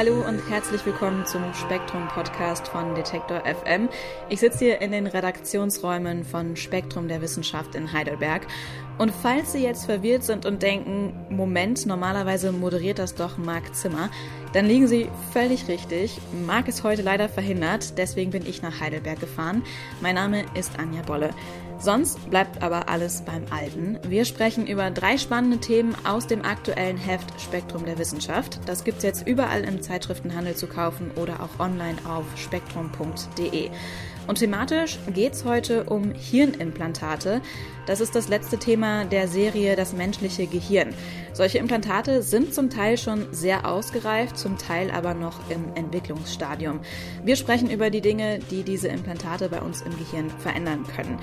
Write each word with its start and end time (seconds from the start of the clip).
Hallo 0.00 0.26
und 0.26 0.40
herzlich 0.48 0.86
willkommen 0.86 1.26
zum 1.26 1.52
Spektrum 1.52 2.08
Podcast 2.08 2.68
von 2.68 2.94
Detektor 2.94 3.42
FM. 3.44 3.90
Ich 4.30 4.40
sitze 4.40 4.64
hier 4.64 4.80
in 4.80 4.92
den 4.92 5.06
Redaktionsräumen 5.06 6.24
von 6.24 6.56
Spektrum 6.56 7.06
der 7.06 7.20
Wissenschaft 7.20 7.74
in 7.74 7.92
Heidelberg. 7.92 8.46
Und 8.96 9.12
falls 9.12 9.52
Sie 9.52 9.62
jetzt 9.62 9.84
verwirrt 9.84 10.24
sind 10.24 10.46
und 10.46 10.62
denken, 10.62 11.26
Moment, 11.28 11.84
normalerweise 11.84 12.50
moderiert 12.50 12.98
das 12.98 13.14
doch 13.14 13.36
Marc 13.36 13.74
Zimmer, 13.74 14.08
dann 14.54 14.64
liegen 14.64 14.86
Sie 14.88 15.10
völlig 15.34 15.68
richtig. 15.68 16.18
Marc 16.46 16.68
ist 16.68 16.82
heute 16.82 17.02
leider 17.02 17.28
verhindert, 17.28 17.98
deswegen 17.98 18.30
bin 18.30 18.46
ich 18.46 18.62
nach 18.62 18.80
Heidelberg 18.80 19.20
gefahren. 19.20 19.62
Mein 20.00 20.14
Name 20.14 20.46
ist 20.54 20.78
Anja 20.78 21.02
Bolle. 21.02 21.28
Sonst 21.80 22.28
bleibt 22.28 22.62
aber 22.62 22.90
alles 22.90 23.22
beim 23.22 23.44
Alten. 23.48 23.98
Wir 24.06 24.26
sprechen 24.26 24.66
über 24.66 24.90
drei 24.90 25.16
spannende 25.16 25.58
Themen 25.58 25.96
aus 26.04 26.26
dem 26.26 26.44
aktuellen 26.44 26.98
Heft 26.98 27.40
Spektrum 27.40 27.86
der 27.86 27.98
Wissenschaft. 27.98 28.60
Das 28.66 28.84
gibt's 28.84 29.02
jetzt 29.02 29.26
überall 29.26 29.64
im 29.64 29.80
Zeitschriftenhandel 29.80 30.54
zu 30.54 30.66
kaufen 30.66 31.10
oder 31.16 31.40
auch 31.42 31.58
online 31.58 31.96
auf 32.06 32.26
spektrum.de. 32.36 33.70
Und 34.26 34.38
thematisch 34.38 34.98
geht's 35.12 35.44
heute 35.46 35.84
um 35.84 36.12
Hirnimplantate. 36.12 37.40
Das 37.86 38.00
ist 38.00 38.14
das 38.14 38.28
letzte 38.28 38.58
Thema 38.58 39.04
der 39.04 39.26
Serie 39.26 39.74
Das 39.74 39.94
menschliche 39.94 40.46
Gehirn. 40.46 40.94
Solche 41.32 41.58
Implantate 41.58 42.22
sind 42.22 42.54
zum 42.54 42.70
Teil 42.70 42.98
schon 42.98 43.26
sehr 43.32 43.66
ausgereift, 43.66 44.38
zum 44.38 44.58
Teil 44.58 44.90
aber 44.90 45.14
noch 45.14 45.50
im 45.50 45.74
Entwicklungsstadium. 45.74 46.80
Wir 47.24 47.36
sprechen 47.36 47.70
über 47.70 47.90
die 47.90 48.02
Dinge, 48.02 48.38
die 48.38 48.62
diese 48.62 48.88
Implantate 48.88 49.48
bei 49.48 49.60
uns 49.60 49.80
im 49.82 49.98
Gehirn 49.98 50.30
verändern 50.30 50.84
können. 50.94 51.18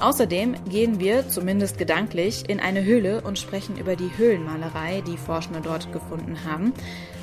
Außerdem 0.00 0.56
gehen 0.68 1.00
wir, 1.00 1.28
zumindest 1.28 1.78
gedanklich, 1.78 2.48
in 2.48 2.60
eine 2.60 2.84
Höhle 2.84 3.20
und 3.22 3.38
sprechen 3.38 3.78
über 3.78 3.96
die 3.96 4.10
Höhlenmalerei, 4.16 5.02
die 5.06 5.16
Forschende 5.16 5.60
dort 5.62 5.92
gefunden 5.92 6.44
haben. 6.44 6.72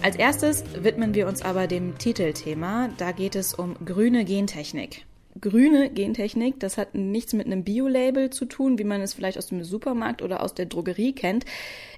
Als 0.01 0.15
erstes 0.15 0.63
widmen 0.81 1.13
wir 1.13 1.27
uns 1.27 1.41
aber 1.41 1.67
dem 1.67 1.97
Titelthema. 1.97 2.89
Da 2.97 3.11
geht 3.11 3.35
es 3.35 3.53
um 3.53 3.75
grüne 3.85 4.23
Gentechnik. 4.23 5.05
Grüne 5.39 5.89
Gentechnik, 5.89 6.59
das 6.59 6.77
hat 6.77 6.95
nichts 6.95 7.33
mit 7.33 7.45
einem 7.45 7.63
Bio-Label 7.63 8.29
zu 8.29 8.45
tun, 8.45 8.79
wie 8.79 8.83
man 8.83 8.99
es 8.99 9.13
vielleicht 9.13 9.37
aus 9.37 9.47
dem 9.47 9.63
Supermarkt 9.63 10.21
oder 10.21 10.41
aus 10.41 10.53
der 10.53 10.65
Drogerie 10.65 11.13
kennt. 11.13 11.45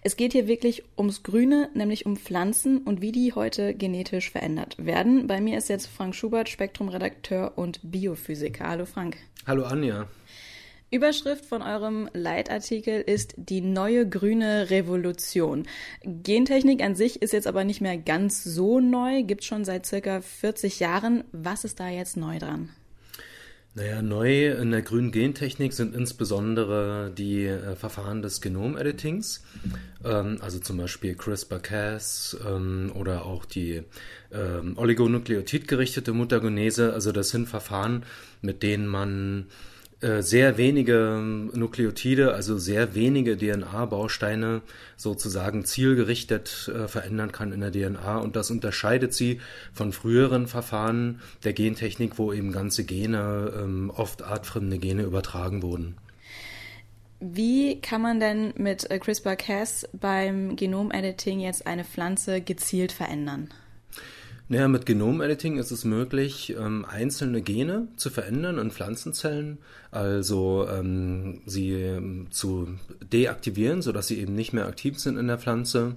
Es 0.03 0.15
geht 0.17 0.33
hier 0.33 0.47
wirklich 0.47 0.83
ums 0.97 1.23
Grüne, 1.23 1.69
nämlich 1.73 2.05
um 2.05 2.17
Pflanzen 2.17 2.79
und 2.79 3.01
wie 3.01 3.11
die 3.11 3.33
heute 3.33 3.73
genetisch 3.73 4.29
verändert 4.29 4.75
werden. 4.83 5.27
Bei 5.27 5.41
mir 5.41 5.57
ist 5.57 5.69
jetzt 5.69 5.87
Frank 5.87 6.13
Schubert, 6.13 6.49
Spektrum-Redakteur 6.49 7.53
und 7.55 7.79
Biophysiker. 7.83 8.67
Hallo 8.67 8.85
Frank. 8.85 9.17
Hallo 9.47 9.63
Anja. 9.63 10.07
Überschrift 10.91 11.45
von 11.45 11.61
eurem 11.61 12.09
Leitartikel 12.13 12.99
ist 12.99 13.33
die 13.37 13.61
neue 13.61 14.07
grüne 14.07 14.69
Revolution. 14.69 15.65
Gentechnik 16.03 16.83
an 16.83 16.95
sich 16.95 17.21
ist 17.21 17.31
jetzt 17.31 17.47
aber 17.47 17.63
nicht 17.63 17.79
mehr 17.79 17.97
ganz 17.97 18.43
so 18.43 18.81
neu, 18.81 19.23
gibt 19.23 19.45
schon 19.45 19.63
seit 19.63 19.85
circa 19.85 20.19
40 20.19 20.81
Jahren. 20.81 21.23
Was 21.31 21.63
ist 21.63 21.79
da 21.79 21.87
jetzt 21.87 22.17
neu 22.17 22.39
dran? 22.39 22.71
Naja, 23.73 24.01
neu 24.01 24.51
in 24.51 24.71
der 24.71 24.81
grünen 24.81 25.13
Gentechnik 25.13 25.71
sind 25.71 25.95
insbesondere 25.95 27.09
die 27.17 27.45
äh, 27.45 27.77
Verfahren 27.77 28.21
des 28.21 28.41
Genomeditings, 28.41 29.45
ähm, 30.03 30.39
also 30.41 30.59
zum 30.59 30.75
Beispiel 30.75 31.15
CRISPR-Cas 31.15 32.35
ähm, 32.45 32.91
oder 32.93 33.23
auch 33.23 33.45
die 33.45 33.83
ähm, 34.33 34.77
oligonukleotidgerichtete 34.77 36.11
Mutagenese. 36.11 36.91
Also 36.91 37.13
das 37.13 37.29
sind 37.29 37.47
Verfahren, 37.47 38.03
mit 38.41 38.61
denen 38.61 38.87
man 38.87 39.45
sehr 40.01 40.57
wenige 40.57 41.19
Nukleotide, 41.53 42.33
also 42.33 42.57
sehr 42.57 42.95
wenige 42.95 43.37
DNA-Bausteine 43.37 44.61
sozusagen 44.97 45.65
zielgerichtet 45.65 46.71
äh, 46.73 46.87
verändern 46.87 47.31
kann 47.31 47.51
in 47.51 47.61
der 47.61 47.71
DNA. 47.71 48.17
Und 48.17 48.35
das 48.35 48.49
unterscheidet 48.51 49.13
sie 49.13 49.39
von 49.73 49.91
früheren 49.91 50.47
Verfahren 50.47 51.21
der 51.43 51.53
Gentechnik, 51.53 52.17
wo 52.17 52.33
eben 52.33 52.51
ganze 52.51 52.83
Gene, 52.83 53.53
ähm, 53.55 53.91
oft 53.95 54.23
artfremde 54.23 54.79
Gene 54.79 55.03
übertragen 55.03 55.61
wurden. 55.61 55.97
Wie 57.19 57.79
kann 57.79 58.01
man 58.01 58.19
denn 58.19 58.53
mit 58.57 58.89
äh, 58.89 58.97
CRISPR-Cas 58.97 59.87
beim 59.93 60.55
Genomediting 60.55 61.39
jetzt 61.39 61.67
eine 61.67 61.83
Pflanze 61.83 62.41
gezielt 62.41 62.91
verändern? 62.91 63.49
Naja, 64.51 64.67
mit 64.67 64.85
Genomediting 64.85 65.59
ist 65.59 65.71
es 65.71 65.85
möglich, 65.85 66.57
ähm, 66.59 66.83
einzelne 66.85 67.41
Gene 67.41 67.87
zu 67.95 68.09
verändern 68.09 68.57
in 68.57 68.69
Pflanzenzellen, 68.69 69.59
also 69.91 70.67
ähm, 70.69 71.39
sie 71.45 71.71
ähm, 71.71 72.27
zu 72.31 72.67
deaktivieren, 73.01 73.81
sodass 73.81 74.07
sie 74.07 74.19
eben 74.19 74.35
nicht 74.35 74.51
mehr 74.51 74.67
aktiv 74.67 74.99
sind 74.99 75.15
in 75.15 75.27
der 75.27 75.37
Pflanze 75.37 75.95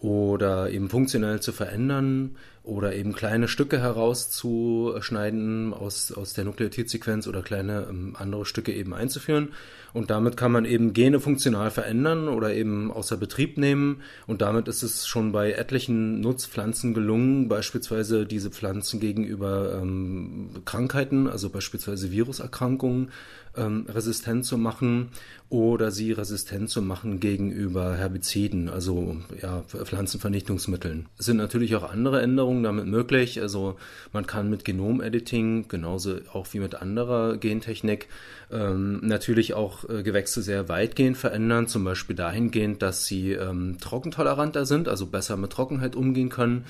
oder 0.00 0.68
eben 0.68 0.90
funktionell 0.90 1.38
zu 1.38 1.52
verändern 1.52 2.34
oder 2.64 2.92
eben 2.92 3.12
kleine 3.12 3.46
Stücke 3.46 3.78
herauszuschneiden 3.78 5.72
aus, 5.72 6.10
aus 6.10 6.32
der 6.32 6.44
Nukleotidsequenz 6.44 7.28
oder 7.28 7.42
kleine 7.42 7.86
ähm, 7.88 8.16
andere 8.18 8.46
Stücke 8.46 8.72
eben 8.72 8.94
einzuführen 8.94 9.50
und 9.96 10.10
damit 10.10 10.36
kann 10.36 10.52
man 10.52 10.66
eben 10.66 10.92
Gene 10.92 11.20
funktional 11.20 11.70
verändern 11.70 12.28
oder 12.28 12.52
eben 12.52 12.92
außer 12.92 13.16
Betrieb 13.16 13.56
nehmen. 13.56 14.02
Und 14.26 14.42
damit 14.42 14.68
ist 14.68 14.82
es 14.82 15.06
schon 15.06 15.32
bei 15.32 15.52
etlichen 15.52 16.20
Nutzpflanzen 16.20 16.92
gelungen, 16.92 17.48
beispielsweise 17.48 18.26
diese 18.26 18.50
Pflanzen 18.50 19.00
gegenüber 19.00 19.80
ähm, 19.80 20.50
Krankheiten, 20.66 21.28
also 21.28 21.48
beispielsweise 21.48 22.10
Viruserkrankungen, 22.10 23.10
ähm, 23.56 23.86
resistent 23.88 24.44
zu 24.44 24.58
machen 24.58 25.08
oder 25.48 25.90
sie 25.90 26.12
resistent 26.12 26.68
zu 26.68 26.82
machen 26.82 27.20
gegenüber 27.20 27.96
Herbiziden, 27.96 28.68
also 28.68 29.16
ja, 29.40 29.62
Pflanzenvernichtungsmitteln. 29.62 31.06
Es 31.18 31.26
sind 31.26 31.36
natürlich 31.36 31.74
auch 31.76 31.88
andere 31.90 32.20
Änderungen 32.20 32.62
damit 32.62 32.86
möglich. 32.86 33.40
Also 33.40 33.76
man 34.12 34.26
kann 34.26 34.50
mit 34.50 34.64
Genomediting, 34.64 35.68
genauso 35.68 36.16
auch 36.32 36.48
wie 36.52 36.58
mit 36.58 36.74
anderer 36.74 37.36
Gentechnik, 37.36 38.08
ähm, 38.50 39.00
natürlich 39.02 39.54
auch 39.54 39.85
äh, 39.88 40.02
Gewächse 40.02 40.42
sehr 40.42 40.68
weitgehend 40.68 41.16
verändern, 41.16 41.68
zum 41.68 41.84
Beispiel 41.84 42.16
dahingehend, 42.16 42.82
dass 42.82 43.06
sie 43.06 43.32
ähm, 43.32 43.78
trockentoleranter 43.80 44.66
sind, 44.66 44.88
also 44.88 45.06
besser 45.06 45.36
mit 45.36 45.52
Trockenheit 45.52 45.96
umgehen 45.96 46.28
können, 46.28 46.64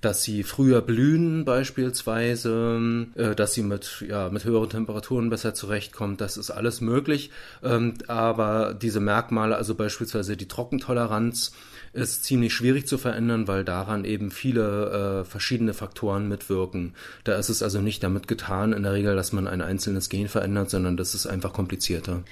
dass 0.00 0.22
sie 0.22 0.42
früher 0.42 0.80
blühen 0.80 1.44
beispielsweise, 1.44 3.06
äh, 3.14 3.34
dass 3.34 3.54
sie 3.54 3.62
mit, 3.62 4.04
ja, 4.08 4.28
mit 4.30 4.44
höheren 4.44 4.70
Temperaturen 4.70 5.30
besser 5.30 5.54
zurechtkommt, 5.54 6.20
das 6.20 6.36
ist 6.36 6.50
alles 6.50 6.80
möglich, 6.80 7.30
ähm, 7.62 7.94
aber 8.06 8.74
diese 8.74 9.00
Merkmale, 9.00 9.56
also 9.56 9.74
beispielsweise 9.74 10.36
die 10.36 10.48
Trockentoleranz, 10.48 11.52
ist 11.92 12.24
ziemlich 12.24 12.52
schwierig 12.52 12.86
zu 12.86 12.98
verändern, 12.98 13.48
weil 13.48 13.64
daran 13.64 14.04
eben 14.04 14.30
viele 14.30 15.22
äh, 15.22 15.24
verschiedene 15.24 15.74
Faktoren 15.74 16.28
mitwirken. 16.28 16.94
Da 17.24 17.36
ist 17.36 17.48
es 17.48 17.62
also 17.62 17.80
nicht 17.80 18.02
damit 18.02 18.28
getan, 18.28 18.72
in 18.72 18.82
der 18.82 18.92
Regel, 18.92 19.16
dass 19.16 19.32
man 19.32 19.48
ein 19.48 19.62
einzelnes 19.62 20.08
Gen 20.08 20.28
verändert, 20.28 20.70
sondern 20.70 20.96
das 20.96 21.14
ist 21.14 21.26
einfach 21.26 21.52
komplizierter. 21.52 22.22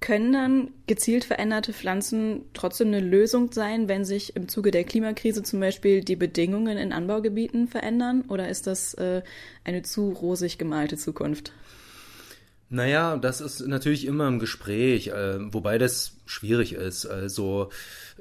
Können 0.00 0.32
dann 0.32 0.70
gezielt 0.86 1.24
veränderte 1.24 1.72
Pflanzen 1.72 2.42
trotzdem 2.54 2.88
eine 2.88 3.00
Lösung 3.00 3.50
sein, 3.50 3.88
wenn 3.88 4.04
sich 4.04 4.36
im 4.36 4.48
Zuge 4.48 4.70
der 4.70 4.84
Klimakrise 4.84 5.42
zum 5.42 5.58
Beispiel 5.58 6.04
die 6.04 6.14
Bedingungen 6.14 6.78
in 6.78 6.92
Anbaugebieten 6.92 7.66
verändern? 7.66 8.24
Oder 8.28 8.48
ist 8.48 8.68
das 8.68 8.94
äh, 8.94 9.22
eine 9.64 9.82
zu 9.82 10.10
rosig 10.10 10.56
gemalte 10.56 10.96
Zukunft? 10.96 11.52
Naja, 12.70 13.16
das 13.16 13.40
ist 13.40 13.66
natürlich 13.66 14.04
immer 14.04 14.28
im 14.28 14.38
Gespräch, 14.38 15.08
äh, 15.08 15.38
wobei 15.52 15.78
das 15.78 16.12
schwierig 16.26 16.74
ist. 16.74 17.06
Also 17.06 17.70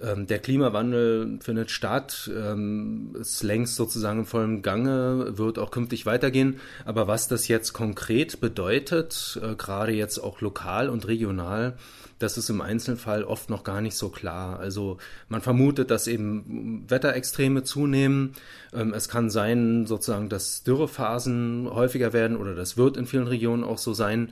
ähm, 0.01 0.25
der 0.25 0.39
Klimawandel 0.39 1.39
findet 1.41 1.69
statt, 1.69 2.31
ähm, 2.33 3.13
ist 3.19 3.43
längst 3.43 3.75
sozusagen 3.75 4.19
in 4.19 4.25
vollem 4.25 4.61
Gange, 4.61 5.37
wird 5.37 5.59
auch 5.59 5.69
künftig 5.69 6.05
weitergehen. 6.05 6.61
Aber 6.85 7.07
was 7.07 7.27
das 7.27 7.49
jetzt 7.49 7.73
konkret 7.73 8.39
bedeutet, 8.39 9.37
äh, 9.43 9.55
gerade 9.55 9.91
jetzt 9.91 10.19
auch 10.19 10.39
lokal 10.39 10.87
und 10.87 11.07
regional, 11.07 11.77
das 12.19 12.37
ist 12.37 12.49
im 12.49 12.61
Einzelfall 12.61 13.23
oft 13.23 13.49
noch 13.49 13.63
gar 13.63 13.81
nicht 13.81 13.95
so 13.95 14.09
klar. 14.09 14.59
Also 14.59 14.97
man 15.29 15.41
vermutet, 15.41 15.91
dass 15.91 16.07
eben 16.07 16.85
Wetterextreme 16.87 17.63
zunehmen. 17.63 18.33
Ähm, 18.73 18.93
es 18.93 19.09
kann 19.09 19.29
sein, 19.29 19.85
sozusagen, 19.85 20.29
dass 20.29 20.63
Dürrephasen 20.63 21.69
häufiger 21.71 22.13
werden 22.13 22.37
oder 22.37 22.55
das 22.55 22.77
wird 22.77 22.97
in 22.97 23.05
vielen 23.05 23.27
Regionen 23.27 23.63
auch 23.63 23.77
so 23.77 23.93
sein. 23.93 24.31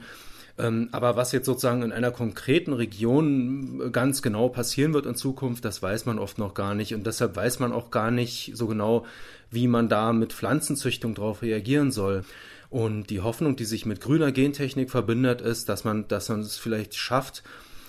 Ähm, 0.57 0.89
aber 0.91 1.15
was 1.15 1.31
jetzt 1.31 1.45
sozusagen 1.45 1.81
in 1.83 1.91
einer 1.91 2.11
konkreten 2.11 2.73
Region 2.73 3.91
ganz 3.91 4.21
genau 4.21 4.49
passieren 4.49 4.93
wird 4.93 5.05
in 5.05 5.15
Zukunft, 5.15 5.65
das 5.65 5.81
weiß 5.81 6.05
man 6.05 6.17
oft 6.17 6.37
noch 6.37 6.53
gar 6.53 6.75
nicht. 6.75 6.93
Und 6.93 7.05
deshalb 7.05 7.35
weiß 7.35 7.59
man 7.59 7.73
auch 7.73 7.91
gar 7.91 8.09
nicht 8.09 8.51
so 8.55 8.67
genau, 8.67 9.05
wie 9.51 9.67
man 9.67 9.89
da 9.89 10.13
mit 10.13 10.33
Pflanzenzüchtung 10.33 11.13
darauf 11.13 11.41
reagieren 11.41 11.91
soll. 11.91 12.23
Und 12.69 13.09
die 13.09 13.21
Hoffnung, 13.21 13.55
die 13.55 13.65
sich 13.65 13.85
mit 13.85 14.01
grüner 14.01 14.31
Gentechnik 14.31 14.89
verbindet, 14.89 15.41
ist, 15.41 15.69
dass 15.69 15.83
man, 15.83 16.07
dass 16.07 16.29
man 16.29 16.39
es 16.39 16.57
vielleicht 16.57 16.95
schafft, 16.95 17.43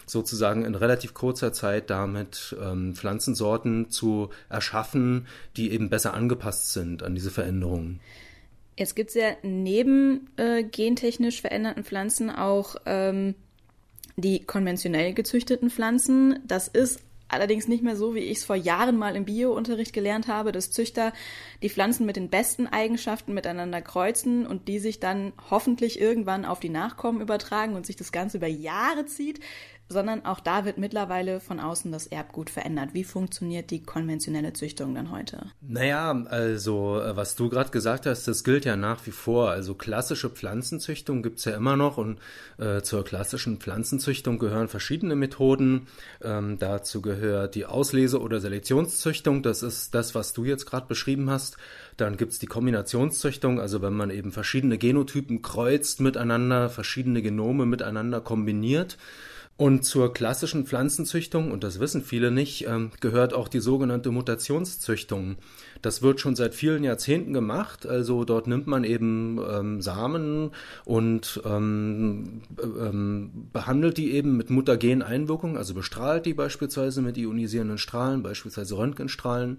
sozusagen 0.06 0.64
in 0.64 0.74
relativ 0.74 1.14
kurzer 1.14 1.52
Zeit 1.52 1.90
damit 1.90 2.56
ähm, 2.62 2.94
Pflanzensorten 2.94 3.90
zu 3.90 4.30
erschaffen, 4.48 5.26
die 5.56 5.72
eben 5.72 5.90
besser 5.90 6.14
angepasst 6.14 6.72
sind 6.72 7.02
an 7.02 7.14
diese 7.14 7.30
Veränderungen. 7.30 8.00
Jetzt 8.78 8.94
gibt 8.94 9.10
es 9.10 9.16
ja 9.16 9.30
neben 9.42 10.28
äh, 10.36 10.62
gentechnisch 10.62 11.40
veränderten 11.40 11.82
Pflanzen 11.82 12.30
auch 12.30 12.76
ähm, 12.84 13.34
die 14.16 14.44
konventionell 14.44 15.14
gezüchteten 15.14 15.70
Pflanzen. 15.70 16.40
Das 16.46 16.68
ist 16.68 17.00
allerdings 17.28 17.68
nicht 17.68 17.82
mehr 17.82 17.96
so, 17.96 18.14
wie 18.14 18.20
ich 18.20 18.38
es 18.38 18.44
vor 18.44 18.56
Jahren 18.56 18.96
mal 18.96 19.16
im 19.16 19.24
Biounterricht 19.24 19.92
gelernt 19.92 20.28
habe, 20.28 20.52
dass 20.52 20.70
Züchter 20.70 21.12
die 21.62 21.70
Pflanzen 21.70 22.06
mit 22.06 22.16
den 22.16 22.28
besten 22.28 22.66
Eigenschaften 22.66 23.34
miteinander 23.34 23.82
kreuzen 23.82 24.46
und 24.46 24.68
die 24.68 24.78
sich 24.78 25.00
dann 25.00 25.32
hoffentlich 25.50 26.00
irgendwann 26.00 26.44
auf 26.44 26.60
die 26.60 26.68
Nachkommen 26.68 27.20
übertragen 27.20 27.74
und 27.74 27.86
sich 27.86 27.96
das 27.96 28.12
Ganze 28.12 28.36
über 28.36 28.46
Jahre 28.46 29.06
zieht, 29.06 29.40
sondern 29.88 30.24
auch 30.24 30.40
da 30.40 30.64
wird 30.64 30.78
mittlerweile 30.78 31.38
von 31.38 31.60
außen 31.60 31.92
das 31.92 32.08
Erbgut 32.08 32.50
verändert. 32.50 32.90
Wie 32.92 33.04
funktioniert 33.04 33.70
die 33.70 33.82
konventionelle 33.82 34.52
Züchtung 34.52 34.94
dann 34.94 35.12
heute? 35.12 35.46
Naja, 35.60 36.10
also 36.28 37.00
äh, 37.00 37.16
was 37.16 37.36
du 37.36 37.48
gerade 37.48 37.70
gesagt 37.70 38.06
hast, 38.06 38.26
das 38.26 38.42
gilt 38.42 38.64
ja 38.64 38.76
nach 38.76 39.06
wie 39.06 39.12
vor. 39.12 39.50
Also 39.50 39.74
klassische 39.74 40.28
Pflanzenzüchtung 40.28 41.22
gibt's 41.22 41.44
ja 41.44 41.54
immer 41.56 41.76
noch 41.76 41.98
und 41.98 42.18
äh, 42.58 42.82
zur 42.82 43.04
klassischen 43.04 43.58
Pflanzenzüchtung 43.58 44.38
gehören 44.38 44.68
verschiedene 44.68 45.14
Methoden. 45.14 45.86
Ähm, 46.22 46.58
dazu 46.58 47.00
gehört 47.00 47.54
die 47.54 47.66
Auslese- 47.66 48.20
oder 48.20 48.40
Selektionszüchtung. 48.40 49.42
Das 49.42 49.62
ist 49.62 49.94
das, 49.94 50.16
was 50.16 50.32
du 50.32 50.44
jetzt 50.44 50.66
gerade 50.66 50.86
beschrieben 50.88 51.30
hast. 51.30 51.58
Dann 51.96 52.16
gibt's 52.16 52.40
die 52.40 52.46
Kombinationszüchtung, 52.46 53.60
also 53.60 53.82
wenn 53.82 53.94
man 53.94 54.10
eben 54.10 54.32
verschiedene 54.32 54.78
Genotypen 54.78 55.42
kreuzt 55.42 56.00
miteinander, 56.00 56.68
verschiedene 56.70 57.22
Genome 57.22 57.66
miteinander 57.66 58.20
kombiniert. 58.20 58.98
Und 59.58 59.86
zur 59.86 60.12
klassischen 60.12 60.66
Pflanzenzüchtung, 60.66 61.50
und 61.50 61.64
das 61.64 61.80
wissen 61.80 62.02
viele 62.02 62.30
nicht, 62.30 62.66
ähm, 62.66 62.90
gehört 63.00 63.32
auch 63.32 63.48
die 63.48 63.60
sogenannte 63.60 64.10
Mutationszüchtung. 64.10 65.36
Das 65.80 66.02
wird 66.02 66.20
schon 66.20 66.36
seit 66.36 66.54
vielen 66.54 66.84
Jahrzehnten 66.84 67.32
gemacht. 67.32 67.86
Also 67.86 68.24
dort 68.24 68.48
nimmt 68.48 68.66
man 68.66 68.84
eben 68.84 69.40
ähm, 69.50 69.80
Samen 69.80 70.50
und 70.84 71.40
ähm, 71.46 72.42
ähm, 72.62 73.48
behandelt 73.50 73.96
die 73.96 74.12
eben 74.12 74.36
mit 74.36 74.50
Mutageneinwirkung, 74.50 75.56
also 75.56 75.72
bestrahlt 75.72 76.26
die 76.26 76.34
beispielsweise 76.34 77.00
mit 77.00 77.16
ionisierenden 77.16 77.78
Strahlen, 77.78 78.22
beispielsweise 78.22 78.76
Röntgenstrahlen, 78.76 79.56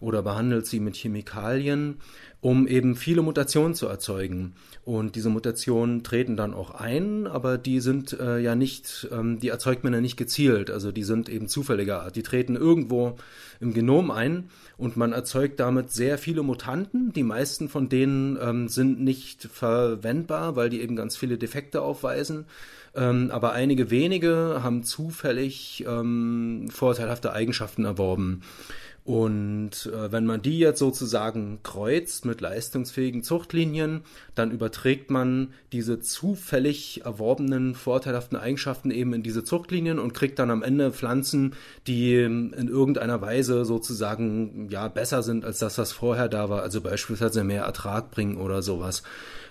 oder 0.00 0.22
behandelt 0.22 0.66
sie 0.66 0.78
mit 0.78 0.94
Chemikalien 0.94 1.96
um 2.40 2.68
eben 2.68 2.94
viele 2.94 3.22
Mutationen 3.22 3.74
zu 3.74 3.86
erzeugen. 3.86 4.54
Und 4.84 5.16
diese 5.16 5.28
Mutationen 5.28 6.04
treten 6.04 6.36
dann 6.36 6.54
auch 6.54 6.70
ein, 6.70 7.26
aber 7.26 7.58
die 7.58 7.80
sind 7.80 8.18
äh, 8.18 8.38
ja 8.38 8.54
nicht, 8.54 9.08
ähm, 9.10 9.40
die 9.40 9.48
erzeugt 9.48 9.82
man 9.82 9.92
ja 9.92 10.00
nicht 10.00 10.16
gezielt, 10.16 10.70
also 10.70 10.92
die 10.92 11.02
sind 11.02 11.28
eben 11.28 11.48
zufälliger 11.48 12.02
Art. 12.02 12.16
Die 12.16 12.22
treten 12.22 12.54
irgendwo 12.54 13.16
im 13.60 13.74
Genom 13.74 14.10
ein 14.12 14.50
und 14.76 14.96
man 14.96 15.12
erzeugt 15.12 15.58
damit 15.58 15.90
sehr 15.90 16.16
viele 16.16 16.42
Mutanten. 16.42 17.12
Die 17.12 17.24
meisten 17.24 17.68
von 17.68 17.88
denen 17.88 18.38
ähm, 18.40 18.68
sind 18.68 19.00
nicht 19.00 19.42
verwendbar, 19.42 20.54
weil 20.54 20.70
die 20.70 20.80
eben 20.80 20.94
ganz 20.94 21.16
viele 21.16 21.38
Defekte 21.38 21.82
aufweisen. 21.82 22.46
Ähm, 22.94 23.30
aber 23.32 23.52
einige 23.52 23.90
wenige 23.90 24.60
haben 24.62 24.84
zufällig 24.84 25.84
ähm, 25.86 26.68
vorteilhafte 26.70 27.32
Eigenschaften 27.32 27.84
erworben. 27.84 28.42
Und 29.08 29.86
äh, 29.86 30.12
wenn 30.12 30.26
man 30.26 30.42
die 30.42 30.58
jetzt 30.58 30.80
sozusagen 30.80 31.60
kreuzt 31.62 32.26
mit 32.26 32.42
leistungsfähigen 32.42 33.22
Zuchtlinien, 33.22 34.02
dann 34.34 34.50
überträgt 34.50 35.10
man 35.10 35.54
diese 35.72 35.98
zufällig 35.98 37.06
erworbenen 37.06 37.74
vorteilhaften 37.74 38.36
Eigenschaften 38.36 38.90
eben 38.90 39.14
in 39.14 39.22
diese 39.22 39.44
Zuchtlinien 39.44 39.98
und 39.98 40.12
kriegt 40.12 40.38
dann 40.38 40.50
am 40.50 40.62
Ende 40.62 40.92
Pflanzen, 40.92 41.54
die 41.86 42.16
in 42.16 42.68
irgendeiner 42.68 43.22
Weise 43.22 43.64
sozusagen 43.64 44.68
ja 44.68 44.88
besser 44.88 45.22
sind 45.22 45.42
als 45.42 45.58
das, 45.58 45.78
was 45.78 45.92
vorher 45.92 46.28
da 46.28 46.50
war, 46.50 46.60
also 46.60 46.82
beispielsweise 46.82 47.44
mehr 47.44 47.62
Ertrag 47.62 48.10
bringen 48.10 48.36
oder 48.36 48.60
sowas. 48.60 49.02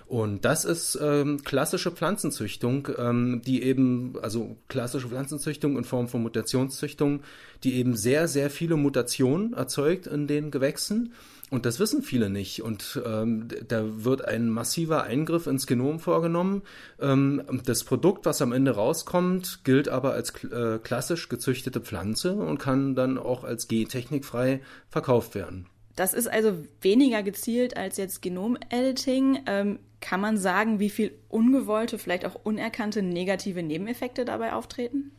Und 0.08 0.46
das 0.46 0.64
ist 0.64 0.98
ähm, 1.02 1.42
klassische 1.44 1.90
Pflanzenzüchtung, 1.90 2.88
ähm, 2.96 3.42
die 3.44 3.62
eben, 3.62 4.14
also 4.22 4.56
klassische 4.68 5.08
Pflanzenzüchtung 5.08 5.76
in 5.76 5.84
Form 5.84 6.08
von 6.08 6.22
Mutationszüchtung, 6.22 7.20
die 7.62 7.74
eben 7.74 7.94
sehr, 7.94 8.26
sehr 8.26 8.48
viele 8.48 8.76
Mutationen 8.76 9.52
erzeugt 9.52 10.06
in 10.06 10.26
den 10.26 10.50
Gewächsen. 10.50 11.12
Und 11.50 11.66
das 11.66 11.78
wissen 11.78 12.02
viele 12.02 12.30
nicht. 12.30 12.62
Und 12.62 13.02
ähm, 13.04 13.48
da 13.68 14.04
wird 14.04 14.24
ein 14.24 14.48
massiver 14.48 15.04
Eingriff 15.04 15.46
ins 15.46 15.66
Genom 15.66 16.00
vorgenommen. 16.00 16.62
Ähm, 17.00 17.42
das 17.66 17.84
Produkt, 17.84 18.24
was 18.24 18.40
am 18.40 18.52
Ende 18.52 18.70
rauskommt, 18.70 19.60
gilt 19.64 19.90
aber 19.90 20.14
als 20.14 20.42
äh, 20.44 20.78
klassisch 20.82 21.28
gezüchtete 21.28 21.82
Pflanze 21.82 22.32
und 22.32 22.56
kann 22.56 22.94
dann 22.94 23.18
auch 23.18 23.44
als 23.44 23.68
gentechnikfrei 23.68 24.60
verkauft 24.88 25.34
werden. 25.34 25.66
Das 25.96 26.14
ist 26.14 26.28
also 26.28 26.52
weniger 26.80 27.22
gezielt 27.22 27.76
als 27.76 27.96
jetzt 27.96 28.22
Genom-Editing. 28.22 29.40
Ähm, 29.46 29.78
kann 30.00 30.20
man 30.20 30.38
sagen, 30.38 30.80
wie 30.80 30.90
viel 30.90 31.12
ungewollte, 31.28 31.98
vielleicht 31.98 32.24
auch 32.24 32.34
unerkannte 32.44 33.02
negative 33.02 33.62
Nebeneffekte 33.62 34.24
dabei 34.24 34.52
auftreten? 34.52 35.12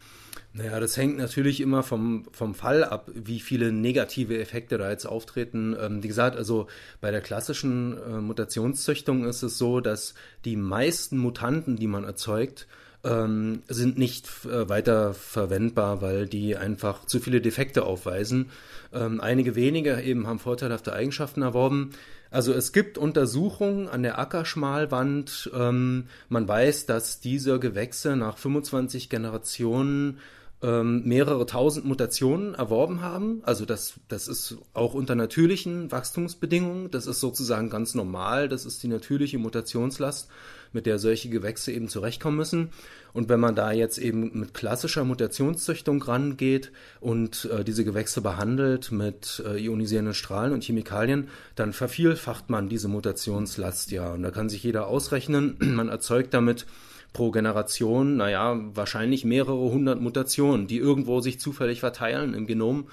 Naja, 0.52 0.80
das 0.80 0.98
hängt 0.98 1.18
natürlich 1.18 1.62
immer 1.62 1.84
vom, 1.84 2.26
vom 2.32 2.56
Fall 2.56 2.84
ab, 2.84 3.12
wie 3.14 3.40
viele 3.40 3.72
negative 3.72 4.40
Effekte 4.40 4.80
da 4.80 4.90
jetzt 4.90 5.06
auftreten. 5.06 5.76
Ähm, 5.80 6.02
wie 6.02 6.08
gesagt, 6.08 6.36
also 6.36 6.68
bei 7.02 7.12
der 7.12 7.22
klassischen 7.22 7.98
äh, 7.98 8.20
Mutationszüchtung 8.20 9.26
ist 9.26 9.44
es 9.44 9.60
so, 9.60 9.80
dass 9.80 10.16
die 10.46 10.56
meisten 10.56 11.20
Mutanten, 11.20 11.76
die 11.76 11.88
man 11.88 12.04
erzeugt, 12.04 12.68
ähm, 13.04 13.62
sind 13.68 13.98
nicht 13.98 14.28
äh, 14.46 14.68
weiter 14.68 15.14
verwendbar, 15.14 16.02
weil 16.02 16.26
die 16.26 16.58
einfach 16.58 17.06
zu 17.06 17.20
viele 17.20 17.42
Defekte 17.42 17.84
aufweisen. 17.84 18.50
Ähm, 18.92 19.22
einige 19.22 19.56
wenige 19.56 20.02
eben 20.02 20.28
haben 20.28 20.40
vorteilhafte 20.40 20.94
Eigenschaften 20.94 21.44
erworben. 21.44 21.92
Also 22.32 22.54
es 22.54 22.72
gibt 22.74 22.98
Untersuchungen 22.98 23.88
an 23.88 24.04
der 24.04 24.20
Ackerschmalwand. 24.20 25.50
Ähm, 25.54 26.06
man 26.30 26.48
weiß, 26.48 26.86
dass 26.86 27.20
diese 27.20 27.60
Gewächse 27.60 28.16
nach 28.16 28.38
25 28.38 29.10
Generationen 29.10 30.20
ähm, 30.62 31.04
mehrere 31.06 31.46
tausend 31.46 31.86
Mutationen 31.86 32.54
erworben 32.54 33.02
haben. 33.02 33.42
Also 33.44 33.66
das, 33.66 33.94
das 34.10 34.28
ist 34.28 34.58
auch 34.74 34.94
unter 34.94 35.16
natürlichen 35.16 35.92
Wachstumsbedingungen. 35.92 36.92
Das 36.92 37.08
ist 37.08 37.20
sozusagen 37.20 37.70
ganz 37.70 37.96
normal. 37.96 38.50
Das 38.50 38.66
ist 38.66 38.84
die 38.84 38.90
natürliche 38.90 39.40
Mutationslast, 39.40 40.30
mit 40.74 40.86
der 40.86 41.00
solche 41.00 41.30
Gewächse 41.30 41.72
eben 41.72 41.88
zurechtkommen 41.88 42.38
müssen. 42.38 42.70
Und 43.14 43.28
wenn 43.30 43.40
man 43.40 43.56
da 43.56 43.72
jetzt 43.72 43.98
eben 43.98 44.40
mit 44.40 44.54
klassischer 44.54 45.04
Mutationszüchtung 45.04 46.02
rangeht 46.02 46.72
und 47.00 47.50
äh, 47.52 47.64
diese 47.64 47.84
Gewächse 47.84 48.22
behandelt 48.22 48.92
mit 48.92 49.44
äh, 49.46 49.58
ionisierenden 49.58 50.14
Strahlen 50.14 50.54
und 50.54 50.64
Chemikalien, 50.64 51.28
dann 51.56 51.74
vervielfacht 51.74 52.50
man 52.50 52.70
diese 52.70 52.88
Mutationslast 52.88 53.92
ja. 53.92 54.14
Und 54.14 54.22
da 54.22 54.32
kann 54.32 54.50
sich 54.50 54.64
jeder 54.64 54.88
ausrechnen, 54.88 55.56
man 55.60 55.90
erzeugt 55.90 56.34
damit 56.34 56.66
pro 57.14 57.32
Generation, 57.32 58.18
naja, 58.18 58.60
wahrscheinlich 58.76 59.26
mehrere 59.26 59.72
hundert 59.72 60.00
Mutationen, 60.00 60.68
die 60.68 60.78
irgendwo 60.78 61.22
sich 61.22 61.40
zufällig 61.40 61.80
verteilen 61.80 62.36
im 62.36 62.46
Genom. 62.46 62.88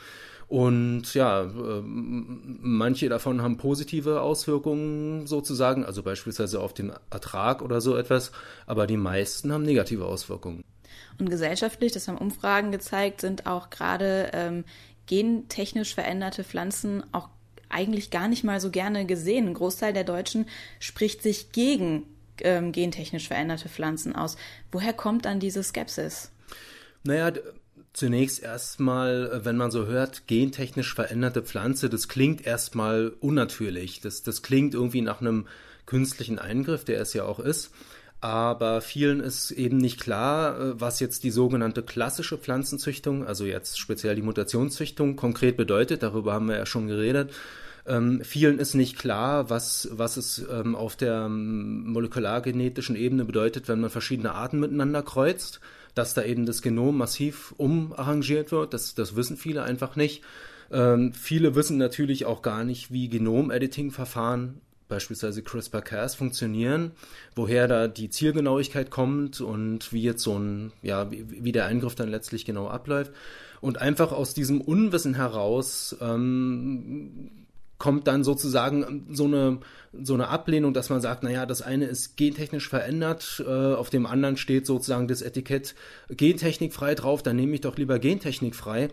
Und 0.48 1.12
ja, 1.14 1.42
äh, 1.42 1.82
manche 1.82 3.08
davon 3.08 3.42
haben 3.42 3.56
positive 3.56 4.20
Auswirkungen 4.20 5.26
sozusagen, 5.26 5.84
also 5.84 6.02
beispielsweise 6.02 6.60
auf 6.60 6.72
den 6.72 6.92
Ertrag 7.10 7.62
oder 7.62 7.80
so 7.80 7.96
etwas, 7.96 8.30
aber 8.66 8.86
die 8.86 8.96
meisten 8.96 9.52
haben 9.52 9.64
negative 9.64 10.04
Auswirkungen. 10.04 10.62
Und 11.18 11.30
gesellschaftlich, 11.30 11.92
das 11.92 12.06
haben 12.06 12.18
Umfragen 12.18 12.70
gezeigt, 12.70 13.22
sind 13.22 13.46
auch 13.46 13.70
gerade 13.70 14.30
ähm, 14.34 14.64
gentechnisch 15.06 15.94
veränderte 15.94 16.44
Pflanzen 16.44 17.02
auch 17.12 17.28
eigentlich 17.68 18.10
gar 18.10 18.28
nicht 18.28 18.44
mal 18.44 18.60
so 18.60 18.70
gerne 18.70 19.06
gesehen. 19.06 19.48
Ein 19.48 19.54
Großteil 19.54 19.92
der 19.92 20.04
Deutschen 20.04 20.46
spricht 20.78 21.22
sich 21.22 21.50
gegen 21.50 22.04
ähm, 22.42 22.70
gentechnisch 22.70 23.26
veränderte 23.26 23.68
Pflanzen 23.68 24.14
aus. 24.14 24.36
Woher 24.70 24.92
kommt 24.92 25.24
dann 25.24 25.40
diese 25.40 25.62
Skepsis? 25.62 26.30
Naja, 27.02 27.32
zunächst 27.96 28.42
erstmal, 28.42 29.30
äh, 29.32 29.44
wenn 29.44 29.56
man 29.56 29.70
so 29.70 29.86
hört, 29.86 30.26
gentechnisch 30.26 30.94
veränderte 30.94 31.42
Pflanze, 31.42 31.88
das 31.88 32.08
klingt 32.08 32.46
erstmal 32.46 33.12
unnatürlich. 33.20 34.00
Das, 34.00 34.22
das 34.22 34.42
klingt 34.42 34.74
irgendwie 34.74 35.00
nach 35.00 35.20
einem 35.20 35.46
künstlichen 35.86 36.38
Eingriff, 36.38 36.84
der 36.84 37.00
es 37.00 37.14
ja 37.14 37.24
auch 37.24 37.40
ist. 37.40 37.70
Aber 38.20 38.80
vielen 38.80 39.20
ist 39.20 39.50
eben 39.50 39.76
nicht 39.76 40.00
klar, 40.00 40.60
äh, 40.60 40.80
was 40.80 41.00
jetzt 41.00 41.24
die 41.24 41.30
sogenannte 41.30 41.82
klassische 41.82 42.38
Pflanzenzüchtung, 42.38 43.26
also 43.26 43.44
jetzt 43.44 43.78
speziell 43.78 44.14
die 44.14 44.22
Mutationszüchtung, 44.22 45.16
konkret 45.16 45.56
bedeutet. 45.56 46.02
Darüber 46.02 46.34
haben 46.34 46.48
wir 46.48 46.56
ja 46.56 46.66
schon 46.66 46.88
geredet. 46.88 47.32
Ähm, 47.86 48.22
vielen 48.24 48.58
ist 48.58 48.74
nicht 48.74 48.98
klar, 48.98 49.48
was, 49.48 49.88
was 49.92 50.16
es 50.16 50.44
ähm, 50.50 50.74
auf 50.74 50.96
der 50.96 51.26
ähm, 51.26 51.90
molekulargenetischen 51.92 52.96
Ebene 52.96 53.24
bedeutet, 53.24 53.68
wenn 53.68 53.80
man 53.80 53.90
verschiedene 53.90 54.32
Arten 54.32 54.58
miteinander 54.58 55.02
kreuzt, 55.02 55.60
dass 55.96 56.14
da 56.14 56.22
eben 56.22 56.46
das 56.46 56.62
Genom 56.62 56.98
massiv 56.98 57.54
umarrangiert 57.56 58.52
wird. 58.52 58.74
Das, 58.74 58.94
das 58.94 59.16
wissen 59.16 59.36
viele 59.36 59.62
einfach 59.62 59.96
nicht. 59.96 60.22
Ähm, 60.70 61.14
viele 61.14 61.54
wissen 61.54 61.78
natürlich 61.78 62.26
auch 62.26 62.42
gar 62.42 62.64
nicht, 62.64 62.92
wie 62.92 63.08
Genomediting-Verfahren 63.08 64.60
beispielsweise 64.88 65.42
CRISPR-Cas 65.42 66.14
funktionieren, 66.14 66.92
woher 67.34 67.66
da 67.66 67.88
die 67.88 68.10
Zielgenauigkeit 68.10 68.90
kommt 68.90 69.40
und 69.40 69.92
wie 69.92 70.02
jetzt 70.02 70.22
so 70.22 70.38
ein, 70.38 70.72
ja, 70.82 71.10
wie, 71.10 71.26
wie 71.28 71.52
der 71.52 71.64
Eingriff 71.64 71.94
dann 71.94 72.10
letztlich 72.10 72.44
genau 72.44 72.68
abläuft. 72.68 73.12
Und 73.62 73.80
einfach 73.80 74.12
aus 74.12 74.34
diesem 74.34 74.60
Unwissen 74.60 75.14
heraus 75.14 75.96
ähm, 76.02 77.30
kommt 77.78 78.06
dann 78.06 78.24
sozusagen 78.24 79.06
so 79.10 79.24
eine, 79.24 79.58
so 79.92 80.14
eine 80.14 80.28
Ablehnung, 80.28 80.72
dass 80.72 80.88
man 80.88 81.00
sagt, 81.00 81.22
naja, 81.22 81.46
das 81.46 81.62
eine 81.62 81.86
ist 81.86 82.16
gentechnisch 82.16 82.68
verändert, 82.68 83.44
äh, 83.46 83.50
auf 83.50 83.90
dem 83.90 84.06
anderen 84.06 84.36
steht 84.36 84.66
sozusagen 84.66 85.08
das 85.08 85.22
Etikett 85.22 85.74
gentechnikfrei 86.08 86.94
drauf, 86.94 87.22
dann 87.22 87.36
nehme 87.36 87.54
ich 87.54 87.60
doch 87.60 87.76
lieber 87.76 87.98
gentechnikfrei. 87.98 88.88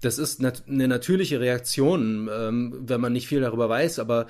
Das 0.00 0.18
ist 0.18 0.42
nat 0.42 0.64
eine 0.68 0.88
natürliche 0.88 1.40
Reaktion, 1.40 2.28
ähm, 2.32 2.74
wenn 2.86 3.00
man 3.00 3.12
nicht 3.12 3.28
viel 3.28 3.40
darüber 3.40 3.68
weiß, 3.68 3.98
aber 4.00 4.26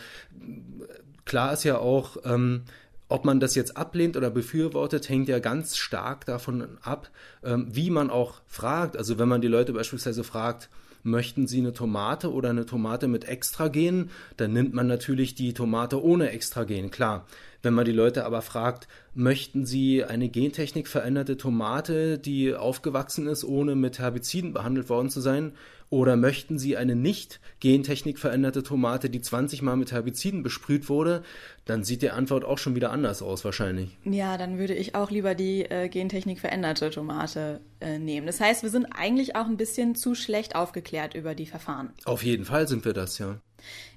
klar 1.24 1.54
ist 1.54 1.64
ja 1.64 1.78
auch, 1.78 2.18
ähm, 2.24 2.62
ob 3.08 3.24
man 3.24 3.40
das 3.40 3.54
jetzt 3.54 3.76
ablehnt 3.76 4.16
oder 4.16 4.30
befürwortet, 4.30 5.08
hängt 5.08 5.28
ja 5.28 5.38
ganz 5.38 5.76
stark 5.76 6.26
davon 6.26 6.78
ab, 6.82 7.10
ähm, 7.42 7.68
wie 7.70 7.90
man 7.90 8.10
auch 8.10 8.40
fragt. 8.46 8.96
Also 8.96 9.18
wenn 9.18 9.28
man 9.28 9.40
die 9.40 9.48
Leute 9.48 9.72
beispielsweise 9.72 10.24
fragt, 10.24 10.68
möchten 11.04 11.46
Sie 11.46 11.58
eine 11.58 11.72
Tomate 11.72 12.32
oder 12.32 12.50
eine 12.50 12.66
Tomate 12.66 13.06
mit 13.06 13.26
Extragen, 13.26 14.10
dann 14.36 14.52
nimmt 14.52 14.74
man 14.74 14.86
natürlich 14.86 15.34
die 15.34 15.54
Tomate 15.54 16.02
ohne 16.02 16.30
Extragen, 16.30 16.90
klar. 16.90 17.26
Wenn 17.64 17.72
man 17.72 17.86
die 17.86 17.92
Leute 17.92 18.26
aber 18.26 18.42
fragt, 18.42 18.88
möchten 19.14 19.64
Sie 19.64 20.04
eine 20.04 20.28
gentechnik 20.28 20.86
veränderte 20.86 21.38
Tomate, 21.38 22.18
die 22.18 22.54
aufgewachsen 22.54 23.26
ist, 23.26 23.42
ohne 23.42 23.74
mit 23.74 23.98
Herbiziden 23.98 24.52
behandelt 24.52 24.90
worden 24.90 25.08
zu 25.08 25.22
sein, 25.22 25.52
oder 25.88 26.16
möchten 26.16 26.58
Sie 26.58 26.76
eine 26.76 26.94
nicht 26.94 27.40
gentechnik 27.60 28.18
veränderte 28.18 28.62
Tomate, 28.62 29.08
die 29.08 29.22
20 29.22 29.62
Mal 29.62 29.76
mit 29.76 29.92
Herbiziden 29.92 30.42
besprüht 30.42 30.90
wurde? 30.90 31.22
Dann 31.64 31.84
sieht 31.84 32.02
die 32.02 32.10
Antwort 32.10 32.44
auch 32.44 32.58
schon 32.58 32.74
wieder 32.74 32.90
anders 32.90 33.22
aus 33.22 33.46
wahrscheinlich. 33.46 33.96
Ja, 34.04 34.36
dann 34.36 34.58
würde 34.58 34.74
ich 34.74 34.94
auch 34.94 35.10
lieber 35.10 35.34
die 35.34 35.62
äh, 35.62 35.88
gentechnik 35.88 36.40
veränderte 36.40 36.90
Tomate 36.90 37.60
äh, 37.80 37.98
nehmen. 37.98 38.26
Das 38.26 38.40
heißt, 38.40 38.62
wir 38.62 38.70
sind 38.70 38.86
eigentlich 38.86 39.36
auch 39.36 39.46
ein 39.46 39.56
bisschen 39.56 39.94
zu 39.94 40.14
schlecht 40.14 40.54
aufgeklärt 40.54 41.14
über 41.14 41.34
die 41.34 41.46
Verfahren. 41.46 41.94
Auf 42.04 42.24
jeden 42.24 42.44
Fall 42.44 42.68
sind 42.68 42.84
wir 42.84 42.92
das, 42.92 43.18
ja. 43.18 43.38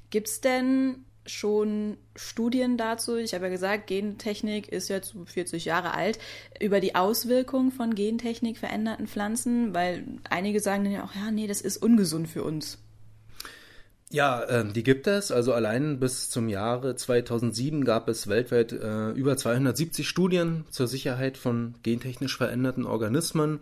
Gibt 0.09 0.29
es 0.29 0.39
denn 0.39 1.03
schon 1.27 1.97
Studien 2.15 2.77
dazu. 2.77 3.17
Ich 3.17 3.33
habe 3.33 3.45
ja 3.45 3.51
gesagt, 3.51 3.87
Gentechnik 3.87 4.67
ist 4.69 4.89
jetzt 4.89 5.15
40 5.25 5.65
Jahre 5.65 5.93
alt, 5.93 6.19
über 6.59 6.79
die 6.79 6.95
Auswirkungen 6.95 7.71
von 7.71 7.93
Gentechnik 7.93 8.57
veränderten 8.57 9.07
Pflanzen, 9.07 9.73
weil 9.73 10.05
einige 10.29 10.59
sagen 10.59 10.85
dann 10.85 10.93
ja 10.93 11.03
auch, 11.03 11.13
ja, 11.13 11.31
nee, 11.31 11.47
das 11.47 11.61
ist 11.61 11.77
ungesund 11.77 12.27
für 12.27 12.43
uns. 12.43 12.79
Ja, 14.09 14.41
äh, 14.43 14.65
die 14.71 14.83
gibt 14.83 15.05
es. 15.07 15.31
Also 15.31 15.53
allein 15.53 15.99
bis 15.99 16.29
zum 16.29 16.47
Jahre 16.47 16.95
2007 16.95 17.83
gab 17.83 18.07
es 18.07 18.27
weltweit 18.27 18.71
äh, 18.71 19.11
über 19.11 19.35
270 19.35 20.07
Studien 20.07 20.63
zur 20.69 20.87
Sicherheit 20.87 21.37
von 21.37 21.75
gentechnisch 21.83 22.37
veränderten 22.37 22.85
Organismen. 22.85 23.59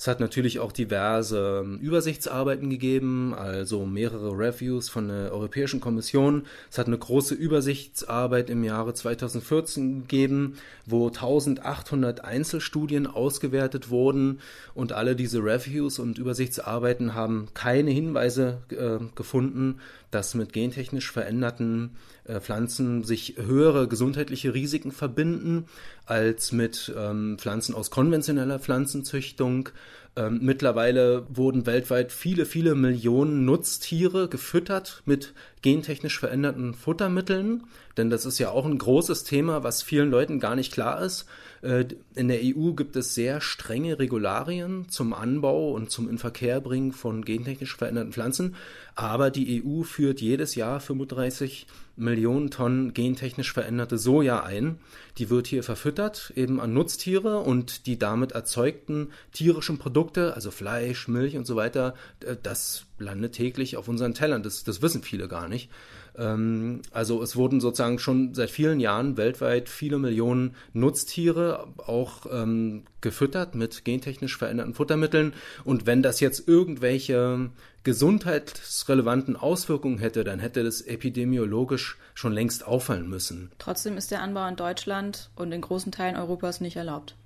Es 0.00 0.06
hat 0.06 0.18
natürlich 0.18 0.60
auch 0.60 0.72
diverse 0.72 1.60
ähm, 1.62 1.76
Übersichtsarbeiten 1.76 2.70
gegeben, 2.70 3.34
also 3.34 3.84
mehrere 3.84 4.30
Reviews 4.30 4.88
von 4.88 5.08
der 5.08 5.30
Europäischen 5.30 5.78
Kommission. 5.78 6.46
Es 6.70 6.78
hat 6.78 6.86
eine 6.86 6.96
große 6.96 7.34
Übersichtsarbeit 7.34 8.48
im 8.48 8.64
Jahre 8.64 8.94
2014 8.94 10.00
gegeben, 10.08 10.56
wo 10.86 11.08
1800 11.08 12.24
Einzelstudien 12.24 13.06
ausgewertet 13.06 13.90
wurden 13.90 14.40
und 14.72 14.92
alle 14.92 15.14
diese 15.14 15.40
Reviews 15.40 15.98
und 15.98 16.16
Übersichtsarbeiten 16.16 17.14
haben 17.14 17.48
keine 17.52 17.90
Hinweise 17.90 18.62
äh, 18.70 19.04
gefunden, 19.14 19.80
dass 20.10 20.34
mit 20.34 20.52
gentechnisch 20.52 21.10
veränderten 21.10 21.96
äh, 22.24 22.40
Pflanzen 22.40 23.04
sich 23.04 23.36
höhere 23.36 23.88
gesundheitliche 23.88 24.54
Risiken 24.54 24.92
verbinden 24.92 25.66
als 26.06 26.52
mit 26.52 26.92
ähm, 26.96 27.36
Pflanzen 27.38 27.74
aus 27.74 27.90
konventioneller 27.90 28.58
Pflanzenzüchtung. 28.58 29.68
Ähm, 30.16 30.40
mittlerweile 30.42 31.24
wurden 31.28 31.66
weltweit 31.66 32.10
viele, 32.10 32.44
viele 32.44 32.74
Millionen 32.74 33.44
Nutztiere 33.44 34.28
gefüttert 34.28 35.02
mit 35.06 35.34
gentechnisch 35.62 36.18
veränderten 36.18 36.74
Futtermitteln, 36.74 37.62
denn 37.96 38.10
das 38.10 38.26
ist 38.26 38.40
ja 38.40 38.50
auch 38.50 38.66
ein 38.66 38.78
großes 38.78 39.22
Thema, 39.22 39.62
was 39.62 39.82
vielen 39.82 40.10
Leuten 40.10 40.40
gar 40.40 40.56
nicht 40.56 40.72
klar 40.72 41.00
ist. 41.00 41.26
Äh, 41.62 41.84
in 42.16 42.26
der 42.26 42.40
EU 42.42 42.72
gibt 42.72 42.96
es 42.96 43.14
sehr 43.14 43.40
strenge 43.40 44.00
Regularien 44.00 44.88
zum 44.88 45.14
Anbau 45.14 45.70
und 45.72 45.90
zum 45.90 46.10
Inverkehrbringen 46.10 46.92
von 46.92 47.24
gentechnisch 47.24 47.76
veränderten 47.76 48.12
Pflanzen, 48.12 48.56
aber 48.96 49.30
die 49.30 49.62
EU 49.64 49.82
führt 49.84 50.20
jedes 50.20 50.56
Jahr 50.56 50.80
35 50.80 51.68
Millionen 52.00 52.50
Tonnen 52.50 52.94
gentechnisch 52.94 53.52
veränderte 53.52 53.98
Soja 53.98 54.42
ein. 54.42 54.78
Die 55.18 55.30
wird 55.30 55.46
hier 55.46 55.62
verfüttert, 55.62 56.32
eben 56.34 56.60
an 56.60 56.72
Nutztiere 56.72 57.40
und 57.40 57.86
die 57.86 57.98
damit 57.98 58.32
erzeugten 58.32 59.12
tierischen 59.32 59.78
Produkte, 59.78 60.34
also 60.34 60.50
Fleisch, 60.50 61.08
Milch 61.08 61.36
und 61.36 61.46
so 61.46 61.56
weiter, 61.56 61.94
das 62.42 62.86
landet 62.98 63.34
täglich 63.34 63.76
auf 63.76 63.88
unseren 63.88 64.14
Tellern. 64.14 64.42
Das, 64.42 64.64
das 64.64 64.82
wissen 64.82 65.02
viele 65.02 65.28
gar 65.28 65.48
nicht. 65.48 65.70
Ähm, 66.20 66.82
also 66.92 67.22
es 67.22 67.34
wurden 67.34 67.60
sozusagen 67.60 67.98
schon 67.98 68.34
seit 68.34 68.50
vielen 68.50 68.78
Jahren 68.78 69.16
weltweit 69.16 69.68
viele 69.68 69.98
Millionen 69.98 70.54
Nutztiere 70.72 71.66
auch 71.78 72.26
ähm, 72.30 72.84
gefüttert 73.00 73.54
mit 73.54 73.84
gentechnisch 73.84 74.36
veränderten 74.36 74.74
Futtermitteln. 74.74 75.32
Und 75.64 75.86
wenn 75.86 76.02
das 76.02 76.20
jetzt 76.20 76.46
irgendwelche 76.46 77.50
gesundheitsrelevanten 77.82 79.36
Auswirkungen 79.36 79.98
hätte, 79.98 80.22
dann 80.22 80.38
hätte 80.38 80.62
das 80.62 80.82
epidemiologisch 80.82 81.96
schon 82.14 82.32
längst 82.32 82.66
auffallen 82.66 83.08
müssen. 83.08 83.50
Trotzdem 83.58 83.96
ist 83.96 84.10
der 84.10 84.20
Anbau 84.20 84.46
in 84.46 84.56
Deutschland 84.56 85.30
und 85.34 85.50
in 85.52 85.62
großen 85.62 85.90
Teilen 85.90 86.16
Europas 86.16 86.60
nicht 86.60 86.76
erlaubt. 86.76 87.16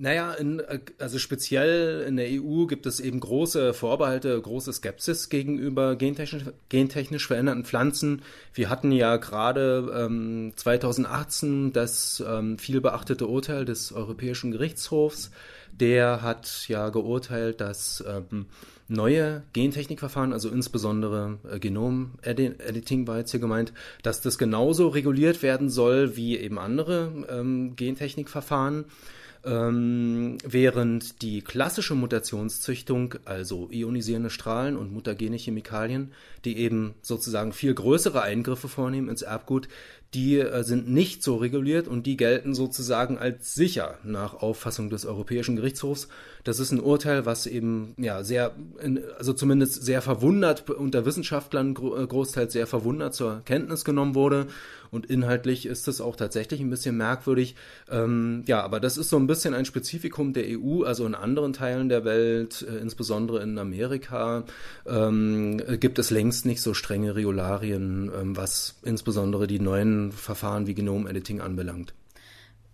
Naja, 0.00 0.32
in, 0.34 0.62
also 1.00 1.18
speziell 1.18 2.04
in 2.06 2.16
der 2.16 2.28
EU 2.30 2.66
gibt 2.66 2.86
es 2.86 3.00
eben 3.00 3.18
große 3.18 3.74
Vorbehalte, 3.74 4.40
große 4.40 4.72
Skepsis 4.72 5.28
gegenüber 5.28 5.96
gentechnisch, 5.96 6.44
gentechnisch 6.68 7.26
veränderten 7.26 7.64
Pflanzen. 7.64 8.22
Wir 8.54 8.70
hatten 8.70 8.92
ja 8.92 9.16
gerade 9.16 9.92
ähm, 9.92 10.52
2018 10.54 11.72
das 11.72 12.22
ähm, 12.24 12.58
viel 12.58 12.80
beachtete 12.80 13.26
Urteil 13.26 13.64
des 13.64 13.90
Europäischen 13.90 14.52
Gerichtshofs. 14.52 15.32
Der 15.72 16.22
hat 16.22 16.68
ja 16.68 16.90
geurteilt, 16.90 17.60
dass 17.60 18.04
ähm, 18.06 18.46
neue 18.86 19.42
Gentechnikverfahren, 19.52 20.32
also 20.32 20.48
insbesondere 20.48 21.38
äh, 21.50 21.58
Genom-Editing 21.58 23.08
war 23.08 23.18
jetzt 23.18 23.32
hier 23.32 23.40
gemeint, 23.40 23.72
dass 24.04 24.20
das 24.20 24.38
genauso 24.38 24.86
reguliert 24.86 25.42
werden 25.42 25.70
soll 25.70 26.16
wie 26.16 26.38
eben 26.38 26.60
andere 26.60 27.26
ähm, 27.28 27.74
Gentechnikverfahren. 27.74 28.84
Ähm, 29.48 30.36
während 30.44 31.22
die 31.22 31.40
klassische 31.40 31.94
Mutationszüchtung, 31.94 33.14
also 33.24 33.70
ionisierende 33.70 34.28
Strahlen 34.28 34.76
und 34.76 34.92
mutagene 34.92 35.38
Chemikalien, 35.38 36.12
die 36.44 36.58
eben 36.58 36.94
sozusagen 37.00 37.54
viel 37.54 37.72
größere 37.72 38.20
Eingriffe 38.20 38.68
vornehmen 38.68 39.08
ins 39.08 39.22
Erbgut, 39.22 39.68
die 40.12 40.38
äh, 40.38 40.64
sind 40.64 40.90
nicht 40.90 41.22
so 41.22 41.36
reguliert 41.36 41.88
und 41.88 42.04
die 42.04 42.18
gelten 42.18 42.54
sozusagen 42.54 43.16
als 43.16 43.54
sicher 43.54 43.98
nach 44.04 44.34
Auffassung 44.34 44.90
des 44.90 45.06
Europäischen 45.06 45.56
Gerichtshofs. 45.56 46.08
Das 46.44 46.60
ist 46.60 46.70
ein 46.70 46.80
Urteil, 46.80 47.24
was 47.24 47.46
eben 47.46 47.94
ja 47.96 48.24
sehr, 48.24 48.54
also 49.18 49.32
zumindest 49.32 49.82
sehr 49.82 50.02
verwundert 50.02 50.68
unter 50.68 51.06
Wissenschaftlern 51.06 51.70
äh, 51.72 52.06
großteils 52.06 52.52
sehr 52.52 52.66
verwundert 52.66 53.14
zur 53.14 53.42
Kenntnis 53.46 53.84
genommen 53.84 54.14
wurde. 54.14 54.46
Und 54.90 55.06
inhaltlich 55.06 55.66
ist 55.66 55.88
es 55.88 56.00
auch 56.00 56.16
tatsächlich 56.16 56.60
ein 56.60 56.70
bisschen 56.70 56.96
merkwürdig. 56.96 57.54
Ähm, 57.90 58.44
ja, 58.46 58.62
aber 58.62 58.80
das 58.80 58.96
ist 58.96 59.10
so 59.10 59.16
ein 59.16 59.26
bisschen 59.26 59.54
ein 59.54 59.64
Spezifikum 59.64 60.32
der 60.32 60.44
EU. 60.46 60.82
Also 60.84 61.06
in 61.06 61.14
anderen 61.14 61.52
Teilen 61.52 61.88
der 61.88 62.04
Welt, 62.04 62.66
äh, 62.68 62.78
insbesondere 62.78 63.42
in 63.42 63.58
Amerika, 63.58 64.44
ähm, 64.86 65.60
gibt 65.80 65.98
es 65.98 66.10
längst 66.10 66.46
nicht 66.46 66.62
so 66.62 66.74
strenge 66.74 67.14
Regularien, 67.14 68.10
ähm, 68.18 68.36
was 68.36 68.78
insbesondere 68.82 69.46
die 69.46 69.60
neuen 69.60 70.12
Verfahren 70.12 70.66
wie 70.66 70.74
Genom-Editing 70.74 71.40
anbelangt. 71.40 71.94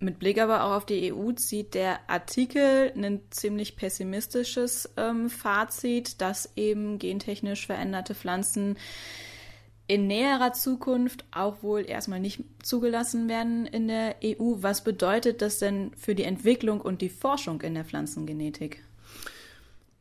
Mit 0.00 0.18
Blick 0.18 0.38
aber 0.38 0.64
auch 0.64 0.72
auf 0.72 0.86
die 0.86 1.12
EU 1.12 1.32
zieht 1.32 1.74
der 1.74 1.98
Artikel 2.10 2.92
ein 2.94 3.20
ziemlich 3.30 3.76
pessimistisches 3.76 4.90
ähm, 4.96 5.30
Fazit, 5.30 6.20
dass 6.20 6.50
eben 6.56 6.98
gentechnisch 6.98 7.66
veränderte 7.66 8.14
Pflanzen 8.14 8.76
in 9.86 10.06
näherer 10.06 10.52
Zukunft 10.52 11.24
auch 11.30 11.62
wohl 11.62 11.84
erstmal 11.86 12.20
nicht 12.20 12.40
zugelassen 12.62 13.28
werden 13.28 13.66
in 13.66 13.88
der 13.88 14.16
EU. 14.24 14.56
Was 14.60 14.82
bedeutet 14.82 15.42
das 15.42 15.58
denn 15.58 15.92
für 15.96 16.14
die 16.14 16.24
Entwicklung 16.24 16.80
und 16.80 17.02
die 17.02 17.10
Forschung 17.10 17.60
in 17.60 17.74
der 17.74 17.84
Pflanzengenetik? 17.84 18.82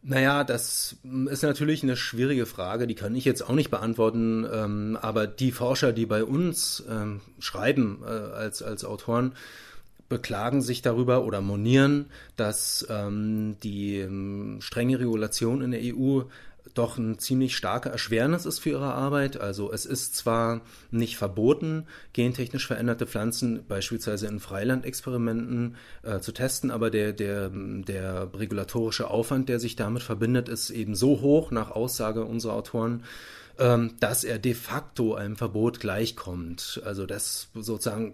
Naja, 0.05 0.43
das 0.43 0.97
ist 1.29 1.43
natürlich 1.43 1.81
eine 1.81 1.95
schwierige 1.95 2.45
Frage, 2.45 2.87
die 2.87 2.95
kann 2.95 3.15
ich 3.15 3.23
jetzt 3.23 3.41
auch 3.41 3.55
nicht 3.55 3.71
beantworten, 3.71 4.45
ähm, 4.51 4.97
aber 5.01 5.27
die 5.27 5.53
Forscher, 5.53 5.93
die 5.93 6.05
bei 6.05 6.25
uns 6.25 6.83
ähm, 6.89 7.21
schreiben 7.39 8.03
äh, 8.03 8.09
als, 8.09 8.61
als 8.61 8.83
Autoren, 8.83 9.33
beklagen 10.09 10.61
sich 10.61 10.81
darüber 10.81 11.23
oder 11.23 11.39
monieren, 11.39 12.07
dass 12.35 12.85
ähm, 12.89 13.55
die 13.63 13.99
ähm, 13.99 14.57
strenge 14.59 14.99
Regulation 14.99 15.61
in 15.61 15.71
der 15.71 15.81
EU 15.81 16.23
doch 16.73 16.97
ein 16.97 17.19
ziemlich 17.19 17.55
starker 17.55 17.91
Erschwernis 17.91 18.45
ist 18.45 18.59
für 18.59 18.71
ihre 18.71 18.93
Arbeit. 18.93 19.39
Also 19.39 19.71
es 19.71 19.85
ist 19.85 20.15
zwar 20.15 20.61
nicht 20.91 21.17
verboten, 21.17 21.85
gentechnisch 22.13 22.67
veränderte 22.67 23.07
Pflanzen 23.07 23.65
beispielsweise 23.67 24.27
in 24.27 24.39
Freilandexperimenten 24.39 25.75
äh, 26.03 26.19
zu 26.19 26.31
testen, 26.31 26.71
aber 26.71 26.89
der, 26.89 27.13
der, 27.13 27.49
der 27.49 28.29
regulatorische 28.33 29.09
Aufwand, 29.09 29.49
der 29.49 29.59
sich 29.59 29.75
damit 29.75 30.03
verbindet, 30.03 30.49
ist 30.49 30.69
eben 30.69 30.95
so 30.95 31.21
hoch 31.21 31.51
nach 31.51 31.71
Aussage 31.71 32.25
unserer 32.25 32.53
Autoren, 32.53 33.03
ähm, 33.59 33.93
dass 33.99 34.23
er 34.23 34.39
de 34.39 34.53
facto 34.53 35.13
einem 35.13 35.35
Verbot 35.35 35.79
gleichkommt. 35.79 36.81
Also 36.85 37.05
das 37.05 37.49
sozusagen, 37.53 38.13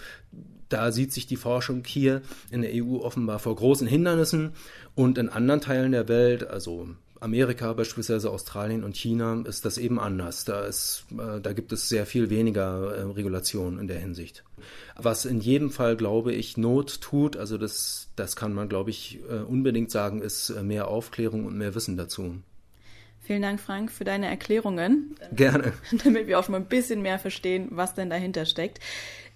da 0.67 0.91
sieht 0.91 1.13
sich 1.13 1.27
die 1.27 1.37
Forschung 1.37 1.83
hier 1.85 2.21
in 2.51 2.61
der 2.61 2.71
EU 2.73 2.97
offenbar 2.97 3.39
vor 3.39 3.55
großen 3.55 3.87
Hindernissen 3.87 4.51
und 4.95 5.17
in 5.17 5.29
anderen 5.29 5.61
Teilen 5.61 5.93
der 5.93 6.09
Welt, 6.09 6.45
also 6.47 6.89
Amerika 7.19 7.73
beispielsweise, 7.73 8.31
Australien 8.31 8.83
und 8.83 8.95
China, 8.95 9.43
ist 9.45 9.65
das 9.65 9.77
eben 9.77 9.99
anders. 9.99 10.45
Da, 10.45 10.65
ist, 10.65 11.05
äh, 11.11 11.41
da 11.41 11.53
gibt 11.53 11.71
es 11.71 11.89
sehr 11.89 12.05
viel 12.05 12.29
weniger 12.29 12.95
äh, 12.95 13.01
Regulation 13.01 13.77
in 13.79 13.87
der 13.87 13.99
Hinsicht. 13.99 14.43
Was 14.95 15.25
in 15.25 15.39
jedem 15.39 15.71
Fall, 15.71 15.97
glaube 15.97 16.33
ich, 16.33 16.57
Not 16.57 17.01
tut, 17.01 17.35
also 17.35 17.57
das, 17.57 18.09
das 18.15 18.35
kann 18.35 18.53
man, 18.53 18.69
glaube 18.69 18.89
ich, 18.89 19.19
äh, 19.29 19.39
unbedingt 19.39 19.91
sagen, 19.91 20.21
ist 20.21 20.49
äh, 20.49 20.63
mehr 20.63 20.87
Aufklärung 20.87 21.45
und 21.45 21.57
mehr 21.57 21.75
Wissen 21.75 21.97
dazu. 21.97 22.35
Vielen 23.21 23.41
Dank, 23.41 23.59
Frank, 23.59 23.91
für 23.91 24.05
deine 24.05 24.27
Erklärungen. 24.27 25.15
Gerne. 25.33 25.73
Damit 26.03 26.27
wir 26.27 26.39
auch 26.39 26.47
mal 26.47 26.57
ein 26.57 26.65
bisschen 26.65 27.01
mehr 27.01 27.19
verstehen, 27.19 27.67
was 27.71 27.93
denn 27.93 28.09
dahinter 28.09 28.45
steckt. 28.45 28.79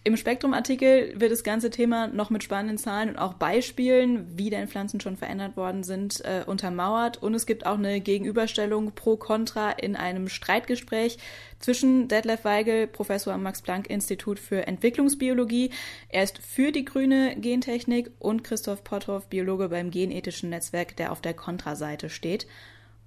Im 0.06 0.18
Spektrum-Artikel 0.18 1.14
wird 1.18 1.32
das 1.32 1.46
ganze 1.46 1.70
Thema 1.70 2.08
noch 2.08 2.30
mit 2.30 2.44
spannenden 2.44 2.78
Zahlen 2.78 3.12
und 3.12 3.18
auch 3.18 3.36
Beispielen, 3.36 4.38
wie 4.38 4.50
denn 4.50 4.68
Pflanzen 4.68 5.00
schon 5.00 5.16
verändert 5.16 5.56
worden 5.56 5.84
sind, 5.84 6.20
äh, 6.26 6.44
untermauert. 6.46 7.24
Und 7.24 7.34
es 7.36 7.46
gibt 7.46 7.66
auch 7.66 7.78
eine 7.78 8.02
Gegenüberstellung 8.02 8.92
pro 8.96 9.16
Contra 9.16 9.72
in 9.72 9.96
einem 9.96 10.28
Streitgespräch 10.28 11.20
zwischen 11.60 12.10
Detlef 12.10 12.44
Weigel, 12.44 12.88
Professor 12.88 13.34
am 13.34 13.44
Max-Planck-Institut 13.44 14.40
für 14.40 14.68
Entwicklungsbiologie. 14.68 15.70
Er 16.10 16.24
ist 16.24 16.38
für 16.40 16.74
die 16.74 16.84
grüne 16.84 17.38
Gentechnik 17.38 18.12
und 18.20 18.44
Christoph 18.44 18.84
Potthoff, 18.84 19.28
Biologe 19.28 19.70
beim 19.70 19.90
Genethischen 19.90 20.50
Netzwerk, 20.50 20.98
der 20.98 21.14
auf 21.14 21.22
der 21.22 21.34
Kontraseite 21.34 22.10
steht. 22.10 22.46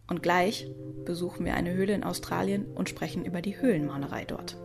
Und 0.06 0.22
gleich 0.22 0.66
besuchen 1.04 1.44
wir 1.44 1.56
eine 1.56 1.74
Höhle 1.74 1.92
in 1.92 2.04
Australien 2.04 2.64
und 2.74 2.88
sprechen 2.88 3.26
über 3.26 3.42
die 3.42 3.60
Höhlenmalerei 3.60 4.24
dort. 4.24 4.56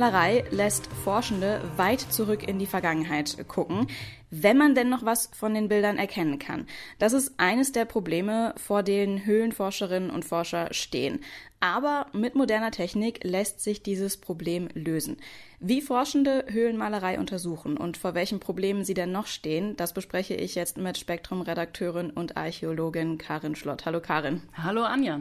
Höhlenmalerei 0.00 0.44
lässt 0.50 0.86
Forschende 1.04 1.60
weit 1.76 2.00
zurück 2.00 2.48
in 2.48 2.58
die 2.58 2.64
Vergangenheit 2.64 3.36
gucken, 3.48 3.86
wenn 4.30 4.56
man 4.56 4.74
denn 4.74 4.88
noch 4.88 5.04
was 5.04 5.28
von 5.34 5.52
den 5.52 5.68
Bildern 5.68 5.98
erkennen 5.98 6.38
kann. 6.38 6.66
Das 6.98 7.12
ist 7.12 7.34
eines 7.36 7.72
der 7.72 7.84
Probleme, 7.84 8.54
vor 8.56 8.82
denen 8.82 9.26
Höhlenforscherinnen 9.26 10.08
und 10.08 10.24
Forscher 10.24 10.72
stehen. 10.72 11.20
Aber 11.60 12.06
mit 12.14 12.34
moderner 12.34 12.70
Technik 12.70 13.22
lässt 13.24 13.60
sich 13.60 13.82
dieses 13.82 14.16
Problem 14.16 14.70
lösen. 14.72 15.18
Wie 15.58 15.82
Forschende 15.82 16.46
Höhlenmalerei 16.48 17.18
untersuchen 17.18 17.76
und 17.76 17.98
vor 17.98 18.14
welchen 18.14 18.40
Problemen 18.40 18.84
sie 18.84 18.94
denn 18.94 19.12
noch 19.12 19.26
stehen, 19.26 19.76
das 19.76 19.92
bespreche 19.92 20.34
ich 20.34 20.54
jetzt 20.54 20.78
mit 20.78 20.96
Spektrum-Redakteurin 20.96 22.08
und 22.08 22.38
Archäologin 22.38 23.18
Karin 23.18 23.54
Schlott. 23.54 23.84
Hallo 23.84 24.00
Karin. 24.00 24.40
Hallo 24.54 24.82
Anja. 24.82 25.20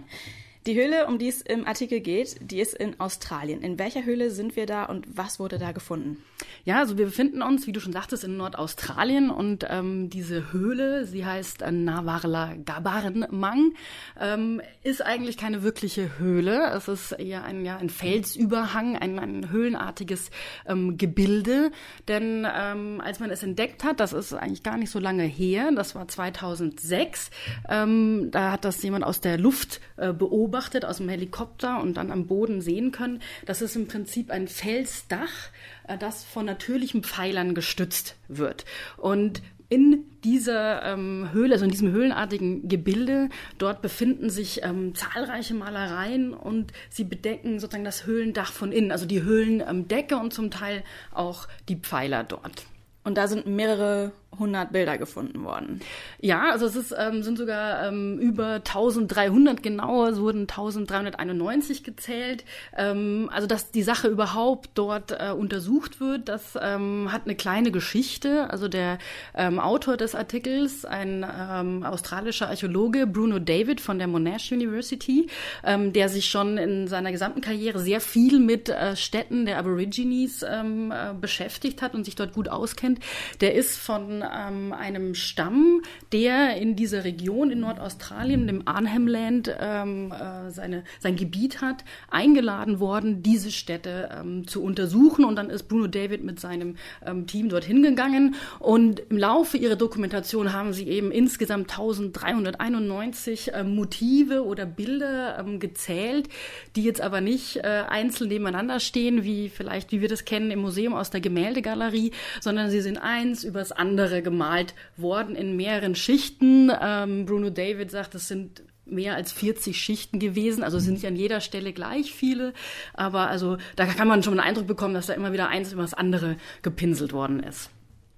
Die 0.68 0.76
Höhle, 0.76 1.08
um 1.08 1.18
die 1.18 1.30
es 1.30 1.42
im 1.42 1.66
Artikel 1.66 2.02
geht, 2.02 2.36
die 2.42 2.60
ist 2.60 2.74
in 2.74 3.00
Australien. 3.00 3.62
In 3.62 3.80
welcher 3.80 4.04
Höhle 4.04 4.30
sind 4.30 4.58
wir 4.58 4.66
da 4.66 4.84
und 4.84 5.08
was 5.16 5.40
wurde 5.40 5.58
da 5.58 5.72
gefunden? 5.72 6.18
Ja, 6.66 6.80
also 6.80 6.98
wir 6.98 7.06
befinden 7.06 7.42
uns, 7.42 7.66
wie 7.66 7.72
du 7.72 7.80
schon 7.80 7.94
sagtest, 7.94 8.26
in 8.26 8.36
Nordaustralien 8.36 9.30
und 9.30 9.66
ähm, 9.70 10.10
diese 10.10 10.52
Höhle, 10.52 11.06
sie 11.06 11.26
heißt 11.26 11.62
äh, 11.62 11.72
Navarla 11.72 12.56
Gabarnmang, 12.66 13.74
ähm, 14.20 14.62
ist 14.84 15.04
eigentlich 15.04 15.38
keine 15.38 15.64
wirkliche 15.64 16.20
Höhle. 16.20 16.72
Es 16.76 16.90
ist 16.90 17.14
eher 17.14 17.46
ein, 17.46 17.64
ja, 17.64 17.78
ein 17.78 17.90
Felsüberhang, 17.90 18.98
ein, 18.98 19.18
ein 19.18 19.50
höhlenartiges 19.52 20.30
ähm, 20.68 20.98
Gebilde. 20.98 21.72
Denn 22.10 22.46
ähm, 22.54 23.02
als 23.02 23.22
man 23.22 23.32
es 23.32 23.44
entdeckt 23.44 23.86
hat, 23.86 24.02
das 24.02 24.12
ist 24.12 24.34
eigentlich 24.34 24.64
gar 24.64 24.78
nicht 24.78 24.92
so 24.92 25.00
lange 25.00 25.24
her, 25.24 25.72
das 25.74 25.96
war 25.96 26.08
2006, 26.08 27.32
ähm, 27.70 28.28
da 28.32 28.52
hat 28.52 28.66
das 28.66 28.84
jemand 28.84 29.06
aus 29.06 29.22
der 29.22 29.38
Luft 29.38 29.80
äh, 29.96 30.12
beobachtet 30.12 30.59
beobachtet 30.60 30.84
aus 30.84 30.98
dem 30.98 31.08
Helikopter 31.10 31.82
und 31.82 31.96
dann 31.96 32.12
am 32.12 32.28
Boden 32.28 32.62
sehen 32.62 32.92
können. 32.92 33.22
Das 33.46 33.62
ist 33.62 33.76
im 33.76 33.88
Prinzip 33.88 34.30
ein 34.30 34.48
Felsdach, 34.48 35.50
äh, 35.88 35.98
das 35.98 36.24
von 36.26 36.46
natürlichen 36.46 37.04
Pfeilern 37.04 37.56
gestützt 37.56 38.16
wird. 38.28 38.66
Und 38.98 39.42
in 39.70 40.04
dieser 40.24 40.84
ähm, 40.84 41.30
Höhle, 41.32 41.54
also 41.54 41.64
in 41.64 41.72
diesem 41.72 41.92
höhlenartigen 41.92 42.68
Gebilde, 42.68 43.30
dort 43.58 43.82
befinden 43.82 44.30
sich 44.30 44.64
ähm, 44.64 44.96
zahlreiche 44.96 45.54
Malereien 45.54 46.34
und 46.34 46.74
sie 46.90 47.04
bedecken 47.04 47.60
sozusagen 47.60 47.86
das 47.86 48.06
Höhlendach 48.06 48.52
von 48.52 48.72
innen, 48.72 48.92
also 48.92 49.06
die 49.06 49.22
Höhlendecke 49.22 50.18
und 50.18 50.34
zum 50.34 50.50
Teil 50.52 50.84
auch 51.14 51.48
die 51.70 51.78
Pfeiler 51.78 52.24
dort. 52.24 52.66
Und 53.04 53.18
da 53.18 53.28
sind 53.28 53.46
mehrere 53.46 54.12
100 54.32 54.72
Bilder 54.72 54.98
gefunden 54.98 55.44
worden. 55.44 55.82
Ja, 56.20 56.52
also 56.52 56.66
es 56.66 56.76
ist, 56.76 56.96
ähm, 56.98 57.24
sind 57.24 57.38
sogar 57.38 57.88
ähm, 57.88 58.20
über 58.20 58.56
1300 58.56 59.62
genau, 59.64 60.06
es 60.06 60.20
wurden 60.20 60.42
1391 60.42 61.84
gezählt. 61.84 62.46
Ähm, 62.78 63.30
also 63.34 63.48
dass 63.48 63.72
die 63.72 63.84
Sache 63.84 64.08
überhaupt 64.08 64.70
dort 64.76 65.12
äh, 65.12 65.32
untersucht 65.32 66.00
wird, 66.00 66.30
das 66.30 66.58
ähm, 66.62 67.12
hat 67.12 67.24
eine 67.26 67.36
kleine 67.36 67.72
Geschichte. 67.72 68.50
Also 68.50 68.68
der 68.68 69.00
ähm, 69.36 69.60
Autor 69.60 69.98
des 69.98 70.16
Artikels, 70.16 70.86
ein 70.86 71.26
ähm, 71.26 71.84
australischer 71.84 72.50
Archäologe, 72.50 73.08
Bruno 73.08 73.40
David 73.40 73.82
von 73.82 73.98
der 73.98 74.08
Monash 74.08 74.52
University, 74.52 75.28
ähm, 75.64 75.92
der 75.92 76.08
sich 76.08 76.30
schon 76.30 76.58
in 76.58 76.88
seiner 76.88 77.12
gesamten 77.12 77.42
Karriere 77.42 77.80
sehr 77.80 78.00
viel 78.00 78.40
mit 78.40 78.70
äh, 78.70 78.96
Städten 78.96 79.46
der 79.46 79.58
Aborigines 79.58 80.46
ähm, 80.48 80.92
äh, 80.92 81.14
beschäftigt 81.20 81.82
hat 81.82 81.96
und 81.96 82.06
sich 82.06 82.16
dort 82.16 82.34
gut 82.34 82.48
auskennt, 82.48 83.00
der 83.42 83.56
ist 83.56 83.78
von 83.78 84.19
ähm, 84.24 84.74
einem 84.74 85.16
Stamm, 85.16 85.82
der 86.12 86.58
in 86.58 86.76
dieser 86.76 87.04
Region 87.04 87.52
in 87.52 87.62
Nordaustralien, 87.62 88.48
dem 88.48 88.68
Arnhem-Land, 88.68 89.56
ähm, 89.60 90.12
äh, 90.12 90.52
seine, 90.52 90.84
sein 91.00 91.16
Gebiet 91.16 91.62
hat, 91.62 91.84
eingeladen 92.10 92.80
worden, 92.80 93.24
diese 93.24 93.52
Städte 93.52 94.10
ähm, 94.20 94.48
zu 94.48 94.64
untersuchen. 94.64 95.26
Und 95.26 95.36
dann 95.36 95.50
ist 95.50 95.64
Bruno 95.64 95.88
David 95.88 96.24
mit 96.24 96.40
seinem 96.40 96.76
ähm, 97.06 97.28
Team 97.28 97.50
dorthin 97.50 97.84
gegangen. 97.84 98.36
Und 98.60 99.00
im 99.10 99.18
Laufe 99.18 99.58
ihrer 99.58 99.76
Dokumentation 99.76 100.54
haben 100.54 100.74
sie 100.74 100.88
eben 100.88 101.12
insgesamt 101.12 101.72
1391 101.72 103.54
äh, 103.54 103.64
Motive 103.64 104.46
oder 104.46 104.66
Bilder 104.66 105.40
ähm, 105.40 105.60
gezählt, 105.60 106.30
die 106.76 106.84
jetzt 106.84 107.02
aber 107.02 107.22
nicht 107.22 107.58
äh, 107.58 107.84
einzeln 107.88 108.30
nebeneinander 108.30 108.80
stehen, 108.80 109.24
wie 109.24 109.50
vielleicht, 109.50 109.92
wie 109.92 110.02
wir 110.02 110.08
das 110.08 110.26
kennen 110.26 110.52
im 110.52 110.60
Museum 110.60 110.94
aus 110.94 111.10
der 111.10 111.22
Gemäldegalerie, 111.22 112.12
sondern 112.42 112.70
sie 112.70 112.82
sind 112.82 112.98
eins 112.98 113.44
übers 113.44 113.72
andere 113.72 114.09
andere 114.10 114.22
gemalt 114.22 114.74
worden 114.98 115.36
in 115.36 115.56
mehreren 115.56 115.96
Schichten. 115.96 116.72
Ähm, 116.82 117.26
Bruno 117.26 117.50
David 117.50 117.92
sagt, 117.92 118.16
es 118.16 118.28
sind 118.28 118.64
mehr 118.86 119.16
als 119.16 119.32
40 119.32 119.80
Schichten 119.80 120.18
gewesen, 120.18 120.64
also 120.64 120.80
sind 120.80 120.96
nicht 120.96 121.06
an 121.06 121.16
jeder 121.16 121.42
Stelle 121.42 121.74
gleich 121.74 122.12
viele, 122.12 122.54
aber 122.96 123.28
also 123.28 123.58
da 123.76 123.86
kann 123.86 124.08
man 124.08 124.24
schon 124.24 124.34
einen 124.34 124.48
Eindruck 124.48 124.66
bekommen, 124.66 124.96
dass 124.96 125.06
da 125.06 125.14
immer 125.14 125.32
wieder 125.32 125.48
eins 125.48 125.72
über 125.72 125.84
das 125.84 125.94
andere 125.94 126.38
gepinselt 126.64 127.14
worden 127.14 127.40
ist. 127.44 127.70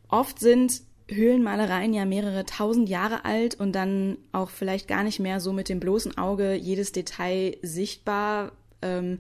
Oft 0.07 0.39
sind 0.39 0.81
Höhlenmalereien 1.09 1.93
ja 1.93 2.05
mehrere 2.05 2.45
tausend 2.45 2.87
Jahre 2.87 3.25
alt 3.25 3.55
und 3.55 3.73
dann 3.73 4.17
auch 4.31 4.49
vielleicht 4.49 4.87
gar 4.87 5.03
nicht 5.03 5.19
mehr 5.19 5.41
so 5.41 5.51
mit 5.51 5.67
dem 5.67 5.81
bloßen 5.81 6.17
Auge 6.17 6.55
jedes 6.55 6.93
Detail 6.93 7.57
sichtbar. 7.61 8.53
Ähm, 8.81 9.19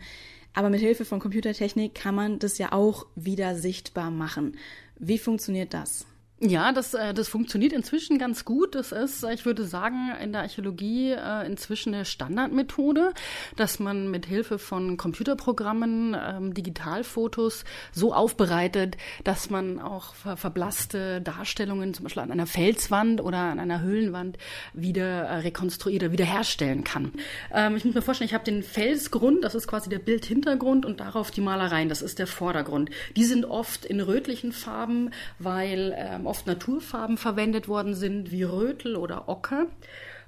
aber 0.53 0.69
mit 0.69 0.79
Hilfe 0.79 1.03
von 1.03 1.19
Computertechnik 1.19 1.93
kann 1.95 2.15
man 2.15 2.39
das 2.39 2.57
ja 2.59 2.71
auch 2.71 3.07
wieder 3.15 3.55
sichtbar 3.55 4.09
machen. 4.09 4.57
Wie 4.97 5.17
funktioniert 5.17 5.73
das? 5.73 6.05
Ja, 6.43 6.71
das, 6.71 6.95
äh, 6.95 7.13
das 7.13 7.29
funktioniert 7.29 7.71
inzwischen 7.71 8.17
ganz 8.17 8.45
gut. 8.45 8.73
Das 8.73 8.91
ist, 8.91 9.23
ich 9.25 9.45
würde 9.45 9.63
sagen, 9.63 10.11
in 10.23 10.31
der 10.31 10.41
Archäologie 10.41 11.11
äh, 11.11 11.45
inzwischen 11.45 11.93
eine 11.93 12.03
Standardmethode, 12.03 13.13
dass 13.57 13.77
man 13.77 14.09
mit 14.09 14.25
Hilfe 14.25 14.57
von 14.57 14.97
Computerprogrammen 14.97 16.17
ähm, 16.19 16.53
Digitalfotos 16.55 17.63
so 17.91 18.15
aufbereitet, 18.15 18.97
dass 19.23 19.51
man 19.51 19.79
auch 19.79 20.15
ver 20.15 20.35
verblasste 20.35 21.21
Darstellungen, 21.21 21.93
zum 21.93 22.05
Beispiel 22.05 22.23
an 22.23 22.31
einer 22.31 22.47
Felswand 22.47 23.21
oder 23.21 23.37
an 23.37 23.59
einer 23.59 23.81
Höhlenwand, 23.81 24.39
wieder 24.73 25.25
äh, 25.25 25.35
rekonstruieren 25.41 26.07
oder 26.07 26.11
wiederherstellen 26.11 26.83
kann. 26.83 27.11
Ähm, 27.53 27.75
ich 27.75 27.85
muss 27.85 27.93
mir 27.93 28.01
vorstellen, 28.01 28.29
ich 28.29 28.33
habe 28.33 28.45
den 28.45 28.63
Felsgrund, 28.63 29.43
das 29.43 29.53
ist 29.53 29.67
quasi 29.67 29.89
der 29.89 29.99
Bildhintergrund 29.99 30.87
und 30.87 31.01
darauf 31.01 31.29
die 31.29 31.41
Malereien, 31.41 31.87
das 31.87 32.01
ist 32.01 32.17
der 32.17 32.25
Vordergrund. 32.25 32.89
Die 33.15 33.25
sind 33.25 33.45
oft 33.45 33.85
in 33.85 34.01
rötlichen 34.01 34.53
Farben, 34.53 35.11
weil 35.37 35.93
ähm, 35.95 36.30
oft 36.31 36.47
Naturfarben 36.47 37.17
verwendet 37.17 37.67
worden 37.67 37.93
sind, 37.93 38.31
wie 38.31 38.43
Rötel 38.43 38.95
oder 38.95 39.27
Ocker. 39.27 39.65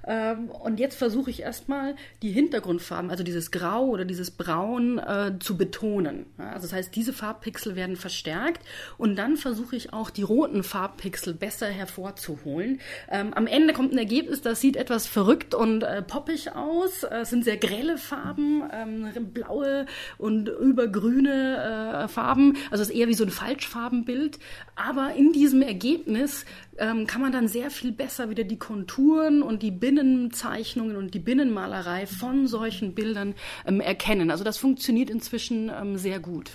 Ähm, 0.06 0.50
und 0.50 0.80
jetzt 0.80 0.96
versuche 0.96 1.30
ich 1.30 1.42
erstmal 1.42 1.94
die 2.22 2.30
Hintergrundfarben, 2.30 3.10
also 3.10 3.24
dieses 3.24 3.50
Grau 3.50 3.86
oder 3.86 4.04
dieses 4.04 4.30
Braun, 4.30 4.98
äh, 4.98 5.32
zu 5.40 5.56
betonen. 5.56 6.26
also 6.38 6.66
das 6.66 6.72
heißt, 6.72 6.94
diese 6.94 7.12
Farbpixel 7.12 7.76
werden 7.76 7.96
verstärkt 7.96 8.62
und 8.98 9.16
dann 9.16 9.36
versuche 9.36 9.76
ich 9.76 9.92
auch 9.92 10.10
die 10.10 10.22
roten 10.22 10.62
Farbpixel 10.62 11.34
besser 11.34 11.66
hervorzuholen. 11.66 12.80
Ähm, 13.10 13.34
am 13.34 13.46
Ende 13.46 13.72
kommt 13.72 13.92
ein 13.92 13.98
Ergebnis, 13.98 14.42
das 14.42 14.60
sieht 14.60 14.76
etwas 14.76 15.06
verrückt 15.06 15.54
und 15.54 15.82
äh, 15.82 16.02
poppig 16.02 16.52
aus. 16.54 17.04
Äh, 17.04 17.20
es 17.20 17.30
sind 17.30 17.44
sehr 17.44 17.56
grelle 17.56 17.98
Farben, 17.98 18.62
ähm, 18.72 19.32
blaue 19.32 19.86
und 20.18 20.48
übergrüne 20.48 22.04
äh, 22.04 22.08
Farben. 22.08 22.56
Also 22.70 22.82
es 22.82 22.90
ist 22.90 22.94
eher 22.94 23.08
wie 23.08 23.14
so 23.14 23.24
ein 23.24 23.30
Falschfarbenbild. 23.30 24.38
Aber 24.76 25.14
in 25.14 25.32
diesem 25.32 25.62
Ergebnis 25.62 26.44
ähm, 26.78 27.06
kann 27.06 27.20
man 27.20 27.32
dann 27.32 27.48
sehr 27.48 27.70
viel 27.70 27.92
besser 27.92 28.30
wieder 28.30 28.44
die 28.44 28.58
Konturen 28.58 29.42
und 29.42 29.62
die 29.62 29.70
Binnenzeichnungen 29.70 30.96
und 30.96 31.14
die 31.14 31.18
Binnenmalerei 31.18 32.06
von 32.06 32.46
solchen 32.46 32.94
Bildern 32.94 33.34
ähm, 33.66 33.80
erkennen. 33.80 34.30
Also 34.30 34.44
das 34.44 34.58
funktioniert 34.58 35.10
inzwischen 35.10 35.70
ähm, 35.70 35.96
sehr 35.96 36.20
gut. 36.20 36.52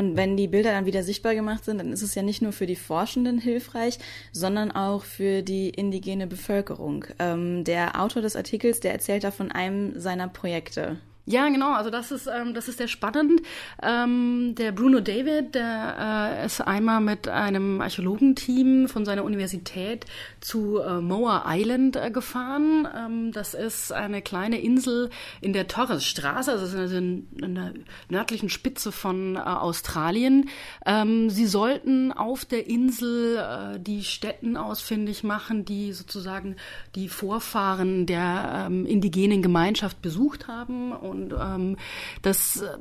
Und 0.00 0.16
wenn 0.16 0.36
die 0.36 0.48
Bilder 0.48 0.70
dann 0.70 0.86
wieder 0.86 1.02
sichtbar 1.02 1.34
gemacht 1.34 1.64
sind, 1.64 1.78
dann 1.78 1.92
ist 1.92 2.00
es 2.00 2.14
ja 2.14 2.22
nicht 2.22 2.40
nur 2.40 2.52
für 2.52 2.64
die 2.64 2.76
Forschenden 2.76 3.38
hilfreich, 3.38 3.98
sondern 4.32 4.70
auch 4.70 5.04
für 5.04 5.42
die 5.42 5.68
indigene 5.68 6.26
Bevölkerung. 6.26 7.04
Ähm, 7.18 7.64
der 7.64 8.00
Autor 8.00 8.22
des 8.22 8.34
Artikels, 8.34 8.80
der 8.80 8.92
erzählt 8.92 9.24
da 9.24 9.30
von 9.30 9.52
einem 9.52 10.00
seiner 10.00 10.28
Projekte. 10.28 10.98
Ja, 11.26 11.48
genau. 11.48 11.72
Also 11.74 11.90
das 11.90 12.10
ist 12.10 12.26
ähm, 12.26 12.54
das 12.54 12.68
ist 12.68 12.78
sehr 12.78 12.88
spannend. 12.88 13.42
Ähm, 13.82 14.54
der 14.56 14.72
Bruno 14.72 15.00
David, 15.00 15.54
der 15.54 16.40
äh, 16.40 16.46
ist 16.46 16.60
einmal 16.60 17.00
mit 17.00 17.28
einem 17.28 17.80
Archäologenteam 17.80 18.88
von 18.88 19.04
seiner 19.04 19.22
Universität 19.24 20.06
zu 20.40 20.78
äh, 20.78 21.00
Moa 21.00 21.44
Island 21.46 21.96
äh, 21.96 22.10
gefahren. 22.10 22.88
Ähm, 22.96 23.32
das 23.32 23.54
ist 23.54 23.92
eine 23.92 24.22
kleine 24.22 24.60
Insel 24.60 25.10
in 25.40 25.52
der 25.52 25.68
Torresstraße, 25.68 26.52
also 26.52 26.78
in, 26.96 27.28
in 27.40 27.54
der 27.54 27.74
nördlichen 28.08 28.48
Spitze 28.48 28.90
von 28.90 29.36
äh, 29.36 29.40
Australien. 29.40 30.48
Ähm, 30.86 31.30
sie 31.30 31.46
sollten 31.46 32.12
auf 32.12 32.44
der 32.44 32.66
Insel 32.66 33.36
äh, 33.36 33.78
die 33.78 34.04
Städten 34.04 34.56
ausfindig 34.56 35.22
machen, 35.22 35.64
die 35.64 35.92
sozusagen 35.92 36.56
die 36.94 37.08
Vorfahren 37.08 38.06
der 38.06 38.66
ähm, 38.66 38.86
indigenen 38.86 39.42
Gemeinschaft 39.42 40.00
besucht 40.02 40.48
haben 40.48 40.92
und 40.92 41.19
ähm, 41.20 41.76
das 42.22 42.62
äh, 42.62 42.78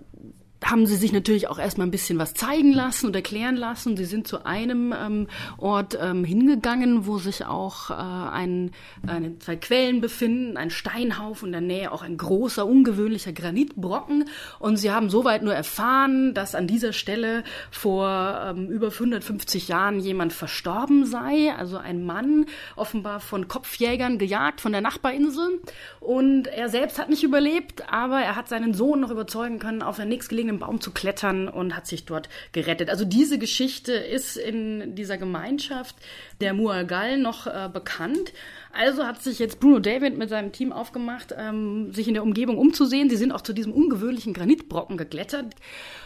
haben 0.63 0.86
sie 0.86 0.95
sich 0.95 1.13
natürlich 1.13 1.48
auch 1.48 1.58
erstmal 1.58 1.88
ein 1.88 1.91
bisschen 1.91 2.19
was 2.19 2.34
zeigen 2.34 2.74
lassen 2.74 3.08
und 3.08 3.15
erklären 3.15 3.56
lassen. 3.56 3.95
Sie 3.95 4.06
sind 4.06 4.28
zu 4.28 4.45
einem 4.45 4.93
ähm, 4.93 5.28
Ort 5.58 5.98
ähm, 6.00 6.26
hingegangen, 6.26 7.06
wo 7.06 7.17
sich 7.17 7.45
auch 7.45 7.89
äh, 7.89 7.93
ein, 7.93 8.72
eine, 9.08 9.39
zwei 9.39 9.56
Quellen 9.56 10.02
befinden, 10.02 10.58
ein 10.58 10.69
Steinhaufen 10.69 11.48
in 11.48 11.52
der 11.54 11.62
Nähe, 11.62 11.91
auch 11.91 12.02
ein 12.02 12.17
großer, 12.17 12.65
ungewöhnlicher 12.65 13.32
Granitbrocken. 13.32 14.26
Und 14.60 14.78
sie 14.78 14.91
haben 14.91 15.10
soweit 15.10 15.43
nur 15.43 15.54
erfahren, 15.54 16.34
dass 16.34 16.56
an 16.56 16.67
dieser 16.67 16.91
Stelle 16.91 17.43
vor 17.72 18.10
ähm, 18.50 18.67
über 18.69 18.88
150 18.88 19.69
Jahren 19.69 20.00
jemand 20.00 20.34
verstorben 20.34 21.06
sei, 21.06 21.54
also 21.58 21.78
ein 21.78 22.06
Mann, 22.06 22.45
offenbar 22.76 23.22
von 23.22 23.48
Kopfjägern 23.48 24.17
gejagt 24.17 24.60
von 24.60 24.74
der 24.74 24.82
Nachbarinsel. 24.82 25.62
Und 26.02 26.48
er 26.48 26.67
selbst 26.67 27.00
hat 27.00 27.10
nicht 27.10 27.24
überlebt, 27.24 27.91
aber 27.91 28.19
er 28.19 28.36
hat 28.36 28.50
seinen 28.50 28.74
Sohn 28.74 29.00
noch 29.00 29.12
überzeugen 29.12 29.60
können, 29.60 29.82
auf 29.82 29.95
der 29.95 30.06
nächstgelegenen 30.06 30.49
eigenen 30.50 30.60
Baum 30.60 30.82
zu 30.82 30.92
klettern 30.92 31.48
und 31.48 31.76
hat 31.76 31.88
sich 31.88 32.06
dort 32.06 32.30
gerettet. 32.52 32.90
Also 32.90 33.06
diese 33.06 33.38
Geschichte 33.38 33.94
ist 33.94 34.36
in 34.36 34.96
dieser 34.96 35.18
Gemeinschaft 35.18 35.96
der 36.42 36.54
Muagal 36.54 37.18
noch 37.20 37.48
äh, 37.48 37.70
bekannt. 37.72 38.34
Also 38.72 39.06
hat 39.06 39.22
sich 39.22 39.40
jetzt 39.40 39.60
Bruno 39.60 39.80
David 39.80 40.18
mit 40.18 40.30
seinem 40.30 40.52
Team 40.52 40.72
aufgemacht, 40.72 41.34
ähm, 41.38 41.94
sich 41.94 42.08
in 42.08 42.14
der 42.14 42.24
Umgebung 42.24 42.58
umzusehen. 42.58 43.10
Sie 43.10 43.18
sind 43.18 43.32
auch 43.32 43.42
zu 43.42 43.54
diesem 43.54 43.74
ungewöhnlichen 43.74 44.34
Granitbrocken 44.34 44.98
geklettert 44.98 45.56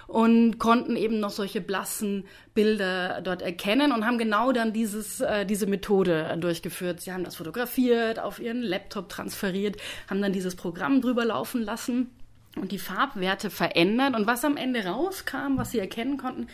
und 0.07 0.59
konnten 0.59 0.95
eben 0.95 1.19
noch 1.19 1.29
solche 1.29 1.61
blassen 1.61 2.25
Bilder 2.53 3.21
dort 3.21 3.41
erkennen 3.41 3.91
und 3.91 4.05
haben 4.05 4.17
genau 4.17 4.51
dann 4.51 4.73
dieses, 4.73 5.21
äh, 5.21 5.45
diese 5.45 5.67
Methode 5.67 6.37
durchgeführt. 6.39 7.01
Sie 7.01 7.11
haben 7.11 7.23
das 7.23 7.35
fotografiert, 7.35 8.19
auf 8.19 8.39
ihren 8.39 8.61
Laptop 8.61 9.09
transferiert, 9.09 9.77
haben 10.09 10.21
dann 10.21 10.33
dieses 10.33 10.55
Programm 10.55 11.01
drüber 11.01 11.25
laufen 11.25 11.61
lassen 11.61 12.11
und 12.55 12.71
die 12.71 12.79
Farbwerte 12.79 13.49
verändern. 13.49 14.15
Und 14.15 14.27
was 14.27 14.45
am 14.45 14.57
Ende 14.57 14.85
rauskam, 14.85 15.57
was 15.57 15.71
sie 15.71 15.79
erkennen 15.79 16.17
konnten, 16.17 16.47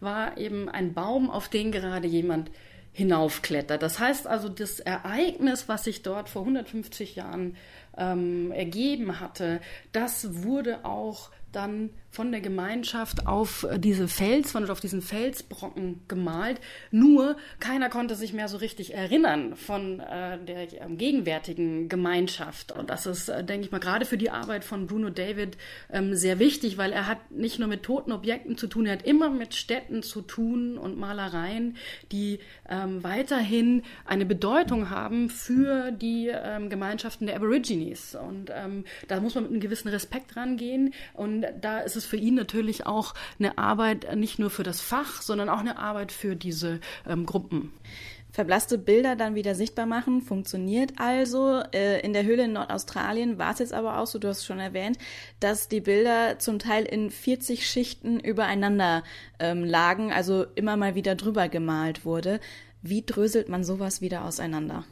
war 0.00 0.36
eben 0.36 0.68
ein 0.68 0.92
Baum, 0.92 1.30
auf 1.30 1.48
den 1.48 1.72
gerade 1.72 2.06
jemand 2.06 2.50
hinaufklettert. 2.92 3.82
Das 3.82 3.98
heißt 3.98 4.26
also, 4.26 4.48
das 4.48 4.80
Ereignis, 4.80 5.68
was 5.68 5.84
sich 5.84 6.02
dort 6.02 6.28
vor 6.28 6.42
150 6.42 7.16
Jahren 7.16 7.56
ähm, 7.96 8.52
ergeben 8.52 9.20
hatte, 9.20 9.60
das 9.92 10.44
wurde 10.44 10.84
auch 10.84 11.30
dann 11.52 11.90
von 12.16 12.32
der 12.32 12.40
Gemeinschaft 12.40 13.26
auf 13.26 13.64
äh, 13.64 13.78
diese 13.78 14.08
Felswand 14.08 14.64
oder 14.64 14.72
auf 14.72 14.80
diesen 14.80 15.02
Felsbrocken 15.02 16.00
gemalt. 16.08 16.62
Nur 16.90 17.36
keiner 17.60 17.90
konnte 17.90 18.14
sich 18.14 18.32
mehr 18.32 18.48
so 18.48 18.56
richtig 18.56 18.94
erinnern 18.94 19.54
von 19.54 20.00
äh, 20.00 20.38
der 20.42 20.62
äh, 20.62 20.88
gegenwärtigen 20.88 21.90
Gemeinschaft. 21.90 22.72
Und 22.72 22.88
das 22.88 23.04
ist, 23.04 23.28
äh, 23.28 23.44
denke 23.44 23.66
ich 23.66 23.72
mal, 23.72 23.80
gerade 23.80 24.06
für 24.06 24.16
die 24.16 24.30
Arbeit 24.30 24.64
von 24.64 24.86
Bruno 24.86 25.10
David 25.10 25.58
ähm, 25.92 26.14
sehr 26.14 26.38
wichtig, 26.38 26.78
weil 26.78 26.90
er 26.90 27.06
hat 27.06 27.30
nicht 27.30 27.58
nur 27.58 27.68
mit 27.68 27.82
toten 27.82 28.12
Objekten 28.12 28.56
zu 28.56 28.66
tun, 28.66 28.86
er 28.86 28.94
hat 28.94 29.02
immer 29.06 29.28
mit 29.28 29.54
Städten 29.54 30.02
zu 30.02 30.22
tun 30.22 30.78
und 30.78 30.98
Malereien, 30.98 31.76
die 32.12 32.38
ähm, 32.70 33.04
weiterhin 33.04 33.82
eine 34.06 34.24
Bedeutung 34.24 34.88
haben 34.88 35.28
für 35.28 35.90
die 35.92 36.32
ähm, 36.32 36.70
Gemeinschaften 36.70 37.26
der 37.26 37.36
Aborigines. 37.36 38.14
Und 38.14 38.50
ähm, 38.54 38.84
da 39.06 39.20
muss 39.20 39.34
man 39.34 39.44
mit 39.44 39.52
einem 39.52 39.60
gewissen 39.60 39.88
Respekt 39.88 40.34
rangehen. 40.34 40.94
Und 41.12 41.44
da 41.60 41.80
ist 41.80 41.96
es 41.96 42.05
für 42.06 42.16
ihn 42.16 42.34
natürlich 42.34 42.86
auch 42.86 43.14
eine 43.38 43.58
Arbeit 43.58 44.16
nicht 44.16 44.38
nur 44.38 44.50
für 44.50 44.62
das 44.62 44.80
Fach, 44.80 45.22
sondern 45.22 45.48
auch 45.48 45.60
eine 45.60 45.78
Arbeit 45.78 46.12
für 46.12 46.36
diese 46.36 46.80
ähm, 47.06 47.26
Gruppen. 47.26 47.72
Verblasste 48.36 48.76
Bilder 48.76 49.16
dann 49.16 49.34
wieder 49.34 49.54
sichtbar 49.54 49.86
machen, 49.86 50.20
funktioniert 50.20 50.92
also. 50.98 51.62
Äh, 51.72 52.00
in 52.00 52.12
der 52.12 52.24
Höhle 52.24 52.44
in 52.44 52.52
Nordaustralien 52.52 53.38
war 53.38 53.52
es 53.52 53.60
jetzt 53.60 53.72
aber 53.72 53.98
auch 53.98 54.06
so, 54.06 54.18
du 54.18 54.28
hast 54.28 54.44
schon 54.44 54.58
erwähnt, 54.58 54.98
dass 55.40 55.68
die 55.68 55.80
Bilder 55.80 56.38
zum 56.38 56.58
Teil 56.58 56.84
in 56.84 57.10
40 57.10 57.66
Schichten 57.66 58.20
übereinander 58.20 59.04
ähm, 59.38 59.64
lagen, 59.64 60.12
also 60.12 60.44
immer 60.54 60.76
mal 60.76 60.94
wieder 60.94 61.14
drüber 61.14 61.48
gemalt 61.48 62.04
wurde. 62.04 62.40
Wie 62.82 63.06
dröselt 63.06 63.48
man 63.48 63.64
sowas 63.64 64.02
wieder 64.02 64.26
auseinander? 64.26 64.84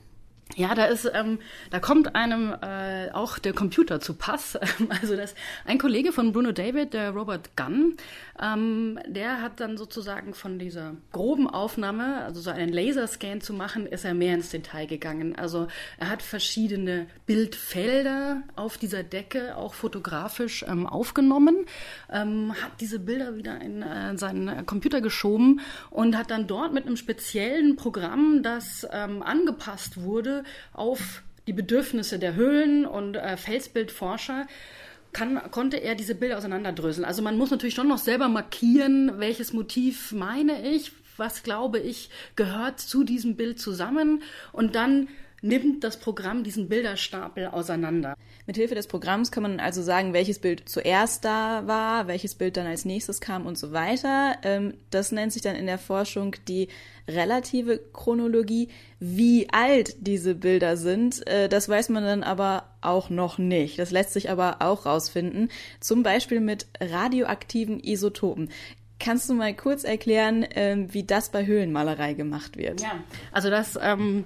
Ja, 0.56 0.74
da 0.76 0.84
ist, 0.84 1.10
ähm, 1.12 1.40
da 1.70 1.80
kommt 1.80 2.14
einem 2.14 2.54
äh, 2.62 3.10
auch 3.12 3.40
der 3.40 3.52
Computer 3.52 3.98
zu 3.98 4.14
Pass. 4.14 4.56
also 5.02 5.16
das 5.16 5.34
ein 5.64 5.78
Kollege 5.78 6.12
von 6.12 6.32
Bruno 6.32 6.52
David, 6.52 6.94
der 6.94 7.10
Robert 7.10 7.56
Gunn, 7.56 7.96
ähm, 8.40 9.00
der 9.06 9.42
hat 9.42 9.58
dann 9.58 9.76
sozusagen 9.76 10.32
von 10.32 10.60
dieser 10.60 10.94
groben 11.10 11.50
Aufnahme, 11.50 12.24
also 12.24 12.40
so 12.40 12.50
einen 12.50 12.72
Laserscan 12.72 13.40
zu 13.40 13.52
machen, 13.52 13.86
ist 13.86 14.04
er 14.04 14.14
mehr 14.14 14.34
ins 14.34 14.50
Detail 14.50 14.86
gegangen. 14.86 15.34
Also 15.34 15.66
er 15.98 16.08
hat 16.08 16.22
verschiedene 16.22 17.06
Bildfelder 17.26 18.42
auf 18.54 18.78
dieser 18.78 19.02
Decke 19.02 19.56
auch 19.56 19.74
fotografisch 19.74 20.64
ähm, 20.68 20.86
aufgenommen, 20.86 21.66
ähm, 22.12 22.54
hat 22.62 22.80
diese 22.80 23.00
Bilder 23.00 23.36
wieder 23.36 23.60
in 23.60 23.82
äh, 23.82 24.16
seinen 24.16 24.66
Computer 24.66 25.00
geschoben 25.00 25.60
und 25.90 26.16
hat 26.16 26.30
dann 26.30 26.46
dort 26.46 26.72
mit 26.72 26.86
einem 26.86 26.96
speziellen 26.96 27.74
Programm, 27.74 28.44
das 28.44 28.86
ähm, 28.92 29.20
angepasst 29.20 30.00
wurde 30.00 30.43
auf 30.72 31.22
die 31.46 31.52
Bedürfnisse 31.52 32.18
der 32.18 32.34
Höhlen 32.34 32.86
und 32.86 33.16
äh, 33.16 33.36
Felsbildforscher, 33.36 34.46
kann, 35.12 35.40
konnte 35.50 35.76
er 35.78 35.94
diese 35.94 36.14
Bilder 36.14 36.38
auseinanderdröseln. 36.38 37.04
Also 37.04 37.22
man 37.22 37.38
muss 37.38 37.50
natürlich 37.50 37.74
schon 37.74 37.88
noch 37.88 37.98
selber 37.98 38.28
markieren, 38.28 39.12
welches 39.18 39.52
Motiv 39.52 40.12
meine 40.12 40.68
ich, 40.68 40.92
was 41.16 41.42
glaube 41.42 41.78
ich 41.78 42.10
gehört 42.36 42.80
zu 42.80 43.04
diesem 43.04 43.36
Bild 43.36 43.60
zusammen 43.60 44.22
und 44.52 44.74
dann 44.74 45.08
nimmt 45.44 45.84
das 45.84 45.98
Programm 45.98 46.42
diesen 46.42 46.70
Bilderstapel 46.70 47.48
auseinander. 47.48 48.16
Mithilfe 48.46 48.74
des 48.74 48.86
Programms 48.86 49.30
kann 49.30 49.42
man 49.42 49.60
also 49.60 49.82
sagen, 49.82 50.14
welches 50.14 50.38
Bild 50.38 50.66
zuerst 50.68 51.24
da 51.24 51.66
war, 51.66 52.06
welches 52.06 52.34
Bild 52.34 52.56
dann 52.56 52.66
als 52.66 52.86
nächstes 52.86 53.20
kam 53.20 53.44
und 53.44 53.58
so 53.58 53.72
weiter. 53.72 54.36
Ähm, 54.42 54.72
das 54.88 55.12
nennt 55.12 55.34
sich 55.34 55.42
dann 55.42 55.54
in 55.54 55.66
der 55.66 55.78
Forschung 55.78 56.34
die 56.48 56.68
relative 57.06 57.78
Chronologie. 57.92 58.68
Wie 59.00 59.48
alt 59.52 59.96
diese 60.00 60.34
Bilder 60.34 60.78
sind, 60.78 61.26
äh, 61.26 61.50
das 61.50 61.68
weiß 61.68 61.90
man 61.90 62.04
dann 62.04 62.22
aber 62.22 62.64
auch 62.80 63.10
noch 63.10 63.36
nicht. 63.36 63.78
Das 63.78 63.90
lässt 63.90 64.14
sich 64.14 64.30
aber 64.30 64.56
auch 64.62 64.86
rausfinden. 64.86 65.50
Zum 65.78 66.02
Beispiel 66.02 66.40
mit 66.40 66.66
radioaktiven 66.80 67.80
Isotopen. 67.80 68.48
Kannst 68.98 69.28
du 69.28 69.34
mal 69.34 69.54
kurz 69.54 69.84
erklären, 69.84 70.46
ähm, 70.54 70.94
wie 70.94 71.02
das 71.02 71.28
bei 71.28 71.44
Höhlenmalerei 71.44 72.14
gemacht 72.14 72.56
wird? 72.56 72.80
Ja, 72.80 73.04
also 73.30 73.50
das, 73.50 73.78
ähm, 73.82 74.24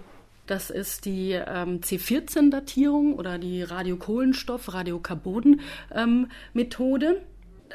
das 0.51 0.71
ist 0.71 1.05
die 1.05 1.33
ähm, 1.33 1.81
C14-Datierung 1.81 3.15
oder 3.15 3.39
die 3.39 3.63
Radiokohlenstoff-, 3.63 4.73
Radiokarbon-Methode. 4.73 7.23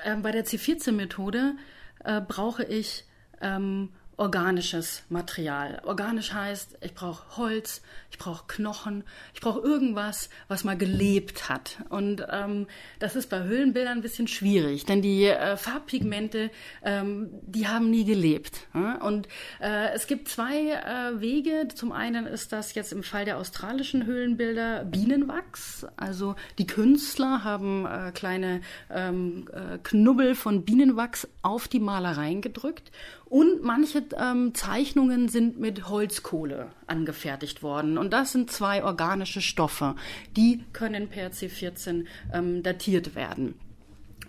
Ähm, 0.03 0.21
bei 0.21 0.31
der 0.31 0.45
C14-Methode 0.45 1.55
äh, 2.03 2.21
brauche 2.21 2.63
ich 2.63 3.05
ähm, 3.41 3.89
organisches 4.17 5.04
Material. 5.10 5.82
Organisch 5.86 6.34
heißt, 6.34 6.78
ich 6.82 6.93
brauche 6.93 7.38
Holz, 7.38 7.82
ich 8.12 8.17
brauche 8.17 8.45
Knochen, 8.47 9.04
ich 9.34 9.41
brauche 9.41 9.60
irgendwas, 9.60 10.30
was 10.47 10.63
mal 10.63 10.78
gelebt 10.78 11.49
hat. 11.49 11.78
Und 11.89 12.26
ähm, 12.32 12.67
das 12.99 13.15
ist 13.15 13.30
bei 13.30 13.43
Höhlenbildern 13.43 13.97
ein 13.97 14.02
bisschen 14.02 14.28
schwierig, 14.28 14.86
denn 14.86 15.02
die 15.02 15.26
äh, 15.26 15.58
Farbpigmente, 15.58 16.52
ähm, 16.84 17.30
die 17.41 17.67
haben 17.67 17.89
nie 17.89 18.06
gelebt. 18.06 18.67
Ja? 18.73 19.02
Und 19.02 19.28
äh, 19.60 19.91
es 19.93 20.08
gibt 20.08 20.28
zwei 20.28 20.69
äh, 20.69 21.19
Wege. 21.19 21.67
Zum 21.73 21.91
einen 21.91 22.28
ist 22.28 22.52
das 22.52 22.76
jetzt 22.76 22.93
im 22.93 23.04
Fall 23.04 23.26
der 23.26 23.38
australischen 23.38 24.06
Höhlenbilder 24.06 24.86
Bienenwachs. 24.86 25.88
Also 25.97 26.36
die 26.60 26.67
Künstler 26.67 27.43
haben 27.43 27.86
äh, 27.86 28.12
kleine 28.12 28.62
ähm, 28.91 29.49
äh, 29.52 29.80
Knubbel 29.82 30.36
von 30.36 30.63
Bienenwachs 30.63 31.28
auf 31.41 31.67
die 31.67 31.80
Malereien 31.80 32.41
gedrückt 32.41 32.91
und 33.34 33.63
manche 33.63 34.03
ähm, 34.20 34.54
Zeichnungen 34.54 35.30
sind 35.30 35.60
mit 35.60 35.88
Holzkohle 35.89 36.72
angefertigt 36.88 37.63
worden. 37.63 37.98
Und 37.98 38.12
das 38.12 38.32
sind 38.32 38.52
zwei 38.52 38.84
organische 38.84 39.42
Stoffe. 39.42 39.96
Die 40.36 40.63
können 40.74 41.08
per 41.08 41.30
C14 41.32 42.06
ähm, 42.34 42.63
datiert 42.63 43.16
werden. 43.16 43.56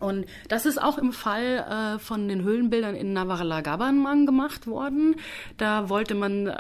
Und 0.01 0.27
das 0.49 0.67
ist 0.67 0.81
auch 0.81 0.99
im 0.99 1.13
Fall 1.13 1.97
äh, 1.97 1.99
von 1.99 2.29
den 2.29 2.43
Höhlenbildern 2.43 2.95
in 2.95 3.13
Navarra-Gabanman 3.13 4.27
gemacht 4.27 4.67
worden. 4.67 5.17
Da 5.57 5.89
wollte 5.89 6.15
man 6.15 6.47
äh, 6.47 6.53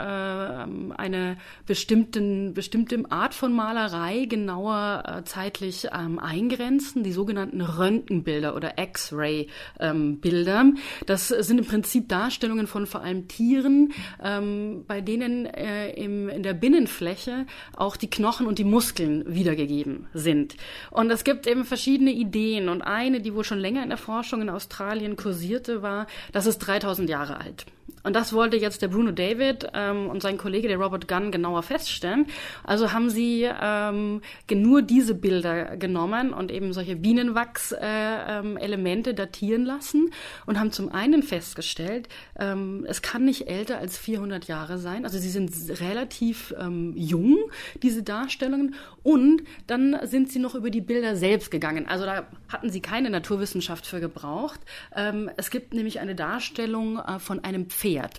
eine 0.96 1.36
bestimmten, 1.66 2.54
bestimmte 2.54 3.02
Art 3.10 3.34
von 3.34 3.52
Malerei 3.52 4.26
genauer 4.26 5.02
äh, 5.06 5.24
zeitlich 5.24 5.88
ähm, 5.92 6.18
eingrenzen, 6.18 7.02
die 7.02 7.12
sogenannten 7.12 7.60
Röntgenbilder 7.60 8.54
oder 8.54 8.78
X-Ray-Bilder. 8.78 10.60
Ähm, 10.60 10.78
das 11.06 11.28
sind 11.28 11.58
im 11.58 11.66
Prinzip 11.66 12.08
Darstellungen 12.08 12.66
von 12.66 12.86
vor 12.86 13.02
allem 13.02 13.28
Tieren, 13.28 13.92
ähm, 14.22 14.84
bei 14.86 15.00
denen 15.00 15.46
äh, 15.46 15.90
im, 15.92 16.28
in 16.28 16.42
der 16.42 16.54
Binnenfläche 16.54 17.46
auch 17.76 17.96
die 17.96 18.08
Knochen 18.08 18.46
und 18.46 18.58
die 18.58 18.64
Muskeln 18.64 19.24
wiedergegeben 19.26 20.06
sind. 20.14 20.56
Und 20.90 21.10
es 21.10 21.24
gibt 21.24 21.46
eben 21.46 21.64
verschiedene 21.64 22.12
Ideen 22.12 22.68
und 22.68 22.82
eine, 22.82 23.23
die 23.24 23.34
wohl 23.34 23.44
schon 23.44 23.58
länger 23.58 23.82
in 23.82 23.88
der 23.88 23.98
Forschung 23.98 24.42
in 24.42 24.50
Australien 24.50 25.16
kursierte, 25.16 25.82
war, 25.82 26.06
das 26.32 26.46
ist 26.46 26.58
3000 26.58 27.08
Jahre 27.08 27.40
alt. 27.40 27.66
Und 28.04 28.14
das 28.14 28.32
wollte 28.34 28.58
jetzt 28.58 28.82
der 28.82 28.88
Bruno 28.88 29.12
David 29.12 29.68
ähm, 29.72 30.10
und 30.10 30.20
sein 30.20 30.36
Kollege, 30.36 30.68
der 30.68 30.76
Robert 30.76 31.08
Gunn, 31.08 31.32
genauer 31.32 31.62
feststellen. 31.62 32.26
Also 32.62 32.92
haben 32.92 33.08
sie 33.08 33.48
ähm, 33.60 34.20
nur 34.52 34.82
diese 34.82 35.14
Bilder 35.14 35.78
genommen 35.78 36.34
und 36.34 36.52
eben 36.52 36.74
solche 36.74 36.96
Bienenwachs-Elemente 36.96 39.10
äh, 39.10 39.12
ähm, 39.12 39.16
datieren 39.16 39.64
lassen 39.64 40.10
und 40.44 40.60
haben 40.60 40.70
zum 40.70 40.92
einen 40.92 41.22
festgestellt, 41.22 42.10
ähm, 42.38 42.84
es 42.86 43.00
kann 43.00 43.24
nicht 43.24 43.48
älter 43.48 43.78
als 43.78 43.96
400 43.96 44.48
Jahre 44.48 44.76
sein. 44.76 45.06
Also 45.06 45.18
sie 45.18 45.30
sind 45.30 45.50
relativ 45.80 46.54
ähm, 46.60 46.92
jung, 46.94 47.38
diese 47.82 48.02
Darstellungen. 48.02 48.74
Und 49.02 49.44
dann 49.66 49.98
sind 50.04 50.30
sie 50.30 50.40
noch 50.40 50.54
über 50.54 50.68
die 50.68 50.82
Bilder 50.82 51.16
selbst 51.16 51.50
gegangen. 51.50 51.88
Also 51.88 52.04
da 52.04 52.26
hatten 52.48 52.68
sie 52.68 52.80
keine 52.80 53.08
Naturwissenschaft 53.08 53.86
für 53.86 54.00
gebraucht. 54.00 54.60
Ähm, 54.94 55.30
es 55.38 55.50
gibt 55.50 55.72
nämlich 55.72 56.00
eine 56.00 56.14
Darstellung 56.14 56.98
äh, 56.98 57.18
von 57.18 57.42
einem 57.42 57.70
Pferd 57.70 57.93
Pferd. 57.94 58.18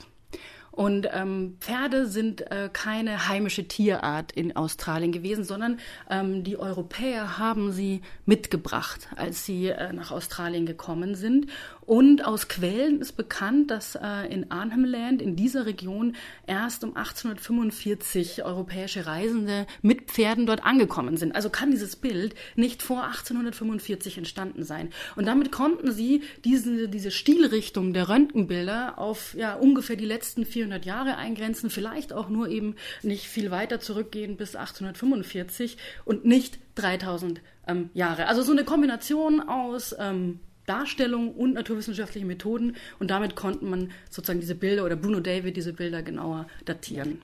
Und 0.72 1.08
ähm, 1.14 1.56
Pferde 1.62 2.06
sind 2.06 2.52
äh, 2.52 2.70
keine 2.72 3.30
heimische 3.30 3.66
Tierart 3.66 4.34
in 4.34 4.58
Australien 4.58 5.14
gewesen, 5.14 5.46
sondern 5.46 5.80
ähm, 6.10 6.44
die 6.44 6.58
Europäer 6.58 7.38
haben 7.38 7.72
sie 7.72 8.02
mitgebracht, 8.26 9.08
als 9.16 9.46
sie 9.46 9.68
äh, 9.68 9.94
nach 9.94 10.12
Australien 10.12 10.66
gekommen 10.66 11.16
sind. 11.16 11.48
Und 11.86 12.26
aus 12.26 12.48
Quellen 12.48 13.00
ist 13.00 13.14
bekannt, 13.14 13.70
dass 13.70 13.96
äh, 13.96 14.28
in 14.34 14.50
Arnhem 14.50 14.86
Land, 14.86 15.22
in 15.22 15.36
dieser 15.36 15.68
Region, 15.68 16.16
erst 16.48 16.84
um 16.84 16.96
1845 16.96 18.44
europäische 18.44 19.06
Reisende 19.06 19.68
mit 19.84 20.10
Pferden 20.10 20.48
dort 20.48 20.66
angekommen 20.66 21.18
sind. 21.18 21.36
Also 21.36 21.52
kann 21.52 21.70
dieses 21.70 21.96
Bild 21.96 22.34
nicht 22.56 22.82
vor 22.82 23.04
1845 23.04 24.18
entstanden 24.18 24.64
sein. 24.64 24.90
Und 25.16 25.28
damit 25.28 25.52
konnten 25.52 25.92
sie 25.92 26.24
diese, 26.44 26.90
diese 26.90 27.12
Stilrichtung 27.12 27.94
der 27.94 28.10
Röntgenbilder 28.10 28.98
auf 28.98 29.36
ja, 29.36 29.54
ungefähr 29.54 29.96
die 29.96 30.06
letzten 30.06 30.46
400 30.46 30.86
Jahre 30.86 31.18
eingrenzen, 31.18 31.70
vielleicht 31.70 32.14
auch 32.14 32.30
nur 32.30 32.50
eben 32.50 32.76
nicht 33.04 33.28
viel 33.28 33.52
weiter 33.52 33.80
zurückgehen 33.80 34.38
bis 34.38 34.56
1845 34.56 35.78
und 36.04 36.26
nicht 36.26 36.58
3000 36.76 37.42
ähm, 37.68 37.90
Jahre. 37.94 38.28
Also 38.28 38.42
so 38.42 38.52
eine 38.52 38.64
Kombination 38.64 39.40
aus 39.40 39.96
ähm, 40.00 40.40
Darstellung 40.66 41.34
und 41.34 41.54
naturwissenschaftliche 41.54 42.26
Methoden 42.26 42.76
und 43.00 43.12
damit 43.12 43.36
konnte 43.36 43.66
man 43.66 43.92
sozusagen 44.10 44.40
diese 44.40 44.56
Bilder 44.56 44.86
oder 44.86 44.96
Bruno 44.96 45.20
David 45.20 45.58
diese 45.58 45.74
Bilder 45.74 46.02
genauer 46.02 46.48
datieren. 46.66 47.22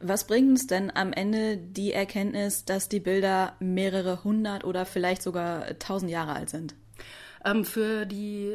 Was 0.00 0.26
bringt 0.26 0.50
uns 0.50 0.66
denn 0.66 0.94
am 0.94 1.12
Ende 1.12 1.56
die 1.56 1.92
Erkenntnis, 1.92 2.64
dass 2.64 2.88
die 2.88 3.00
Bilder 3.00 3.56
mehrere 3.60 4.24
hundert 4.24 4.64
oder 4.64 4.86
vielleicht 4.86 5.22
sogar 5.22 5.78
tausend 5.78 6.10
Jahre 6.10 6.34
alt 6.34 6.50
sind? 6.50 6.74
Ähm, 7.44 7.64
für 7.64 8.06
die, 8.06 8.52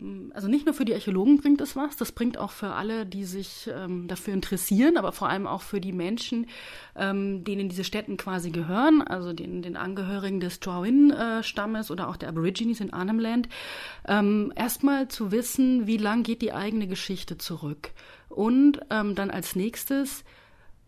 ähm, 0.00 0.32
also 0.34 0.48
nicht 0.48 0.64
nur 0.64 0.74
für 0.74 0.84
die 0.84 0.94
Archäologen 0.94 1.38
bringt 1.38 1.60
es 1.60 1.76
was, 1.76 1.96
das 1.96 2.12
bringt 2.12 2.38
auch 2.38 2.50
für 2.50 2.72
alle, 2.72 3.04
die 3.04 3.24
sich 3.24 3.70
ähm, 3.72 4.08
dafür 4.08 4.32
interessieren, 4.32 4.96
aber 4.96 5.12
vor 5.12 5.28
allem 5.28 5.46
auch 5.46 5.62
für 5.62 5.80
die 5.80 5.92
Menschen, 5.92 6.46
ähm, 6.96 7.44
denen 7.44 7.68
diese 7.68 7.84
Städten 7.84 8.16
quasi 8.16 8.50
gehören, 8.50 9.02
also 9.02 9.32
den, 9.32 9.60
den 9.60 9.76
Angehörigen 9.76 10.40
des 10.40 10.60
Trowin-Stammes 10.60 11.90
oder 11.90 12.08
auch 12.08 12.16
der 12.16 12.30
Aborigines 12.30 12.80
in 12.80 12.92
Arnhem 12.92 13.18
Land, 13.18 13.48
ähm, 14.08 14.52
erstmal 14.56 15.08
zu 15.08 15.30
wissen, 15.30 15.86
wie 15.86 15.98
lang 15.98 16.22
geht 16.22 16.40
die 16.42 16.52
eigene 16.52 16.86
Geschichte 16.86 17.36
zurück. 17.36 17.90
Und 18.28 18.80
ähm, 18.88 19.14
dann 19.14 19.30
als 19.30 19.56
nächstes, 19.56 20.24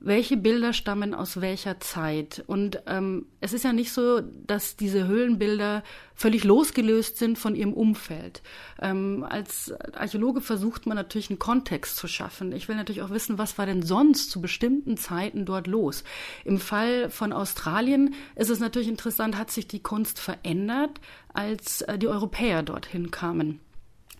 welche 0.04 0.36
Bilder 0.36 0.72
stammen 0.72 1.14
aus 1.14 1.40
welcher 1.40 1.80
Zeit. 1.80 2.44
Und 2.46 2.82
ähm, 2.86 3.26
es 3.40 3.52
ist 3.52 3.64
ja 3.64 3.72
nicht 3.72 3.92
so, 3.92 4.20
dass 4.20 4.76
diese 4.76 5.06
Höhlenbilder 5.06 5.82
völlig 6.14 6.44
losgelöst 6.44 7.16
sind 7.16 7.38
von 7.38 7.54
ihrem 7.54 7.72
Umfeld. 7.72 8.42
Ähm, 8.80 9.24
als 9.28 9.72
Archäologe 9.94 10.40
versucht 10.40 10.86
man 10.86 10.96
natürlich 10.96 11.30
einen 11.30 11.38
Kontext 11.38 11.96
zu 11.96 12.06
schaffen. 12.06 12.52
Ich 12.52 12.68
will 12.68 12.76
natürlich 12.76 13.02
auch 13.02 13.10
wissen, 13.10 13.38
was 13.38 13.56
war 13.56 13.66
denn 13.66 13.82
sonst 13.82 14.30
zu 14.30 14.40
bestimmten 14.40 14.96
Zeiten 14.96 15.46
dort 15.46 15.66
los. 15.66 16.04
Im 16.44 16.58
Fall 16.58 17.08
von 17.08 17.32
Australien 17.32 18.14
ist 18.36 18.50
es 18.50 18.60
natürlich 18.60 18.88
interessant, 18.88 19.38
hat 19.38 19.50
sich 19.50 19.66
die 19.66 19.82
Kunst 19.82 20.20
verändert, 20.20 21.00
als 21.32 21.80
äh, 21.82 21.98
die 21.98 22.08
Europäer 22.08 22.62
dorthin 22.62 23.10
kamen. 23.10 23.60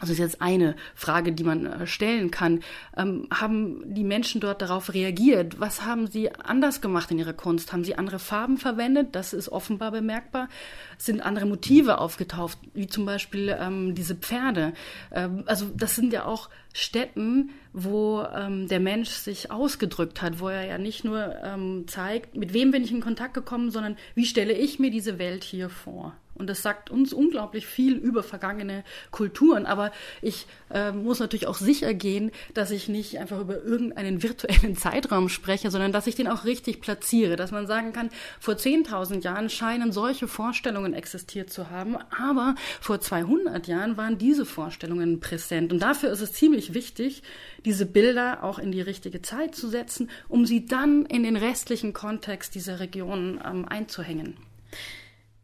Also 0.05 0.12
ist 0.12 0.19
jetzt 0.19 0.43
eine 0.43 0.77
Frage, 0.95 1.33
die 1.33 1.45
man 1.45 1.64
äh, 1.64 1.87
stellen 1.87 2.31
kann. 2.31 2.61
Ähm, 2.95 3.27
haben 3.33 3.95
die 3.95 4.05
Menschen 4.05 4.38
dort 4.38 4.61
darauf 4.61 4.93
reagiert? 4.93 5.61
Was 5.61 5.87
haben 5.87 6.09
sie 6.09 6.31
anders 6.31 6.83
gemacht 6.83 7.11
in 7.11 7.19
ihrer 7.19 7.33
Kunst? 7.33 7.73
Haben 7.73 7.85
sie 7.85 7.97
andere 7.97 8.19
Farben 8.19 8.59
verwendet? 8.59 9.09
Das 9.12 9.33
ist 9.33 9.49
offenbar 9.49 9.93
bemerkbar. 9.93 10.51
Sind 10.99 11.23
andere 11.23 11.47
Motive 11.47 11.97
aufgetaucht, 11.97 12.59
wie 12.75 12.87
zum 12.87 13.07
Beispiel 13.07 13.57
ähm, 13.59 13.95
diese 13.95 14.14
Pferde? 14.14 14.75
Ähm, 15.11 15.45
also 15.47 15.71
das 15.75 15.97
sind 15.97 16.12
ja 16.12 16.27
auch 16.27 16.51
Städten, 16.75 17.53
wo 17.73 18.27
ähm, 18.37 18.69
der 18.69 18.81
Mensch 18.81 19.09
sich 19.09 19.51
ausgedrückt 19.51 20.21
hat, 20.21 20.38
wo 20.38 20.49
er 20.49 20.67
ja 20.67 20.77
nicht 20.77 21.05
nur 21.05 21.35
ähm, 21.43 21.87
zeigt, 21.88 22.37
mit 22.37 22.53
wem 22.53 22.73
bin 22.73 22.85
ich 22.85 22.93
in 22.93 23.01
Kontakt 23.01 23.33
gekommen, 23.33 23.71
sondern 23.71 23.97
wie 24.14 24.27
stelle 24.27 24.53
ich 24.53 24.79
mir 24.79 24.90
diese 24.90 25.19
Welt 25.19 25.45
hier 25.45 25.71
vor? 25.71 26.14
Und 26.35 26.49
das 26.49 26.62
sagt 26.62 26.90
uns 26.90 27.12
unglaublich 27.12 27.66
viel 27.66 27.94
über 27.97 28.23
vergangene 28.23 28.83
Kulturen. 29.11 29.66
Aber 29.66 29.92
ich 30.20 30.47
äh, 30.70 30.90
muss 30.90 31.20
natürlich 31.20 31.47
auch 31.47 31.57
sicher 31.57 31.94
gehen, 31.94 32.33
dass 32.55 32.70
ich 32.70 32.88
nicht 32.88 33.18
einfach 33.18 33.40
über 33.40 33.62
irgendeinen 33.62 34.23
virtuellen 34.23 34.77
Zeitraum 34.77 35.29
spreche, 35.29 35.70
sondern 35.70 35.92
dass 35.92 36.07
ich 36.07 36.16
den 36.16 36.27
auch 36.27 36.44
richtig 36.44 36.81
platziere. 36.81 37.37
Dass 37.37 37.53
man 37.53 37.66
sagen 37.66 37.92
kann, 37.92 38.11
vor 38.40 38.55
10.000 38.55 39.23
Jahren 39.23 39.49
scheinen 39.49 39.92
solche 39.92 40.27
Vorstellungen 40.27 40.92
existiert 40.92 41.51
zu 41.51 41.70
haben, 41.70 41.97
aber 42.11 42.57
vor 42.81 43.01
200 43.01 43.66
Jahren 43.68 43.97
waren 43.97 44.18
diese 44.18 44.44
Vorstellungen 44.44 45.20
präsent. 45.20 45.73
Und 45.73 45.81
dafür 45.81 46.11
ist 46.11 46.20
es 46.20 46.33
ziemlich 46.33 46.75
wichtig, 46.75 47.23
diese 47.64 47.87
Bilder 47.87 48.42
auch 48.42 48.59
in 48.59 48.73
die 48.73 48.81
richtige 48.81 49.23
Zeit 49.23 49.55
zu 49.55 49.68
setzen, 49.68 50.11
um 50.29 50.47
sie 50.47 50.66
dann 50.66 51.07
in 51.07 51.23
den 51.23 51.37
restlichen 51.37 51.92
Kontext 51.92 52.55
dieser 52.55 52.81
Region 52.81 53.40
ähm, 53.44 53.66
einzuhängen. 53.68 54.37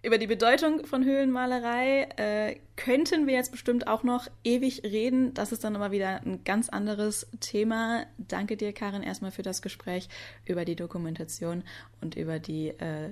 Über 0.02 0.16
die 0.16 0.26
Bedeutung 0.26 0.86
von 0.86 1.04
Höhlenmalerei 1.04 2.08
äh, 2.16 2.56
könnten 2.76 3.26
wir 3.26 3.34
jetzt 3.34 3.52
bestimmt 3.52 3.86
auch 3.86 4.02
noch 4.02 4.28
ewig 4.44 4.82
reden. 4.82 5.34
Das 5.34 5.52
ist 5.52 5.62
dann 5.62 5.76
aber 5.76 5.90
wieder 5.90 6.22
ein 6.24 6.42
ganz 6.44 6.70
anderes 6.70 7.26
Thema. 7.40 8.06
Danke 8.16 8.56
dir, 8.56 8.72
Karin, 8.72 9.02
erstmal 9.02 9.30
für 9.30 9.42
das 9.42 9.60
Gespräch 9.60 10.08
über 10.46 10.64
die 10.64 10.74
Dokumentation 10.74 11.64
und 12.00 12.16
über 12.16 12.38
die 12.38 12.68
äh, 12.68 13.10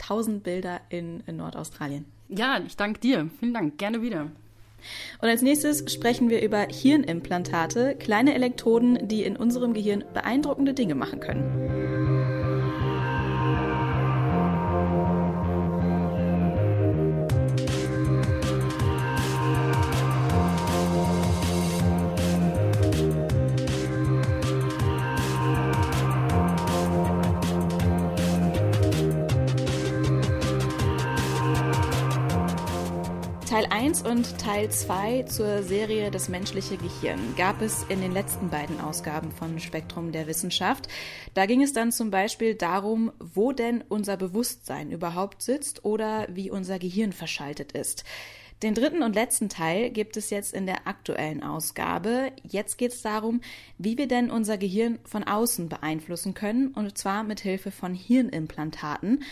1000 0.00 0.42
Bilder 0.42 0.82
in, 0.90 1.22
in 1.26 1.38
Nordaustralien. 1.38 2.04
Ja, 2.28 2.60
ich 2.66 2.76
danke 2.76 3.00
dir. 3.00 3.30
Vielen 3.38 3.54
Dank. 3.54 3.78
Gerne 3.78 4.02
wieder. 4.02 4.30
Und 5.20 5.28
als 5.28 5.40
nächstes 5.40 5.90
sprechen 5.90 6.28
wir 6.28 6.42
über 6.42 6.66
Hirnimplantate, 6.70 7.96
kleine 7.98 8.34
Elektroden, 8.34 9.08
die 9.08 9.24
in 9.24 9.36
unserem 9.36 9.72
Gehirn 9.72 10.04
beeindruckende 10.12 10.74
Dinge 10.74 10.94
machen 10.94 11.20
können. 11.20 12.19
1 34.00 34.08
und 34.08 34.38
Teil 34.38 34.70
2 34.70 35.24
zur 35.24 35.62
Serie 35.62 36.10
Das 36.10 36.28
menschliche 36.28 36.76
Gehirn 36.76 37.18
gab 37.36 37.60
es 37.60 37.84
in 37.88 38.00
den 38.00 38.12
letzten 38.12 38.48
beiden 38.48 38.80
Ausgaben 38.80 39.30
von 39.30 39.58
Spektrum 39.58 40.12
der 40.12 40.26
Wissenschaft. 40.26 40.88
Da 41.34 41.46
ging 41.46 41.62
es 41.62 41.72
dann 41.72 41.92
zum 41.92 42.10
Beispiel 42.10 42.54
darum, 42.54 43.12
wo 43.18 43.52
denn 43.52 43.84
unser 43.88 44.16
Bewusstsein 44.16 44.90
überhaupt 44.90 45.42
sitzt 45.42 45.84
oder 45.84 46.26
wie 46.30 46.50
unser 46.50 46.78
Gehirn 46.78 47.12
verschaltet 47.12 47.72
ist. 47.72 48.04
Den 48.62 48.74
dritten 48.74 49.02
und 49.02 49.14
letzten 49.14 49.48
Teil 49.48 49.90
gibt 49.90 50.16
es 50.16 50.30
jetzt 50.30 50.54
in 50.54 50.66
der 50.66 50.86
aktuellen 50.86 51.42
Ausgabe. 51.42 52.32
Jetzt 52.42 52.78
geht 52.78 52.92
es 52.92 53.02
darum, 53.02 53.40
wie 53.78 53.98
wir 53.98 54.06
denn 54.06 54.30
unser 54.30 54.56
Gehirn 54.56 54.98
von 55.04 55.24
außen 55.24 55.68
beeinflussen 55.68 56.34
können, 56.34 56.68
und 56.68 56.96
zwar 56.96 57.22
mit 57.22 57.40
Hilfe 57.40 57.70
von 57.70 57.94
Hirnimplantaten 57.94 59.24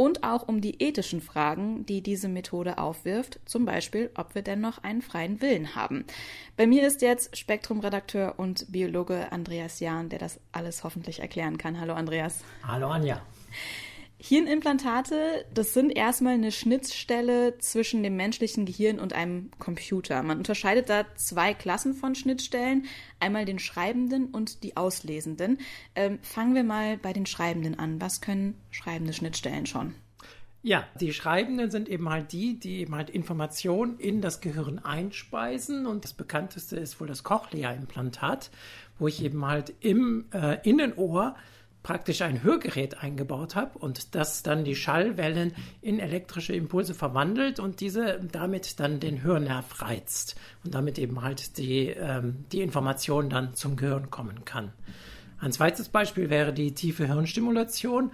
und 0.00 0.24
auch 0.24 0.48
um 0.48 0.62
die 0.62 0.82
ethischen 0.82 1.20
Fragen, 1.20 1.84
die 1.84 2.00
diese 2.00 2.28
Methode 2.28 2.78
aufwirft, 2.78 3.38
zum 3.44 3.66
Beispiel, 3.66 4.08
ob 4.16 4.34
wir 4.34 4.40
denn 4.40 4.58
noch 4.58 4.82
einen 4.82 5.02
freien 5.02 5.42
Willen 5.42 5.74
haben. 5.74 6.06
Bei 6.56 6.66
mir 6.66 6.86
ist 6.86 7.02
jetzt 7.02 7.36
Spektrum-Redakteur 7.36 8.38
und 8.38 8.72
Biologe 8.72 9.30
Andreas 9.30 9.78
Jahn, 9.78 10.08
der 10.08 10.18
das 10.18 10.40
alles 10.52 10.84
hoffentlich 10.84 11.20
erklären 11.20 11.58
kann. 11.58 11.78
Hallo 11.78 11.92
Andreas. 11.92 12.42
Hallo 12.66 12.88
Anja. 12.88 13.20
Hirnimplantate, 14.22 15.46
das 15.54 15.72
sind 15.72 15.90
erstmal 15.90 16.34
eine 16.34 16.52
Schnittstelle 16.52 17.56
zwischen 17.56 18.02
dem 18.02 18.16
menschlichen 18.16 18.66
Gehirn 18.66 19.00
und 19.00 19.14
einem 19.14 19.50
Computer. 19.58 20.22
Man 20.22 20.36
unterscheidet 20.36 20.90
da 20.90 21.06
zwei 21.14 21.54
Klassen 21.54 21.94
von 21.94 22.14
Schnittstellen, 22.14 22.84
einmal 23.18 23.46
den 23.46 23.58
schreibenden 23.58 24.26
und 24.26 24.62
die 24.62 24.76
auslesenden. 24.76 25.58
Ähm, 25.94 26.18
fangen 26.20 26.54
wir 26.54 26.64
mal 26.64 26.98
bei 26.98 27.14
den 27.14 27.24
schreibenden 27.24 27.78
an. 27.78 27.98
Was 28.02 28.20
können 28.20 28.60
schreibende 28.70 29.14
Schnittstellen 29.14 29.64
schon? 29.64 29.94
Ja, 30.62 30.86
die 31.00 31.14
Schreibenden 31.14 31.70
sind 31.70 31.88
eben 31.88 32.10
halt 32.10 32.32
die, 32.32 32.58
die 32.58 32.80
eben 32.80 32.94
halt 32.94 33.08
Informationen 33.08 33.98
in 33.98 34.20
das 34.20 34.42
Gehirn 34.42 34.78
einspeisen. 34.80 35.86
Und 35.86 36.04
das 36.04 36.12
bekannteste 36.12 36.76
ist 36.76 37.00
wohl 37.00 37.06
das 37.06 37.24
Cochlea-Implantat, 37.24 38.50
wo 38.98 39.08
ich 39.08 39.24
eben 39.24 39.46
halt 39.46 39.72
im 39.80 40.26
äh, 40.34 40.58
Innenohr 40.68 41.36
praktisch 41.82 42.22
ein 42.22 42.42
Hörgerät 42.42 42.98
eingebaut 43.02 43.56
habe 43.56 43.78
und 43.78 44.14
das 44.14 44.42
dann 44.42 44.64
die 44.64 44.76
Schallwellen 44.76 45.54
in 45.80 45.98
elektrische 45.98 46.52
Impulse 46.52 46.94
verwandelt 46.94 47.58
und 47.58 47.80
diese 47.80 48.20
damit 48.32 48.80
dann 48.80 49.00
den 49.00 49.22
Hörnerv 49.22 49.80
reizt 49.80 50.36
und 50.64 50.74
damit 50.74 50.98
eben 50.98 51.22
halt 51.22 51.56
die, 51.56 51.88
ähm, 51.88 52.44
die 52.52 52.60
Information 52.60 53.30
dann 53.30 53.54
zum 53.54 53.76
Gehirn 53.76 54.10
kommen 54.10 54.44
kann. 54.44 54.72
Ein 55.38 55.52
zweites 55.52 55.88
Beispiel 55.88 56.28
wäre 56.28 56.52
die 56.52 56.74
tiefe 56.74 57.06
Hirnstimulation, 57.06 58.12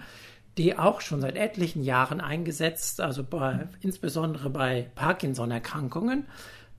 die 0.57 0.77
auch 0.77 1.01
schon 1.01 1.21
seit 1.21 1.35
etlichen 1.35 1.83
Jahren 1.83 2.21
eingesetzt, 2.21 3.01
also 3.01 3.23
bei, 3.23 3.67
insbesondere 3.81 4.49
bei 4.49 4.89
Parkinson-Erkrankungen. 4.95 6.25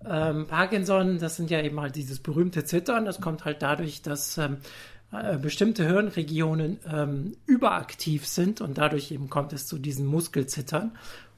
Ähm, 0.05 0.47
Parkinson, 0.47 1.19
das 1.19 1.37
sind 1.37 1.51
ja 1.51 1.61
eben 1.61 1.81
halt 1.81 1.97
dieses 1.97 2.21
berühmte 2.21 2.65
Zittern, 2.65 3.05
das 3.05 3.21
kommt 3.21 3.45
halt 3.45 3.63
dadurch, 3.63 4.01
dass 4.01 4.39
ähm, 4.39 4.55
äh, 4.55 4.59
bestimmte 5.41 5.87
Hirnregionen 5.87 6.81
ähm, 6.91 7.37
überaktiv 7.47 8.27
sind 8.27 8.61
und 8.61 8.77
dadurch 8.77 9.11
eben 9.11 9.31
kommt 9.31 9.53
es 9.53 9.67
zu 9.67 9.79
diesen 9.79 10.07
Muskelzittern. 10.07 10.93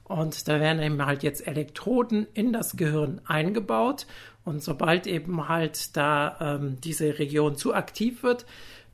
Und 0.05 0.49
da 0.49 0.59
werden 0.59 0.83
eben 0.83 1.07
halt 1.07 1.23
jetzt 1.23 1.47
Elektroden 1.47 2.27
in 2.35 2.53
das 2.53 2.77
Gehirn 2.77 3.21
eingebaut. 3.27 4.09
Und 4.45 4.61
sobald 4.61 5.07
eben 5.07 5.49
halt 5.49 5.97
da 5.97 6.37
ähm, 6.41 6.79
diese 6.81 7.21
Region 7.21 7.55
zu 7.55 7.75
aktiv 7.75 8.25
wird, 8.25 8.45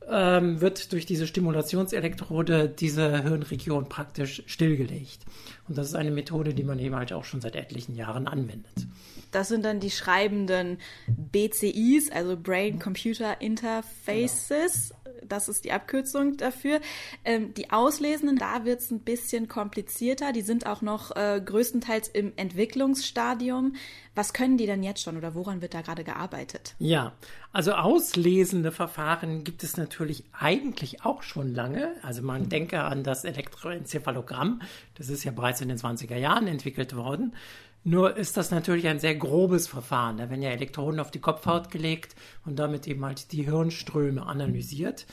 ähm, 0.09 0.61
wird 0.61 0.91
durch 0.93 1.05
diese 1.05 1.27
Stimulationselektrode 1.27 2.69
diese 2.69 3.23
Hirnregion 3.23 3.89
praktisch 3.89 4.43
stillgelegt. 4.45 5.19
Und 5.67 5.77
das 5.77 5.87
ist 5.87 5.95
eine 5.95 6.11
Methode, 6.11 6.53
die 6.53 6.63
man 6.63 6.79
eben 6.79 6.95
halt 6.95 7.11
auch 7.13 7.25
schon 7.25 7.41
seit 7.41 7.55
etlichen 7.55 7.95
Jahren 7.95 8.27
anwendet. 8.27 8.87
Das 9.31 9.49
sind 9.49 9.65
dann 9.65 9.79
die 9.79 9.91
schreibenden 9.91 10.77
BCIs, 11.07 12.11
also 12.11 12.37
Brain 12.37 12.79
Computer 12.79 13.41
Interfaces. 13.41 14.93
Das 15.25 15.49
ist 15.49 15.65
die 15.65 15.71
Abkürzung 15.71 16.37
dafür. 16.37 16.79
Ähm, 17.23 17.53
die 17.53 17.69
Auslesenden, 17.71 18.37
da 18.37 18.65
wird 18.65 18.81
es 18.81 18.91
ein 18.91 18.99
bisschen 18.99 19.47
komplizierter. 19.47 20.33
Die 20.33 20.41
sind 20.41 20.65
auch 20.65 20.81
noch 20.81 21.15
äh, 21.15 21.41
größtenteils 21.43 22.09
im 22.09 22.33
Entwicklungsstadium. 22.35 23.75
Was 24.15 24.33
können 24.33 24.57
die 24.57 24.65
denn 24.65 24.81
jetzt 24.81 25.03
schon 25.03 25.15
oder 25.15 25.35
woran 25.35 25.61
wird 25.61 25.75
da 25.75 25.81
gerade 25.81 26.03
gearbeitet? 26.03 26.75
Ja, 26.79 27.13
also 27.51 27.73
auslesende 27.73 28.71
Verfahren 28.71 29.43
gibt 29.43 29.63
es 29.63 29.77
natürlich 29.77 30.23
eigentlich 30.31 31.05
auch 31.05 31.23
schon 31.23 31.53
lange. 31.53 31.93
Also 32.01 32.23
man 32.23 32.49
denke 32.49 32.83
an 32.83 33.03
das 33.03 33.23
Elektroenzephalogramm. 33.25 34.61
Das 34.95 35.09
ist 35.09 35.23
ja 35.23 35.31
bereits 35.31 35.61
in 35.61 35.67
den 35.67 35.77
20er 35.77 36.17
Jahren 36.17 36.47
entwickelt 36.47 36.95
worden. 36.95 37.35
Nur 37.87 38.17
ist 38.17 38.35
das 38.35 38.51
natürlich 38.51 38.85
ein 38.89 38.99
sehr 38.99 39.15
grobes 39.15 39.65
Verfahren. 39.69 40.17
Da 40.17 40.29
werden 40.29 40.41
ja 40.41 40.49
Elektroden 40.49 40.99
auf 40.99 41.09
die 41.09 41.21
Kopfhaut 41.21 41.71
gelegt 41.71 42.17
und 42.45 42.59
damit 42.59 42.85
eben 42.85 43.05
halt 43.05 43.31
die 43.31 43.43
Hirnströme 43.43 44.25
analysiert. 44.25 45.05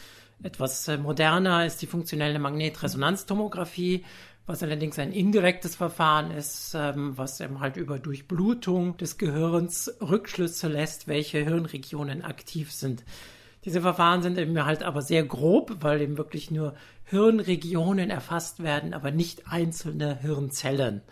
Etwas 0.42 0.88
äh, 0.88 0.98
moderner 0.98 1.66
ist 1.66 1.82
die 1.82 1.86
funktionelle 1.86 2.40
Magnetresonanztomographie, 2.40 4.04
was 4.46 4.64
allerdings 4.64 4.98
ein 4.98 5.12
indirektes 5.12 5.76
Verfahren 5.76 6.32
ist, 6.32 6.74
ähm, 6.74 7.16
was 7.16 7.38
eben 7.38 7.60
halt 7.60 7.76
über 7.76 8.00
Durchblutung 8.00 8.96
des 8.96 9.18
Gehirns 9.18 9.94
Rückschlüsse 10.00 10.66
lässt, 10.66 11.06
welche 11.06 11.44
Hirnregionen 11.44 12.22
aktiv 12.22 12.72
sind. 12.72 13.04
Diese 13.64 13.82
Verfahren 13.82 14.22
sind 14.22 14.36
eben 14.36 14.64
halt 14.64 14.82
aber 14.82 15.02
sehr 15.02 15.22
grob, 15.22 15.76
weil 15.78 16.00
eben 16.00 16.18
wirklich 16.18 16.50
nur 16.50 16.74
Hirnregionen 17.04 18.10
erfasst 18.10 18.64
werden, 18.64 18.94
aber 18.94 19.12
nicht 19.12 19.46
einzelne 19.46 20.18
Hirnzellen. 20.18 21.02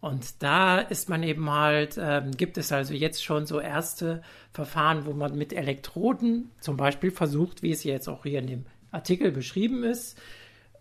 Und 0.00 0.42
da 0.42 0.78
ist 0.78 1.10
man 1.10 1.22
eben 1.22 1.50
halt, 1.50 1.98
äh, 1.98 2.22
gibt 2.36 2.56
es 2.56 2.72
also 2.72 2.94
jetzt 2.94 3.22
schon 3.22 3.46
so 3.46 3.60
erste 3.60 4.22
Verfahren, 4.52 5.04
wo 5.04 5.12
man 5.12 5.36
mit 5.36 5.52
Elektroden 5.52 6.50
zum 6.60 6.76
Beispiel 6.76 7.10
versucht, 7.10 7.62
wie 7.62 7.70
es 7.70 7.84
jetzt 7.84 8.08
auch 8.08 8.22
hier 8.22 8.38
in 8.38 8.46
dem 8.46 8.66
Artikel 8.90 9.30
beschrieben 9.30 9.84
ist, 9.84 10.18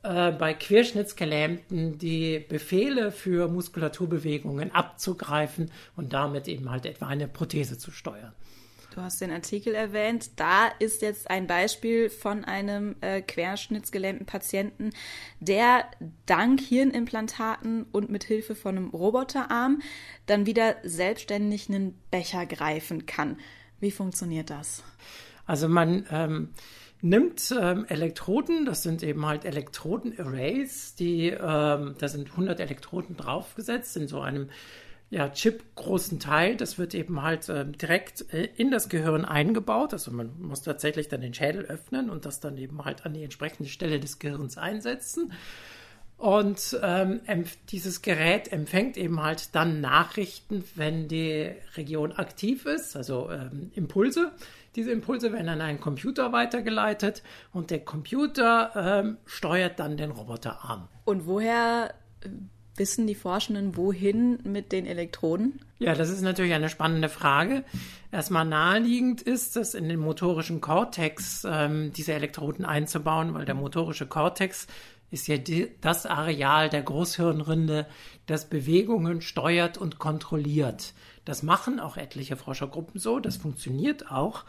äh, 0.03 0.31
bei 0.31 0.53
Querschnittsgelähmten 0.53 1.97
die 1.97 2.39
Befehle 2.39 3.11
für 3.11 3.49
Muskulaturbewegungen 3.49 4.73
abzugreifen 4.73 5.69
und 5.97 6.13
damit 6.13 6.47
eben 6.47 6.71
halt 6.71 6.85
etwa 6.85 7.07
eine 7.07 7.27
Prothese 7.27 7.77
zu 7.77 7.91
steuern. 7.91 8.33
Du 8.93 9.01
hast 9.01 9.21
den 9.21 9.31
Artikel 9.31 9.75
erwähnt. 9.75 10.31
Da 10.37 10.67
ist 10.79 11.01
jetzt 11.01 11.29
ein 11.29 11.45
Beispiel 11.45 12.09
von 12.09 12.43
einem 12.43 12.95
äh, 13.01 13.21
querschnittsgelähmten 13.21 14.25
Patienten, 14.25 14.89
der 15.39 15.85
dank 16.25 16.59
Hirnimplantaten 16.59 17.85
und 17.91 18.09
mit 18.09 18.23
Hilfe 18.23 18.55
von 18.55 18.77
einem 18.77 18.89
Roboterarm 18.89 19.81
dann 20.25 20.45
wieder 20.47 20.77
selbstständig 20.83 21.69
einen 21.69 22.01
Becher 22.09 22.45
greifen 22.45 23.05
kann. 23.05 23.37
Wie 23.79 23.91
funktioniert 23.91 24.49
das? 24.49 24.83
Also 25.45 25.69
man 25.69 26.05
ähm, 26.11 26.49
nimmt 27.01 27.53
ähm, 27.59 27.85
Elektroden, 27.87 28.65
das 28.65 28.83
sind 28.83 29.03
eben 29.03 29.25
halt 29.25 29.45
Elektroden-Arrays, 29.45 30.95
die, 30.95 31.27
ähm, 31.29 31.95
da 31.97 32.07
sind 32.07 32.31
100 32.31 32.59
Elektroden 32.59 33.15
draufgesetzt 33.15 33.95
in 33.97 34.07
so 34.07 34.19
einem 34.19 34.49
ja, 35.09 35.29
Chip-großen 35.29 36.19
Teil. 36.19 36.55
Das 36.55 36.77
wird 36.77 36.93
eben 36.93 37.21
halt 37.21 37.49
äh, 37.49 37.65
direkt 37.65 38.31
äh, 38.33 38.49
in 38.55 38.71
das 38.71 38.89
Gehirn 38.89 39.25
eingebaut. 39.25 39.93
Also 39.93 40.11
man 40.11 40.39
muss 40.39 40.61
tatsächlich 40.61 41.07
dann 41.07 41.21
den 41.21 41.33
Schädel 41.33 41.65
öffnen 41.65 42.09
und 42.09 42.25
das 42.25 42.39
dann 42.39 42.57
eben 42.57 42.85
halt 42.85 43.05
an 43.05 43.13
die 43.13 43.23
entsprechende 43.23 43.69
Stelle 43.69 43.99
des 43.99 44.19
Gehirns 44.19 44.57
einsetzen. 44.57 45.31
Und 46.17 46.77
ähm, 46.83 47.21
dieses 47.69 48.01
Gerät 48.01 48.51
empfängt 48.51 48.97
eben 48.97 49.23
halt 49.23 49.55
dann 49.55 49.79
Nachrichten, 49.79 50.65
wenn 50.75 51.07
die 51.07 51.49
Region 51.77 52.11
aktiv 52.11 52.65
ist, 52.65 52.97
also 52.97 53.31
ähm, 53.31 53.71
Impulse. 53.73 54.33
Diese 54.75 54.91
Impulse 54.91 55.31
werden 55.31 55.47
an 55.47 55.61
einen 55.61 55.79
Computer 55.79 56.33
weitergeleitet 56.33 57.23
und 57.53 57.71
der 57.71 57.79
Computer 57.79 58.71
ähm, 58.75 59.17
steuert 59.25 59.79
dann 59.79 59.95
den 59.95 60.11
Roboterarm. 60.11 60.89
Und 61.05 61.25
woher 61.25 61.93
wissen 62.79 63.05
die 63.05 63.15
Forschenden, 63.15 63.77
wohin 63.77 64.39
mit 64.43 64.71
den 64.71 64.85
Elektroden? 64.85 65.59
Ja, 65.77 65.93
das 65.93 66.09
ist 66.09 66.21
natürlich 66.21 66.53
eine 66.53 66.69
spannende 66.69 67.09
Frage. 67.09 67.63
Erstmal 68.11 68.45
naheliegend 68.45 69.21
ist 69.21 69.55
es, 69.57 69.75
in 69.75 69.87
den 69.87 69.99
motorischen 69.99 70.61
Kortex 70.61 71.45
ähm, 71.49 71.93
diese 71.93 72.13
Elektroden 72.13 72.65
einzubauen, 72.65 73.33
weil 73.33 73.45
der 73.45 73.55
motorische 73.55 74.07
Kortex 74.07 74.67
ist 75.11 75.27
ja 75.27 75.37
die, 75.37 75.69
das 75.81 76.05
Areal 76.05 76.69
der 76.69 76.81
Großhirnrinde, 76.81 77.85
das 78.25 78.49
Bewegungen 78.49 79.21
steuert 79.21 79.77
und 79.77 79.99
kontrolliert. 79.99 80.93
Das 81.25 81.43
machen 81.43 81.79
auch 81.79 81.97
etliche 81.97 82.35
Forschergruppen 82.35 82.99
so, 82.99 83.19
das 83.19 83.37
funktioniert 83.37 84.11
auch. 84.11 84.45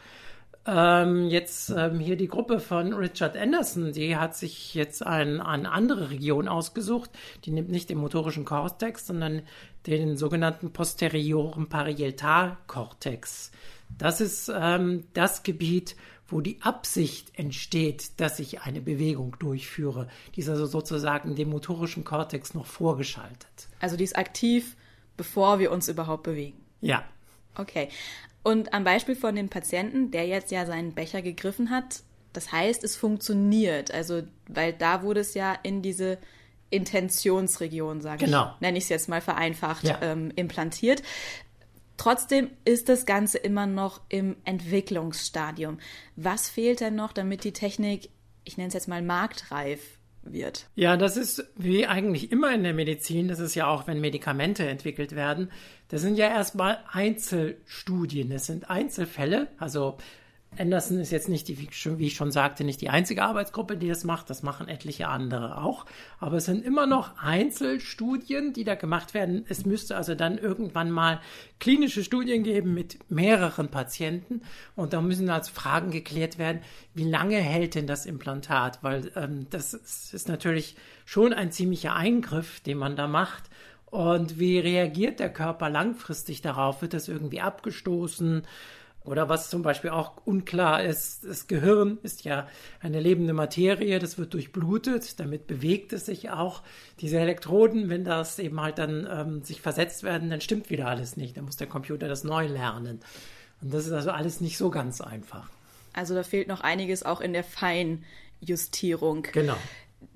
Ähm, 0.66 1.28
jetzt 1.28 1.70
ähm, 1.70 2.00
hier 2.00 2.16
die 2.16 2.28
Gruppe 2.28 2.60
von 2.60 2.92
Richard 2.92 3.36
Anderson, 3.36 3.92
die 3.92 4.16
hat 4.16 4.36
sich 4.36 4.74
jetzt 4.74 5.04
ein, 5.04 5.40
eine 5.40 5.72
andere 5.72 6.10
Region 6.10 6.48
ausgesucht. 6.48 7.10
Die 7.44 7.50
nimmt 7.50 7.70
nicht 7.70 7.88
den 7.88 7.98
motorischen 7.98 8.44
Kortex, 8.44 9.06
sondern 9.06 9.42
den 9.86 10.16
sogenannten 10.16 10.72
posterioren 10.72 11.68
Parietalkortex. 11.68 13.52
Das 13.96 14.20
ist 14.20 14.52
ähm, 14.54 15.04
das 15.14 15.42
Gebiet, 15.42 15.96
wo 16.28 16.40
die 16.40 16.60
Absicht 16.62 17.38
entsteht, 17.38 18.20
dass 18.20 18.38
ich 18.38 18.60
eine 18.60 18.80
Bewegung 18.80 19.36
durchführe. 19.38 20.08
Die 20.36 20.40
ist 20.40 20.48
also 20.48 20.66
sozusagen 20.66 21.34
dem 21.34 21.50
motorischen 21.50 22.04
Kortex 22.04 22.54
noch 22.54 22.66
vorgeschaltet. 22.66 23.68
Also 23.80 23.96
die 23.96 24.04
ist 24.04 24.16
aktiv, 24.16 24.76
bevor 25.16 25.58
wir 25.58 25.72
uns 25.72 25.88
überhaupt 25.88 26.22
bewegen. 26.22 26.58
Ja. 26.80 27.02
Okay. 27.56 27.88
Und 28.42 28.72
am 28.72 28.84
Beispiel 28.84 29.16
von 29.16 29.34
dem 29.34 29.48
Patienten, 29.48 30.10
der 30.10 30.26
jetzt 30.26 30.50
ja 30.50 30.64
seinen 30.66 30.94
Becher 30.94 31.22
gegriffen 31.22 31.70
hat, 31.70 32.02
das 32.32 32.52
heißt, 32.52 32.84
es 32.84 32.96
funktioniert. 32.96 33.92
Also, 33.92 34.22
weil 34.48 34.72
da 34.72 35.02
wurde 35.02 35.20
es 35.20 35.34
ja 35.34 35.56
in 35.62 35.82
diese 35.82 36.18
Intentionsregion, 36.70 38.00
sage 38.00 38.26
genau. 38.26 38.52
ich, 38.54 38.60
nenne 38.60 38.78
ich 38.78 38.84
es 38.84 38.90
jetzt 38.90 39.08
mal 39.08 39.20
vereinfacht, 39.20 39.84
ja. 39.84 39.98
ähm, 40.00 40.32
implantiert. 40.36 41.02
Trotzdem 41.96 42.50
ist 42.64 42.88
das 42.88 43.04
Ganze 43.04 43.36
immer 43.36 43.66
noch 43.66 44.00
im 44.08 44.36
Entwicklungsstadium. 44.44 45.78
Was 46.16 46.48
fehlt 46.48 46.80
denn 46.80 46.94
noch, 46.94 47.12
damit 47.12 47.44
die 47.44 47.52
Technik, 47.52 48.08
ich 48.44 48.56
nenne 48.56 48.68
es 48.68 48.74
jetzt 48.74 48.88
mal 48.88 49.02
marktreif 49.02 49.99
wird? 50.32 50.66
Ja, 50.74 50.96
das 50.96 51.16
ist 51.16 51.44
wie 51.56 51.86
eigentlich 51.86 52.32
immer 52.32 52.52
in 52.54 52.62
der 52.62 52.74
Medizin, 52.74 53.28
das 53.28 53.38
ist 53.38 53.54
ja 53.54 53.66
auch, 53.66 53.86
wenn 53.86 54.00
Medikamente 54.00 54.66
entwickelt 54.66 55.14
werden, 55.14 55.50
das 55.88 56.02
sind 56.02 56.16
ja 56.16 56.28
erstmal 56.28 56.78
Einzelstudien, 56.90 58.30
das 58.30 58.46
sind 58.46 58.70
Einzelfälle, 58.70 59.48
also 59.58 59.98
Anderson 60.58 60.98
ist 60.98 61.12
jetzt 61.12 61.28
nicht, 61.28 61.46
die, 61.46 61.58
wie 61.58 62.06
ich 62.06 62.16
schon 62.16 62.32
sagte, 62.32 62.64
nicht 62.64 62.80
die 62.80 62.90
einzige 62.90 63.22
Arbeitsgruppe, 63.22 63.76
die 63.76 63.88
das 63.88 64.02
macht. 64.02 64.30
Das 64.30 64.42
machen 64.42 64.68
etliche 64.68 65.08
andere 65.08 65.58
auch. 65.58 65.86
Aber 66.18 66.38
es 66.38 66.46
sind 66.46 66.64
immer 66.64 66.86
noch 66.86 67.16
Einzelstudien, 67.18 68.52
die 68.52 68.64
da 68.64 68.74
gemacht 68.74 69.14
werden. 69.14 69.44
Es 69.48 69.64
müsste 69.64 69.96
also 69.96 70.16
dann 70.16 70.38
irgendwann 70.38 70.90
mal 70.90 71.20
klinische 71.60 72.02
Studien 72.02 72.42
geben 72.42 72.74
mit 72.74 72.98
mehreren 73.10 73.68
Patienten. 73.68 74.42
Und 74.74 74.92
da 74.92 75.00
müssen 75.00 75.30
als 75.30 75.48
Fragen 75.48 75.92
geklärt 75.92 76.36
werden, 76.36 76.60
wie 76.94 77.08
lange 77.08 77.36
hält 77.36 77.76
denn 77.76 77.86
das 77.86 78.04
Implantat? 78.04 78.82
Weil 78.82 79.12
ähm, 79.14 79.46
das 79.50 79.72
ist 79.72 80.28
natürlich 80.28 80.74
schon 81.04 81.32
ein 81.32 81.52
ziemlicher 81.52 81.94
Eingriff, 81.94 82.58
den 82.60 82.78
man 82.78 82.96
da 82.96 83.06
macht. 83.06 83.44
Und 83.86 84.38
wie 84.38 84.58
reagiert 84.58 85.20
der 85.20 85.32
Körper 85.32 85.70
langfristig 85.70 86.42
darauf? 86.42 86.82
Wird 86.82 86.92
das 86.92 87.08
irgendwie 87.08 87.40
abgestoßen? 87.40 88.42
Oder 89.02 89.30
was 89.30 89.48
zum 89.48 89.62
Beispiel 89.62 89.90
auch 89.90 90.12
unklar 90.26 90.82
ist, 90.82 91.24
das 91.24 91.46
Gehirn 91.46 91.98
ist 92.02 92.24
ja 92.24 92.46
eine 92.80 93.00
lebende 93.00 93.32
Materie, 93.32 93.98
das 93.98 94.18
wird 94.18 94.34
durchblutet, 94.34 95.18
damit 95.18 95.46
bewegt 95.46 95.94
es 95.94 96.04
sich 96.06 96.30
auch. 96.30 96.62
Diese 97.00 97.18
Elektroden, 97.18 97.88
wenn 97.88 98.04
das 98.04 98.38
eben 98.38 98.60
halt 98.60 98.78
dann 98.78 99.08
ähm, 99.10 99.42
sich 99.42 99.62
versetzt 99.62 100.02
werden, 100.02 100.28
dann 100.28 100.42
stimmt 100.42 100.68
wieder 100.68 100.86
alles 100.86 101.16
nicht. 101.16 101.36
Dann 101.36 101.46
muss 101.46 101.56
der 101.56 101.66
Computer 101.66 102.08
das 102.08 102.24
neu 102.24 102.46
lernen. 102.46 103.00
Und 103.62 103.72
das 103.72 103.86
ist 103.86 103.92
also 103.92 104.10
alles 104.10 104.42
nicht 104.42 104.58
so 104.58 104.70
ganz 104.70 105.00
einfach. 105.00 105.48
Also 105.94 106.14
da 106.14 106.22
fehlt 106.22 106.48
noch 106.48 106.60
einiges 106.60 107.02
auch 107.02 107.22
in 107.22 107.32
der 107.32 107.44
Feinjustierung. 107.44 109.22
Genau. 109.32 109.56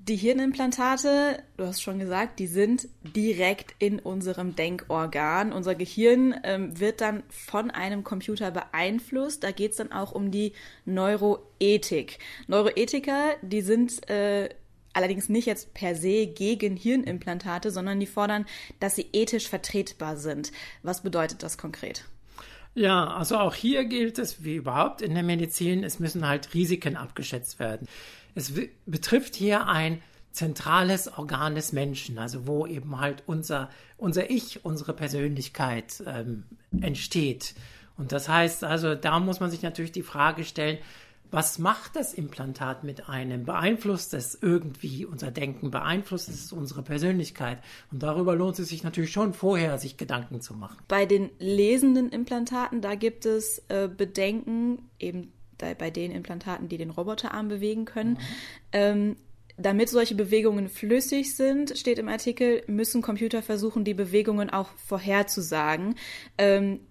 Die 0.07 0.17
Hirnimplantate, 0.17 1.41
du 1.57 1.65
hast 1.65 1.81
schon 1.81 1.97
gesagt, 1.97 2.37
die 2.37 2.45
sind 2.45 2.87
direkt 3.01 3.73
in 3.79 3.97
unserem 3.97 4.55
Denkorgan. 4.55 5.51
Unser 5.51 5.73
Gehirn 5.73 6.35
ähm, 6.43 6.79
wird 6.79 7.01
dann 7.01 7.23
von 7.29 7.71
einem 7.71 8.03
Computer 8.03 8.51
beeinflusst. 8.51 9.43
Da 9.43 9.49
geht 9.49 9.71
es 9.71 9.77
dann 9.77 9.91
auch 9.91 10.11
um 10.11 10.29
die 10.29 10.53
Neuroethik. 10.85 12.19
Neuroethiker, 12.45 13.33
die 13.41 13.61
sind 13.61 14.07
äh, 14.07 14.49
allerdings 14.93 15.27
nicht 15.27 15.47
jetzt 15.47 15.73
per 15.73 15.95
se 15.95 16.27
gegen 16.27 16.75
Hirnimplantate, 16.77 17.71
sondern 17.71 17.99
die 17.99 18.05
fordern, 18.05 18.45
dass 18.79 18.95
sie 18.95 19.07
ethisch 19.11 19.49
vertretbar 19.49 20.17
sind. 20.17 20.51
Was 20.83 21.01
bedeutet 21.01 21.41
das 21.41 21.57
konkret? 21.57 22.05
Ja, 22.75 23.07
also 23.07 23.37
auch 23.37 23.55
hier 23.55 23.85
gilt 23.85 24.19
es 24.19 24.43
wie 24.43 24.55
überhaupt 24.55 25.01
in 25.01 25.15
der 25.15 25.23
Medizin, 25.23 25.83
es 25.83 25.99
müssen 25.99 26.27
halt 26.27 26.53
Risiken 26.53 26.95
abgeschätzt 26.95 27.57
werden. 27.57 27.87
Es 28.35 28.53
betrifft 28.85 29.35
hier 29.35 29.67
ein 29.67 30.01
zentrales 30.31 31.07
Organ 31.17 31.55
des 31.55 31.71
Menschen, 31.71 32.17
also 32.19 32.45
wo 32.45 32.67
eben 32.67 32.99
halt 32.99 33.23
unser, 33.25 33.69
unser 33.97 34.29
Ich, 34.29 34.65
unsere 34.65 34.93
Persönlichkeit 34.93 36.03
ähm, 36.05 36.43
entsteht. 36.81 37.55
Und 37.97 38.11
das 38.11 38.27
heißt 38.27 38.65
also, 38.65 38.95
da 38.95 39.19
muss 39.19 39.39
man 39.39 39.49
sich 39.49 39.61
natürlich 39.61 39.93
die 39.93 40.03
Frage 40.03 40.43
stellen, 40.43 40.77
was 41.31 41.57
macht 41.57 41.95
das 41.95 42.13
Implantat 42.13 42.83
mit 42.83 43.09
einem? 43.09 43.45
Beeinflusst 43.45 44.13
es 44.13 44.37
irgendwie 44.39 45.05
unser 45.05 45.31
Denken? 45.31 45.71
Beeinflusst 45.71 46.29
es 46.29 46.51
unsere 46.51 46.83
Persönlichkeit? 46.83 47.59
Und 47.91 48.03
darüber 48.03 48.35
lohnt 48.35 48.59
es 48.59 48.69
sich 48.69 48.83
natürlich 48.83 49.11
schon 49.11 49.33
vorher, 49.33 49.77
sich 49.77 49.97
Gedanken 49.97 50.39
zu 50.39 50.53
machen. 50.53 50.77
Bei 50.87 51.05
den 51.05 51.31
lesenden 51.39 52.09
Implantaten, 52.09 52.81
da 52.81 52.95
gibt 52.95 53.25
es 53.25 53.63
äh, 53.69 53.89
Bedenken, 53.89 54.89
eben 54.99 55.31
bei 55.57 55.89
den 55.89 56.11
Implantaten, 56.11 56.69
die 56.69 56.77
den 56.77 56.89
Roboterarm 56.89 57.47
bewegen 57.47 57.85
können. 57.85 58.11
Mhm. 58.11 58.17
Ähm, 58.71 59.15
damit 59.57 59.89
solche 59.89 60.15
Bewegungen 60.15 60.67
flüssig 60.67 61.35
sind, 61.35 61.77
steht 61.77 61.97
im 61.97 62.09
Artikel, 62.09 62.63
müssen 62.67 63.01
Computer 63.01 63.41
versuchen, 63.41 63.85
die 63.85 63.93
Bewegungen 63.93 64.49
auch 64.49 64.69
vorherzusagen. 64.85 65.95
Ähm, 66.37 66.81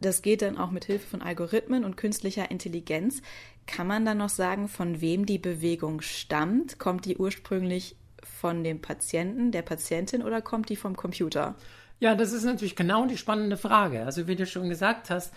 das 0.00 0.22
geht 0.22 0.42
dann 0.42 0.58
auch 0.58 0.70
mit 0.70 0.84
Hilfe 0.84 1.06
von 1.06 1.22
Algorithmen 1.22 1.84
und 1.84 1.96
künstlicher 1.96 2.50
Intelligenz. 2.50 3.22
Kann 3.66 3.86
man 3.86 4.04
dann 4.04 4.18
noch 4.18 4.28
sagen, 4.28 4.68
von 4.68 5.00
wem 5.00 5.26
die 5.26 5.38
Bewegung 5.38 6.00
stammt? 6.00 6.78
Kommt 6.78 7.04
die 7.06 7.16
ursprünglich 7.16 7.96
von 8.22 8.64
dem 8.64 8.80
Patienten, 8.80 9.52
der 9.52 9.62
Patientin 9.62 10.22
oder 10.22 10.42
kommt 10.42 10.68
die 10.68 10.76
vom 10.76 10.96
Computer? 10.96 11.54
Ja, 12.00 12.14
das 12.14 12.32
ist 12.32 12.44
natürlich 12.44 12.76
genau 12.76 13.06
die 13.06 13.16
spannende 13.16 13.56
Frage. 13.56 14.04
Also 14.04 14.26
wie 14.26 14.36
du 14.36 14.46
schon 14.46 14.68
gesagt 14.68 15.10
hast, 15.10 15.32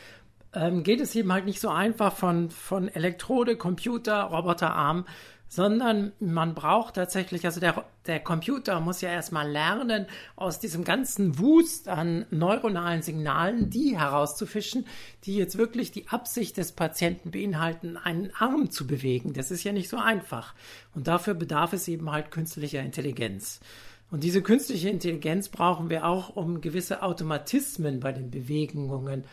ähm, 0.54 0.84
geht 0.84 1.02
es 1.02 1.16
eben 1.16 1.32
halt 1.32 1.46
nicht 1.46 1.60
so 1.60 1.70
einfach 1.70 2.16
von, 2.16 2.50
von 2.50 2.88
Elektrode, 2.88 3.58
Computer, 3.58 4.24
Roboterarm, 4.24 5.06
sondern 5.50 6.12
man 6.20 6.56
braucht 6.56 6.96
tatsächlich, 6.96 7.46
also 7.46 7.60
der, 7.60 7.86
der 8.06 8.20
Computer 8.20 8.80
muss 8.82 9.02
ja 9.02 9.10
erstmal 9.10 9.50
lernen, 9.50 10.06
aus 10.36 10.60
diesem 10.60 10.84
ganzen 10.84 11.40
Wust 11.40 11.88
an 11.88 12.26
neuronalen 12.32 13.02
Signalen 13.02 13.70
die 13.70 13.98
herauszufischen, 13.98 14.86
die 15.24 15.38
jetzt 15.38 15.58
wirklich 15.58 15.92
die 15.92 16.10
Absicht 16.10 16.58
des 16.58 16.74
Patienten 16.74 17.32
beinhalten, 17.32 17.98
einen 17.98 18.32
Arm 18.38 18.72
zu 18.72 18.88
bewegen. 18.88 19.34
Das 19.34 19.52
ist 19.52 19.64
ja 19.64 19.72
nicht 19.72 19.90
so 19.90 19.98
einfach. 19.98 20.54
Und 20.94 21.08
dafür 21.08 21.34
bedarf 21.34 21.74
es 21.74 21.88
eben 21.88 22.12
halt 22.12 22.32
künstlicher 22.32 22.82
Intelligenz. 22.82 23.62
Und 24.10 24.24
diese 24.24 24.42
künstliche 24.42 24.90
Intelligenz 24.90 25.50
brauchen 25.50 25.90
wir 25.90 26.06
auch, 26.06 26.36
um 26.36 26.62
gewisse 26.62 27.04
Automatismen 27.04 28.00
bei 28.00 28.14
den 28.14 28.32
Bewegungen 28.32 29.26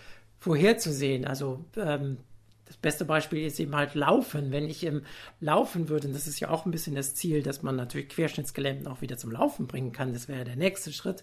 vorherzusehen. 0.45 1.25
Also 1.25 1.65
ähm, 1.75 2.19
das 2.67 2.77
beste 2.77 3.07
Beispiel 3.07 3.47
ist 3.47 3.59
eben 3.61 3.75
halt 3.75 3.95
Laufen. 3.95 4.53
Wenn 4.53 4.69
ich 4.69 4.85
im 4.85 5.03
Laufen 5.41 5.89
würde, 5.89 6.09
und 6.09 6.15
das 6.15 6.27
ist 6.27 6.39
ja 6.41 6.51
auch 6.51 6.67
ein 6.67 6.71
bisschen 6.71 6.95
das 6.95 7.15
Ziel, 7.15 7.43
dass 7.43 7.63
man 7.63 7.77
natürlich 7.77 8.11
Querschnittsgelähmten 8.11 8.87
auch 8.87 9.01
wieder 9.01 9.17
zum 9.17 9.33
Laufen 9.33 9.67
bringen 9.67 9.93
kann, 9.93 10.13
das 10.13 10.29
wäre 10.29 10.45
der 10.45 10.57
nächste 10.57 10.93
Schritt. 10.93 11.23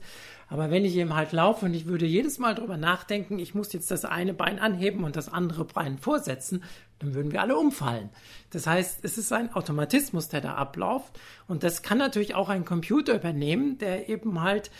Aber 0.49 0.71
wenn 0.71 0.85
ich 0.85 0.95
eben 0.95 1.15
halt 1.15 1.33
laufe 1.33 1.65
und 1.65 1.75
ich 1.75 1.85
würde 1.85 2.07
jedes 2.07 2.39
Mal 2.39 2.55
darüber 2.55 2.77
nachdenken, 2.77 3.37
ich 3.37 3.53
muss 3.53 3.73
jetzt 3.73 3.91
das 3.91 4.05
eine 4.05 4.33
Bein 4.33 4.57
anheben 4.57 5.03
und 5.03 5.15
das 5.15 5.29
andere 5.29 5.65
Bein 5.65 5.99
vorsetzen, 5.99 6.63
dann 6.97 7.13
würden 7.13 7.31
wir 7.31 7.41
alle 7.41 7.57
umfallen. 7.57 8.09
Das 8.49 8.65
heißt, 8.65 8.99
es 9.03 9.19
ist 9.19 9.31
ein 9.31 9.53
Automatismus, 9.53 10.29
der 10.29 10.41
da 10.41 10.55
abläuft. 10.55 11.19
Und 11.47 11.63
das 11.63 11.83
kann 11.83 11.99
natürlich 11.99 12.33
auch 12.33 12.49
ein 12.49 12.65
Computer 12.65 13.15
übernehmen, 13.15 13.77
der 13.77 14.09
eben 14.09 14.41
halt 14.41 14.71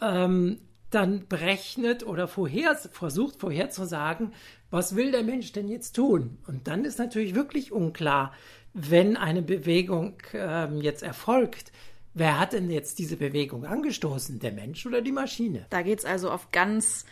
ähm, 0.00 0.60
dann 0.90 1.26
berechnet 1.28 2.04
oder 2.04 2.28
vorher, 2.28 2.76
versucht 2.76 3.40
vorherzusagen, 3.40 4.32
was 4.70 4.96
will 4.96 5.10
der 5.10 5.22
Mensch 5.22 5.52
denn 5.52 5.68
jetzt 5.68 5.92
tun? 5.92 6.38
Und 6.46 6.68
dann 6.68 6.84
ist 6.84 6.98
natürlich 6.98 7.34
wirklich 7.34 7.72
unklar, 7.72 8.32
wenn 8.72 9.16
eine 9.16 9.42
Bewegung 9.42 10.14
ähm, 10.32 10.80
jetzt 10.80 11.02
erfolgt, 11.02 11.72
wer 12.14 12.38
hat 12.38 12.52
denn 12.52 12.70
jetzt 12.70 12.98
diese 12.98 13.16
Bewegung 13.16 13.64
angestoßen? 13.64 14.38
Der 14.38 14.52
Mensch 14.52 14.86
oder 14.86 15.00
die 15.00 15.12
Maschine? 15.12 15.66
Da 15.70 15.82
geht 15.82 16.00
es 16.00 16.04
also 16.04 16.30
auf 16.30 16.52
ganz 16.52 17.04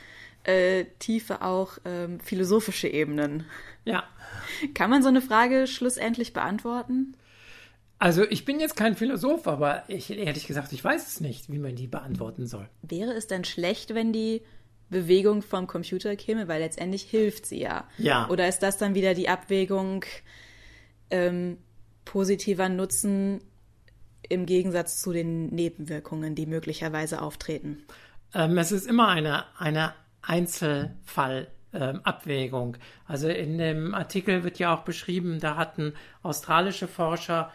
äh, 0.44 0.84
tiefe, 0.98 1.42
auch 1.42 1.78
ähm, 1.84 2.20
philosophische 2.20 2.88
Ebenen. 2.88 3.44
Ja. 3.84 4.04
Kann 4.74 4.90
man 4.90 5.02
so 5.02 5.08
eine 5.08 5.20
Frage 5.20 5.66
schlussendlich 5.66 6.32
beantworten? 6.32 7.14
Also 7.98 8.24
ich 8.28 8.44
bin 8.44 8.60
jetzt 8.60 8.76
kein 8.76 8.94
Philosoph, 8.94 9.48
aber 9.48 9.82
ich 9.88 10.10
ehrlich 10.10 10.46
gesagt, 10.46 10.72
ich 10.72 10.84
weiß 10.84 11.06
es 11.06 11.20
nicht, 11.20 11.50
wie 11.50 11.58
man 11.58 11.74
die 11.74 11.88
beantworten 11.88 12.46
soll. 12.46 12.68
Wäre 12.82 13.12
es 13.12 13.26
denn 13.26 13.44
schlecht, 13.44 13.94
wenn 13.94 14.12
die 14.12 14.42
Bewegung 14.88 15.42
vom 15.42 15.66
Computer 15.66 16.14
käme, 16.16 16.48
weil 16.48 16.60
letztendlich 16.60 17.02
hilft 17.02 17.46
sie 17.46 17.60
ja. 17.60 17.88
Ja. 17.98 18.28
Oder 18.28 18.48
ist 18.48 18.60
das 18.60 18.78
dann 18.78 18.94
wieder 18.94 19.14
die 19.14 19.28
Abwägung 19.28 20.04
ähm, 21.10 21.58
positiver 22.04 22.68
Nutzen 22.68 23.40
im 24.28 24.46
Gegensatz 24.46 25.00
zu 25.00 25.12
den 25.12 25.48
Nebenwirkungen, 25.48 26.34
die 26.34 26.46
möglicherweise 26.46 27.20
auftreten? 27.20 27.84
Ähm, 28.34 28.58
es 28.58 28.72
ist 28.72 28.86
immer 28.86 29.08
eine, 29.08 29.44
eine 29.58 29.94
Einzelfallabwägung. 30.22 32.74
Ähm, 32.74 32.80
also 33.06 33.28
in 33.28 33.58
dem 33.58 33.94
Artikel 33.94 34.42
wird 34.44 34.58
ja 34.58 34.74
auch 34.74 34.82
beschrieben, 34.82 35.38
da 35.40 35.56
hatten 35.56 35.94
australische 36.22 36.88
Forscher 36.88 37.52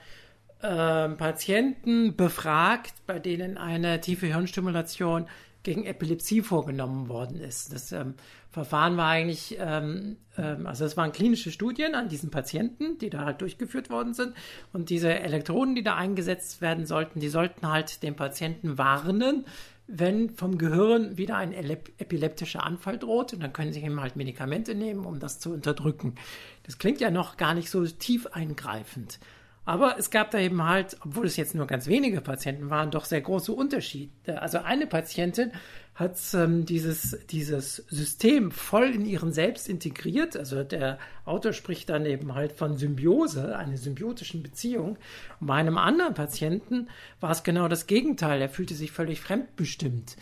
äh, 0.63 1.09
Patienten 1.09 2.15
befragt, 2.15 2.93
bei 3.05 3.19
denen 3.19 3.57
eine 3.57 4.01
tiefe 4.01 4.27
Hirnstimulation 4.27 5.27
gegen 5.63 5.85
Epilepsie 5.85 6.41
vorgenommen 6.41 7.07
worden 7.07 7.39
ist. 7.39 7.73
Das 7.73 7.91
ähm, 7.91 8.15
Verfahren 8.49 8.97
war 8.97 9.07
eigentlich, 9.07 9.57
ähm, 9.59 10.17
ähm, 10.37 10.67
also 10.67 10.85
es 10.85 10.95
waren 10.95 11.11
klinische 11.11 11.51
Studien 11.51 11.95
an 11.95 12.09
diesen 12.09 12.31
Patienten, 12.31 12.97
die 12.97 13.09
da 13.09 13.25
halt 13.25 13.41
durchgeführt 13.41 13.89
worden 13.89 14.13
sind. 14.13 14.35
Und 14.73 14.89
diese 14.89 15.13
Elektroden, 15.13 15.75
die 15.75 15.83
da 15.83 15.95
eingesetzt 15.95 16.61
werden 16.61 16.85
sollten, 16.85 17.19
die 17.19 17.29
sollten 17.29 17.67
halt 17.67 18.03
den 18.03 18.15
Patienten 18.15 18.77
warnen, 18.77 19.45
wenn 19.87 20.29
vom 20.29 20.57
Gehirn 20.57 21.17
wieder 21.17 21.37
ein 21.37 21.53
epileptischer 21.53 22.63
Anfall 22.63 22.97
droht. 22.97 23.33
Und 23.33 23.41
dann 23.41 23.53
können 23.53 23.73
sie 23.73 23.81
ihm 23.81 24.01
halt 24.01 24.15
Medikamente 24.15 24.75
nehmen, 24.75 25.05
um 25.05 25.19
das 25.19 25.39
zu 25.39 25.51
unterdrücken. 25.51 26.15
Das 26.63 26.77
klingt 26.77 27.01
ja 27.01 27.09
noch 27.09 27.37
gar 27.37 27.53
nicht 27.53 27.69
so 27.69 27.85
tief 27.85 28.27
eingreifend. 28.27 29.19
Aber 29.65 29.97
es 29.97 30.09
gab 30.09 30.31
da 30.31 30.39
eben 30.39 30.63
halt, 30.63 30.97
obwohl 31.05 31.25
es 31.25 31.37
jetzt 31.37 31.55
nur 31.55 31.67
ganz 31.67 31.87
wenige 31.87 32.19
Patienten 32.19 32.69
waren, 32.69 32.91
doch 32.91 33.05
sehr 33.05 33.21
große 33.21 33.53
Unterschiede. 33.53 34.41
Also 34.41 34.57
eine 34.59 34.87
Patientin 34.87 35.51
hat 35.95 36.17
ähm, 36.33 36.65
dieses, 36.65 37.17
dieses 37.29 37.77
System 37.87 38.51
voll 38.51 38.89
in 38.89 39.05
ihren 39.05 39.31
Selbst 39.31 39.69
integriert. 39.69 40.35
Also 40.35 40.63
der 40.63 40.97
Autor 41.23 41.53
spricht 41.53 41.89
dann 41.89 42.05
eben 42.05 42.35
halt 42.35 42.51
von 42.51 42.77
Symbiose, 42.77 43.57
einer 43.57 43.77
symbiotischen 43.77 44.43
Beziehung. 44.43 44.97
Bei 45.39 45.55
einem 45.55 45.77
anderen 45.77 46.13
Patienten 46.13 46.89
war 47.21 47.31
es 47.31 47.43
genau 47.43 47.69
das 47.69 47.87
Gegenteil. 47.87 48.41
Er 48.41 48.49
fühlte 48.49 48.73
sich 48.73 48.91
völlig 48.91 49.21
fremdbestimmt 49.21 50.17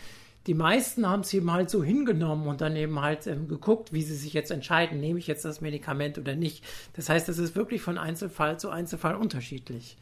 die 0.46 0.54
meisten 0.54 1.08
haben 1.08 1.20
es 1.20 1.32
eben 1.34 1.52
halt 1.52 1.70
so 1.70 1.84
hingenommen 1.84 2.46
und 2.48 2.60
dann 2.60 2.74
eben 2.76 3.00
halt 3.00 3.26
ähm, 3.26 3.48
geguckt, 3.48 3.92
wie 3.92 4.02
sie 4.02 4.16
sich 4.16 4.32
jetzt 4.32 4.50
entscheiden, 4.50 5.00
nehme 5.00 5.18
ich 5.18 5.26
jetzt 5.26 5.44
das 5.44 5.60
Medikament 5.60 6.18
oder 6.18 6.34
nicht. 6.34 6.64
Das 6.94 7.08
heißt, 7.08 7.28
es 7.28 7.38
ist 7.38 7.54
wirklich 7.54 7.82
von 7.82 7.98
Einzelfall 7.98 8.58
zu 8.58 8.70
Einzelfall 8.70 9.14
unterschiedlich. 9.14 9.96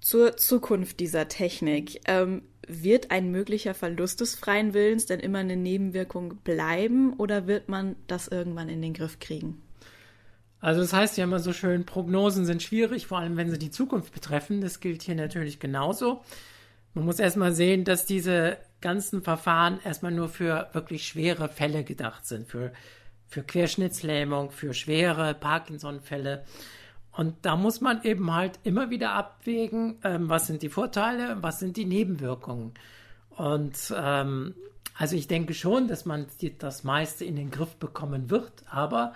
Zur 0.00 0.36
Zukunft 0.36 1.00
dieser 1.00 1.28
Technik. 1.28 2.00
Ähm, 2.06 2.42
wird 2.70 3.10
ein 3.10 3.30
möglicher 3.30 3.74
Verlust 3.74 4.20
des 4.20 4.36
freien 4.36 4.74
Willens 4.74 5.06
denn 5.06 5.20
immer 5.20 5.38
eine 5.38 5.56
Nebenwirkung 5.56 6.36
bleiben 6.36 7.14
oder 7.14 7.46
wird 7.46 7.68
man 7.68 7.96
das 8.06 8.28
irgendwann 8.28 8.68
in 8.68 8.80
den 8.80 8.94
Griff 8.94 9.18
kriegen? 9.18 9.60
Also 10.60 10.82
das 10.82 10.92
heißt 10.92 11.16
ja 11.16 11.24
immer 11.24 11.40
so 11.40 11.52
schön, 11.52 11.86
Prognosen 11.86 12.44
sind 12.44 12.62
schwierig, 12.62 13.06
vor 13.06 13.18
allem 13.18 13.36
wenn 13.36 13.50
sie 13.50 13.58
die 13.58 13.70
Zukunft 13.70 14.12
betreffen. 14.12 14.60
Das 14.60 14.80
gilt 14.80 15.02
hier 15.02 15.14
natürlich 15.14 15.58
genauso. 15.58 16.22
Man 16.94 17.06
muss 17.06 17.18
erstmal 17.18 17.52
sehen, 17.52 17.84
dass 17.84 18.04
diese 18.04 18.58
ganzen 18.80 19.22
Verfahren 19.22 19.80
erstmal 19.84 20.12
nur 20.12 20.28
für 20.28 20.68
wirklich 20.72 21.06
schwere 21.06 21.48
Fälle 21.48 21.84
gedacht 21.84 22.26
sind, 22.26 22.48
für, 22.48 22.72
für 23.28 23.42
Querschnittslähmung, 23.42 24.50
für 24.50 24.74
schwere 24.74 25.34
Parkinson-Fälle. 25.34 26.44
Und 27.12 27.36
da 27.42 27.56
muss 27.56 27.80
man 27.80 28.02
eben 28.04 28.32
halt 28.32 28.58
immer 28.62 28.90
wieder 28.90 29.12
abwägen, 29.12 29.98
ähm, 30.04 30.28
was 30.28 30.46
sind 30.46 30.62
die 30.62 30.68
Vorteile, 30.68 31.42
was 31.42 31.58
sind 31.58 31.76
die 31.76 31.84
Nebenwirkungen. 31.84 32.72
Und 33.30 33.92
ähm, 33.96 34.54
also 34.96 35.16
ich 35.16 35.26
denke 35.26 35.54
schon, 35.54 35.88
dass 35.88 36.04
man 36.04 36.26
die, 36.40 36.56
das 36.56 36.84
meiste 36.84 37.24
in 37.24 37.36
den 37.36 37.50
Griff 37.50 37.76
bekommen 37.76 38.30
wird, 38.30 38.52
aber 38.68 39.14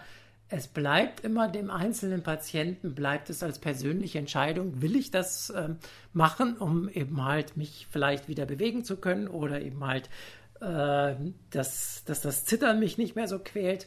es 0.48 0.68
bleibt 0.68 1.20
immer 1.20 1.48
dem 1.48 1.70
einzelnen 1.70 2.22
Patienten, 2.22 2.94
bleibt 2.94 3.30
es 3.30 3.42
als 3.42 3.58
persönliche 3.58 4.18
Entscheidung, 4.18 4.82
will 4.82 4.94
ich 4.94 5.10
das 5.10 5.50
äh, 5.50 5.70
machen, 6.12 6.56
um 6.56 6.88
eben 6.88 7.24
halt 7.24 7.56
mich 7.56 7.88
vielleicht 7.90 8.28
wieder 8.28 8.46
bewegen 8.46 8.84
zu 8.84 8.96
können 8.96 9.26
oder 9.26 9.62
eben 9.62 9.84
halt, 9.84 10.08
äh, 10.60 11.14
dass, 11.50 12.04
dass 12.04 12.20
das 12.20 12.44
Zittern 12.44 12.78
mich 12.78 12.98
nicht 12.98 13.16
mehr 13.16 13.28
so 13.28 13.38
quält 13.38 13.86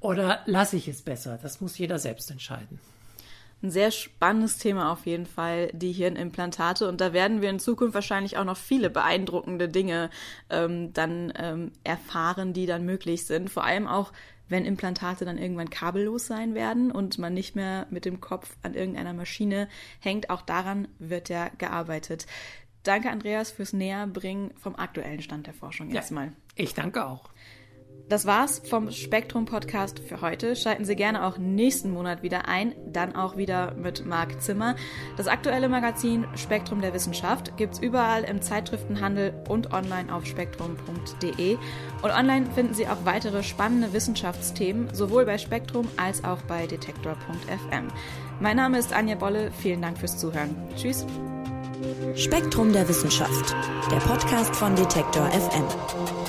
oder 0.00 0.40
lasse 0.46 0.76
ich 0.76 0.88
es 0.88 1.02
besser? 1.02 1.38
Das 1.42 1.60
muss 1.60 1.78
jeder 1.78 1.98
selbst 1.98 2.30
entscheiden. 2.30 2.78
Ein 3.62 3.70
sehr 3.70 3.90
spannendes 3.90 4.58
Thema 4.58 4.92
auf 4.92 5.06
jeden 5.06 5.24
Fall, 5.24 5.70
die 5.72 5.92
Hirnimplantate. 5.92 6.86
Und 6.86 7.00
da 7.00 7.14
werden 7.14 7.40
wir 7.40 7.48
in 7.48 7.58
Zukunft 7.58 7.94
wahrscheinlich 7.94 8.36
auch 8.36 8.44
noch 8.44 8.58
viele 8.58 8.90
beeindruckende 8.90 9.70
Dinge 9.70 10.10
ähm, 10.50 10.92
dann 10.92 11.32
ähm, 11.36 11.72
erfahren, 11.82 12.52
die 12.52 12.66
dann 12.66 12.84
möglich 12.84 13.24
sind. 13.24 13.48
Vor 13.48 13.64
allem 13.64 13.86
auch 13.86 14.12
wenn 14.48 14.64
Implantate 14.64 15.24
dann 15.24 15.38
irgendwann 15.38 15.70
kabellos 15.70 16.26
sein 16.26 16.54
werden 16.54 16.90
und 16.90 17.18
man 17.18 17.34
nicht 17.34 17.56
mehr 17.56 17.86
mit 17.90 18.04
dem 18.04 18.20
Kopf 18.20 18.56
an 18.62 18.74
irgendeiner 18.74 19.12
Maschine 19.12 19.68
hängt. 20.00 20.30
Auch 20.30 20.42
daran 20.42 20.88
wird 20.98 21.28
ja 21.28 21.48
gearbeitet. 21.58 22.26
Danke, 22.82 23.10
Andreas, 23.10 23.50
fürs 23.50 23.72
Näherbringen 23.72 24.52
vom 24.58 24.76
aktuellen 24.76 25.22
Stand 25.22 25.46
der 25.46 25.54
Forschung 25.54 25.88
ja, 25.88 25.96
erstmal. 25.96 26.32
Ich 26.54 26.74
danke 26.74 27.06
auch. 27.06 27.30
Das 28.08 28.26
war's 28.26 28.60
vom 28.68 28.90
Spektrum 28.90 29.46
Podcast 29.46 29.98
für 29.98 30.20
heute. 30.20 30.56
Schalten 30.56 30.84
Sie 30.84 30.94
gerne 30.94 31.24
auch 31.24 31.38
nächsten 31.38 31.90
Monat 31.90 32.22
wieder 32.22 32.48
ein, 32.48 32.74
dann 32.86 33.16
auch 33.16 33.38
wieder 33.38 33.74
mit 33.76 34.04
Marc 34.04 34.42
Zimmer. 34.42 34.76
Das 35.16 35.26
aktuelle 35.26 35.70
Magazin 35.70 36.26
Spektrum 36.34 36.82
der 36.82 36.92
Wissenschaft 36.92 37.56
gibt's 37.56 37.78
überall 37.78 38.24
im 38.24 38.42
Zeitschriftenhandel 38.42 39.32
und 39.48 39.72
online 39.72 40.14
auf 40.14 40.26
spektrum.de. 40.26 41.56
Und 42.02 42.10
online 42.10 42.46
finden 42.54 42.74
Sie 42.74 42.86
auch 42.86 43.04
weitere 43.04 43.42
spannende 43.42 43.94
Wissenschaftsthemen, 43.94 44.92
sowohl 44.92 45.24
bei 45.24 45.38
Spektrum 45.38 45.88
als 45.96 46.24
auch 46.24 46.42
bei 46.42 46.66
detektor.fm. 46.66 47.88
Mein 48.38 48.56
Name 48.56 48.78
ist 48.78 48.92
Anja 48.92 49.14
Bolle. 49.14 49.50
Vielen 49.62 49.80
Dank 49.80 49.96
fürs 49.96 50.18
Zuhören. 50.18 50.54
Tschüss. 50.76 51.06
Spektrum 52.16 52.72
der 52.72 52.86
Wissenschaft, 52.88 53.56
der 53.90 53.96
Podcast 53.96 54.54
von 54.54 54.76
Detektor 54.76 55.26
FM. 55.30 56.23